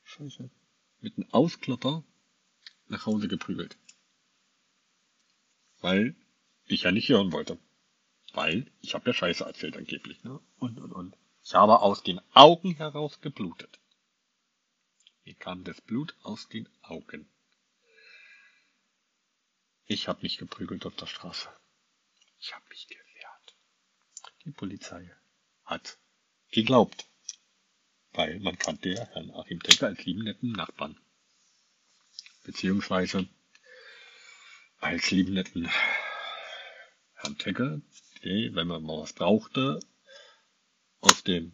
Scheiße. 0.04 0.50
Mit 1.00 1.16
einem 1.16 1.30
Ausklopper 1.30 2.04
nach 2.88 3.06
Hause 3.06 3.28
geprügelt. 3.28 3.78
Weil 5.80 6.14
ich 6.66 6.82
ja 6.82 6.92
nicht 6.92 7.08
hören 7.08 7.32
wollte. 7.32 7.56
Weil 8.34 8.70
ich 8.82 8.92
habe 8.92 9.08
ja 9.08 9.14
Scheiße 9.14 9.42
erzählt 9.42 9.78
angeblich. 9.78 10.22
Ne? 10.22 10.38
Und, 10.58 10.78
und, 10.78 10.92
und. 10.92 11.16
Ich 11.50 11.56
habe 11.56 11.80
aus 11.80 12.04
den 12.04 12.20
Augen 12.32 12.76
heraus 12.76 13.20
geblutet. 13.22 13.80
Mir 15.24 15.34
kam 15.34 15.64
das 15.64 15.80
Blut 15.80 16.14
aus 16.22 16.48
den 16.48 16.68
Augen. 16.82 17.28
Ich 19.86 20.06
habe 20.06 20.22
mich 20.22 20.38
geprügelt 20.38 20.86
auf 20.86 20.94
der 20.94 21.06
Straße. 21.06 21.48
Ich 22.38 22.54
habe 22.54 22.64
mich 22.68 22.86
gewehrt. 22.86 23.56
Die 24.44 24.52
Polizei 24.52 25.10
hat 25.64 25.98
geglaubt, 26.52 27.08
weil 28.12 28.38
man 28.38 28.56
kannte 28.56 28.90
ja 28.90 29.04
Herrn 29.06 29.32
Achim 29.32 29.58
Decker 29.58 29.88
als 29.88 30.04
lieben 30.04 30.22
netten 30.22 30.52
Nachbarn. 30.52 31.00
Beziehungsweise 32.44 33.28
als 34.78 35.10
lieben 35.10 35.32
netten 35.32 35.68
Herrn 37.14 37.38
Tecker, 37.38 37.80
wenn 38.22 38.68
man 38.68 38.84
mal 38.84 39.00
was 39.00 39.14
brauchte, 39.14 39.80
aus 41.00 41.22
dem 41.24 41.52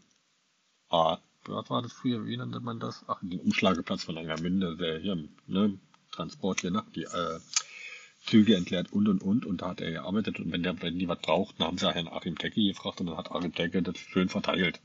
A, 0.88 1.18
was 1.44 1.70
war 1.70 1.82
das 1.82 1.92
früher, 1.92 2.26
wie 2.26 2.36
nannte 2.36 2.60
man 2.60 2.80
das? 2.80 3.04
Ach, 3.06 3.20
den 3.22 3.40
Umschlageplatz 3.40 4.04
von 4.04 4.18
Angermünde, 4.18 4.76
der 4.76 4.98
hier, 4.98 5.16
ne, 5.46 5.78
Transport 6.10 6.60
hier 6.60 6.70
nach, 6.70 6.88
die 6.90 7.04
äh, 7.04 7.40
Züge 8.24 8.56
entleert 8.56 8.92
und 8.92 9.08
und 9.08 9.22
und 9.22 9.46
und 9.46 9.62
da 9.62 9.68
hat 9.68 9.80
er 9.80 9.92
gearbeitet 9.92 10.40
und 10.40 10.50
wenn 10.50 10.62
der, 10.62 10.80
wenn 10.82 10.98
die 10.98 11.08
was 11.08 11.20
brauchten, 11.20 11.62
haben 11.62 11.78
sie 11.78 11.92
Herrn 11.92 12.08
Achim 12.08 12.36
Tecke 12.36 12.60
gefragt 12.60 13.00
und 13.00 13.06
dann 13.06 13.16
hat 13.16 13.30
Achim 13.30 13.54
Tecke 13.54 13.82
das 13.82 13.98
schön 13.98 14.28
verteilt. 14.28 14.80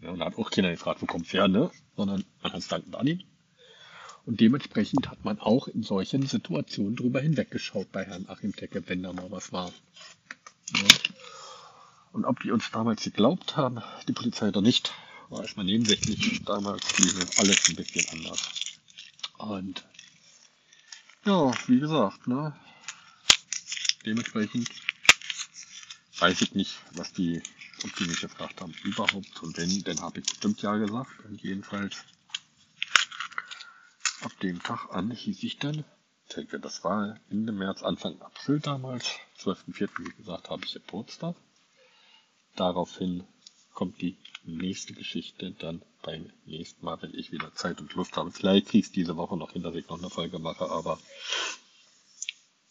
Ja, 0.00 0.10
und 0.10 0.20
da 0.20 0.26
hat 0.26 0.38
auch 0.38 0.50
keiner 0.50 0.70
gefragt, 0.70 1.02
wo 1.02 1.06
kommt's 1.06 1.32
her, 1.32 1.48
ne? 1.48 1.70
Sondern 1.96 2.24
man 2.42 2.52
hat 2.52 2.60
es 2.60 2.68
dankend 2.68 2.94
an 2.94 3.06
ihn. 3.06 3.24
Und 4.26 4.40
dementsprechend 4.40 5.08
hat 5.08 5.24
man 5.24 5.38
auch 5.38 5.68
in 5.68 5.82
solchen 5.82 6.26
Situationen 6.26 6.96
drüber 6.96 7.20
hinweggeschaut 7.20 7.90
bei 7.92 8.04
Herrn 8.04 8.26
Achim 8.28 8.54
Tecke, 8.54 8.82
wenn 8.88 9.02
da 9.02 9.12
mal 9.12 9.30
was 9.30 9.52
war. 9.52 9.72
Ja. 10.74 10.88
Und 12.16 12.24
ob 12.24 12.40
die 12.40 12.50
uns 12.50 12.70
damals 12.70 13.02
geglaubt 13.02 13.58
haben, 13.58 13.82
die 14.08 14.14
Polizei 14.14 14.48
oder 14.48 14.62
nicht, 14.62 14.94
war 15.28 15.42
erstmal 15.42 15.66
nebensächlich. 15.66 16.42
Damals 16.46 16.96
lief 16.96 17.38
alles 17.38 17.68
ein 17.68 17.76
bisschen 17.76 18.08
anders. 18.08 18.48
Und 19.36 19.84
ja, 21.26 21.52
wie 21.66 21.78
gesagt, 21.78 22.26
ne? 22.26 22.58
Dementsprechend 24.06 24.70
weiß 26.18 26.40
ich 26.40 26.54
nicht, 26.54 26.78
was 26.92 27.12
die, 27.12 27.42
ob 27.84 27.94
die 27.96 28.04
mich 28.04 28.22
gefragt 28.22 28.62
haben 28.62 28.72
überhaupt. 28.82 29.42
Und 29.42 29.58
wenn, 29.58 29.84
dann 29.84 30.00
habe 30.00 30.20
ich 30.20 30.26
bestimmt 30.26 30.62
ja 30.62 30.74
gesagt. 30.76 31.10
Und 31.28 31.42
jedenfalls 31.42 31.96
ab 34.22 34.32
dem 34.40 34.62
Tag 34.62 34.88
an 34.90 35.10
hieß 35.10 35.42
ich 35.42 35.58
dann, 35.58 35.84
denke, 36.34 36.60
das 36.60 36.82
war 36.82 37.20
Ende 37.28 37.52
März, 37.52 37.82
Anfang 37.82 38.18
April 38.22 38.60
damals, 38.60 39.04
12.04. 39.38 39.90
wie 39.98 40.16
gesagt, 40.16 40.48
habe 40.48 40.64
ich 40.64 40.72
Geburtstag 40.72 41.36
daraufhin 42.56 43.24
kommt 43.72 44.00
die 44.00 44.16
nächste 44.44 44.94
Geschichte 44.94 45.50
dann 45.52 45.82
beim 46.02 46.30
nächsten 46.46 46.84
Mal, 46.84 47.00
wenn 47.02 47.14
ich 47.14 47.32
wieder 47.32 47.52
Zeit 47.54 47.80
und 47.80 47.92
Lust 47.94 48.16
habe. 48.16 48.30
Vielleicht 48.30 48.68
kriegst 48.68 48.96
diese 48.96 49.16
Woche 49.16 49.36
noch 49.36 49.52
hin, 49.52 49.62
dass 49.62 49.74
ich 49.74 49.88
noch 49.88 49.98
eine 49.98 50.10
Folge 50.10 50.38
mache, 50.38 50.70
aber 50.70 50.98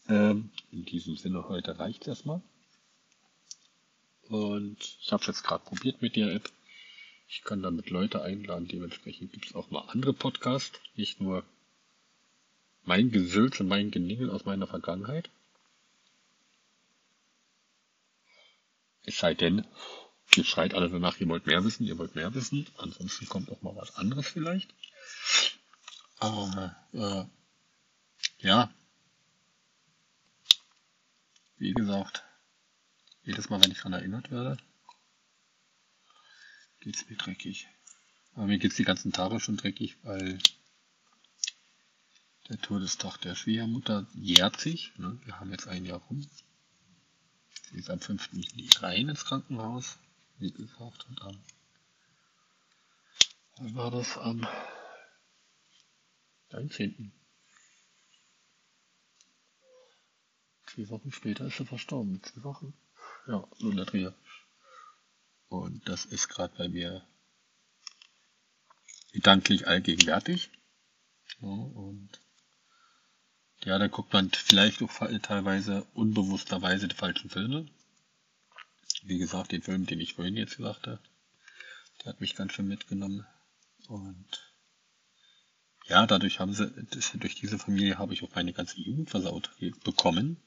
ähm, 0.07 0.51
in 0.71 0.85
diesem 0.85 1.17
Sinne 1.17 1.47
heute 1.49 1.77
reicht 1.77 2.07
erstmal. 2.07 2.41
Und 4.29 4.97
ich 5.01 5.11
habe 5.11 5.21
es 5.21 5.27
jetzt 5.27 5.43
gerade 5.43 5.63
probiert 5.63 6.01
mit 6.01 6.15
der 6.15 6.33
App. 6.33 6.49
Ich 7.27 7.43
kann 7.43 7.61
damit 7.61 7.89
Leute 7.89 8.21
einladen. 8.21 8.67
Dementsprechend 8.67 9.33
gibt 9.33 9.47
es 9.47 9.55
auch 9.55 9.69
mal 9.69 9.81
andere 9.89 10.13
Podcasts. 10.13 10.79
Nicht 10.95 11.21
nur 11.21 11.43
mein 12.83 13.11
Gesülz 13.11 13.59
und 13.59 13.67
mein 13.67 13.91
Geningel 13.91 14.29
aus 14.29 14.45
meiner 14.45 14.67
Vergangenheit. 14.67 15.29
Es 19.05 19.19
sei 19.19 19.33
denn, 19.33 19.65
ihr 20.35 20.43
schreit 20.43 20.73
alle 20.73 20.89
danach, 20.89 21.19
ihr 21.19 21.27
wollt 21.27 21.45
mehr 21.45 21.63
wissen, 21.63 21.85
ihr 21.85 21.97
wollt 21.97 22.15
mehr 22.15 22.33
wissen. 22.33 22.67
Ansonsten 22.77 23.27
kommt 23.27 23.49
auch 23.51 23.61
mal 23.61 23.75
was 23.75 23.95
anderes 23.95 24.27
vielleicht. 24.27 24.73
Aber 26.17 26.75
äh, 26.93 27.25
ja, 28.39 28.73
wie 31.57 31.73
gesagt, 31.73 32.23
jedes 33.23 33.49
Mal, 33.49 33.63
wenn 33.63 33.71
ich 33.71 33.77
daran 33.77 33.93
erinnert 33.93 34.31
werde, 34.31 34.57
geht's 36.81 37.09
mir 37.09 37.17
dreckig. 37.17 37.67
Aber 38.33 38.47
mir 38.47 38.59
geht's 38.59 38.75
die 38.75 38.83
ganzen 38.83 39.11
Tage 39.11 39.39
schon 39.39 39.57
dreckig, 39.57 39.97
weil 40.03 40.39
der 42.49 42.61
Todestag 42.61 43.17
der 43.21 43.35
Schwiegermutter 43.35 44.07
jährt 44.13 44.59
sich. 44.59 44.91
Ne? 44.97 45.19
Wir 45.23 45.39
haben 45.39 45.51
jetzt 45.51 45.67
ein 45.67 45.85
Jahr 45.85 45.99
rum. 45.99 46.29
Sie 47.63 47.77
ist 47.77 47.89
am 47.89 47.99
5. 47.99 48.33
Juli 48.33 48.69
rein 48.79 49.09
ins 49.09 49.25
Krankenhaus. 49.25 49.97
Wie 50.37 50.51
gesagt, 50.51 51.07
und 51.07 51.21
am, 51.21 51.43
wann 53.57 53.75
war 53.75 53.91
das? 53.91 54.17
Am 54.17 54.47
19. 56.51 57.11
Vier 60.65 60.89
Wochen 60.89 61.11
später 61.11 61.45
ist 61.45 61.57
sie 61.57 61.65
verstorben. 61.65 62.21
Zwei 62.23 62.43
Wochen? 62.43 62.73
Ja, 63.27 63.47
nur 63.59 63.71
in 63.71 63.77
der 63.77 63.85
Trier. 63.85 64.15
Und 65.47 65.87
das 65.87 66.05
ist 66.05 66.27
gerade 66.27 66.55
bei 66.57 66.67
mir 66.67 67.07
gedanklich 69.13 69.67
allgegenwärtig. 69.67 70.49
Ja, 71.39 71.47
und 71.47 72.19
ja, 73.65 73.79
da 73.79 73.87
guckt 73.87 74.13
man 74.13 74.29
vielleicht 74.29 74.81
auch 74.83 74.91
teilweise 75.21 75.85
unbewussterweise 75.95 76.87
die 76.87 76.95
falschen 76.95 77.29
Filme. 77.29 77.65
Wie 79.03 79.17
gesagt, 79.17 79.51
den 79.51 79.63
Film, 79.63 79.85
den 79.85 79.99
ich 79.99 80.13
vorhin 80.13 80.37
jetzt 80.37 80.57
gesagt 80.57 80.87
habe, 80.87 81.01
der 81.99 82.13
hat 82.13 82.21
mich 82.21 82.35
ganz 82.35 82.53
schön 82.53 82.67
mitgenommen. 82.67 83.25
Und 83.87 84.27
ja, 85.87 86.05
dadurch 86.05 86.39
haben 86.39 86.53
sie, 86.53 86.71
durch 87.15 87.35
diese 87.35 87.59
Familie 87.59 87.97
habe 87.97 88.13
ich 88.13 88.23
auch 88.23 88.33
meine 88.35 88.53
ganze 88.53 88.79
Jugend 88.79 89.09
versaut 89.09 89.51
bekommen, 89.83 90.37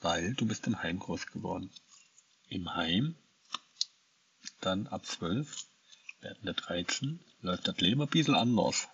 weil 0.00 0.34
du 0.34 0.46
bist 0.46 0.66
im 0.66 0.82
Heim 0.82 0.98
groß 0.98 1.28
geworden. 1.28 1.70
Im 2.48 2.74
Heim 2.74 3.16
dann 4.60 4.86
ab 4.88 5.06
12, 5.06 5.66
werden 6.20 6.44
der 6.44 6.54
13, 6.54 7.20
läuft 7.42 7.66
das 7.66 7.80
Leben 7.80 8.02
ein 8.02 8.08
bisschen 8.08 8.34
anders. 8.34 8.88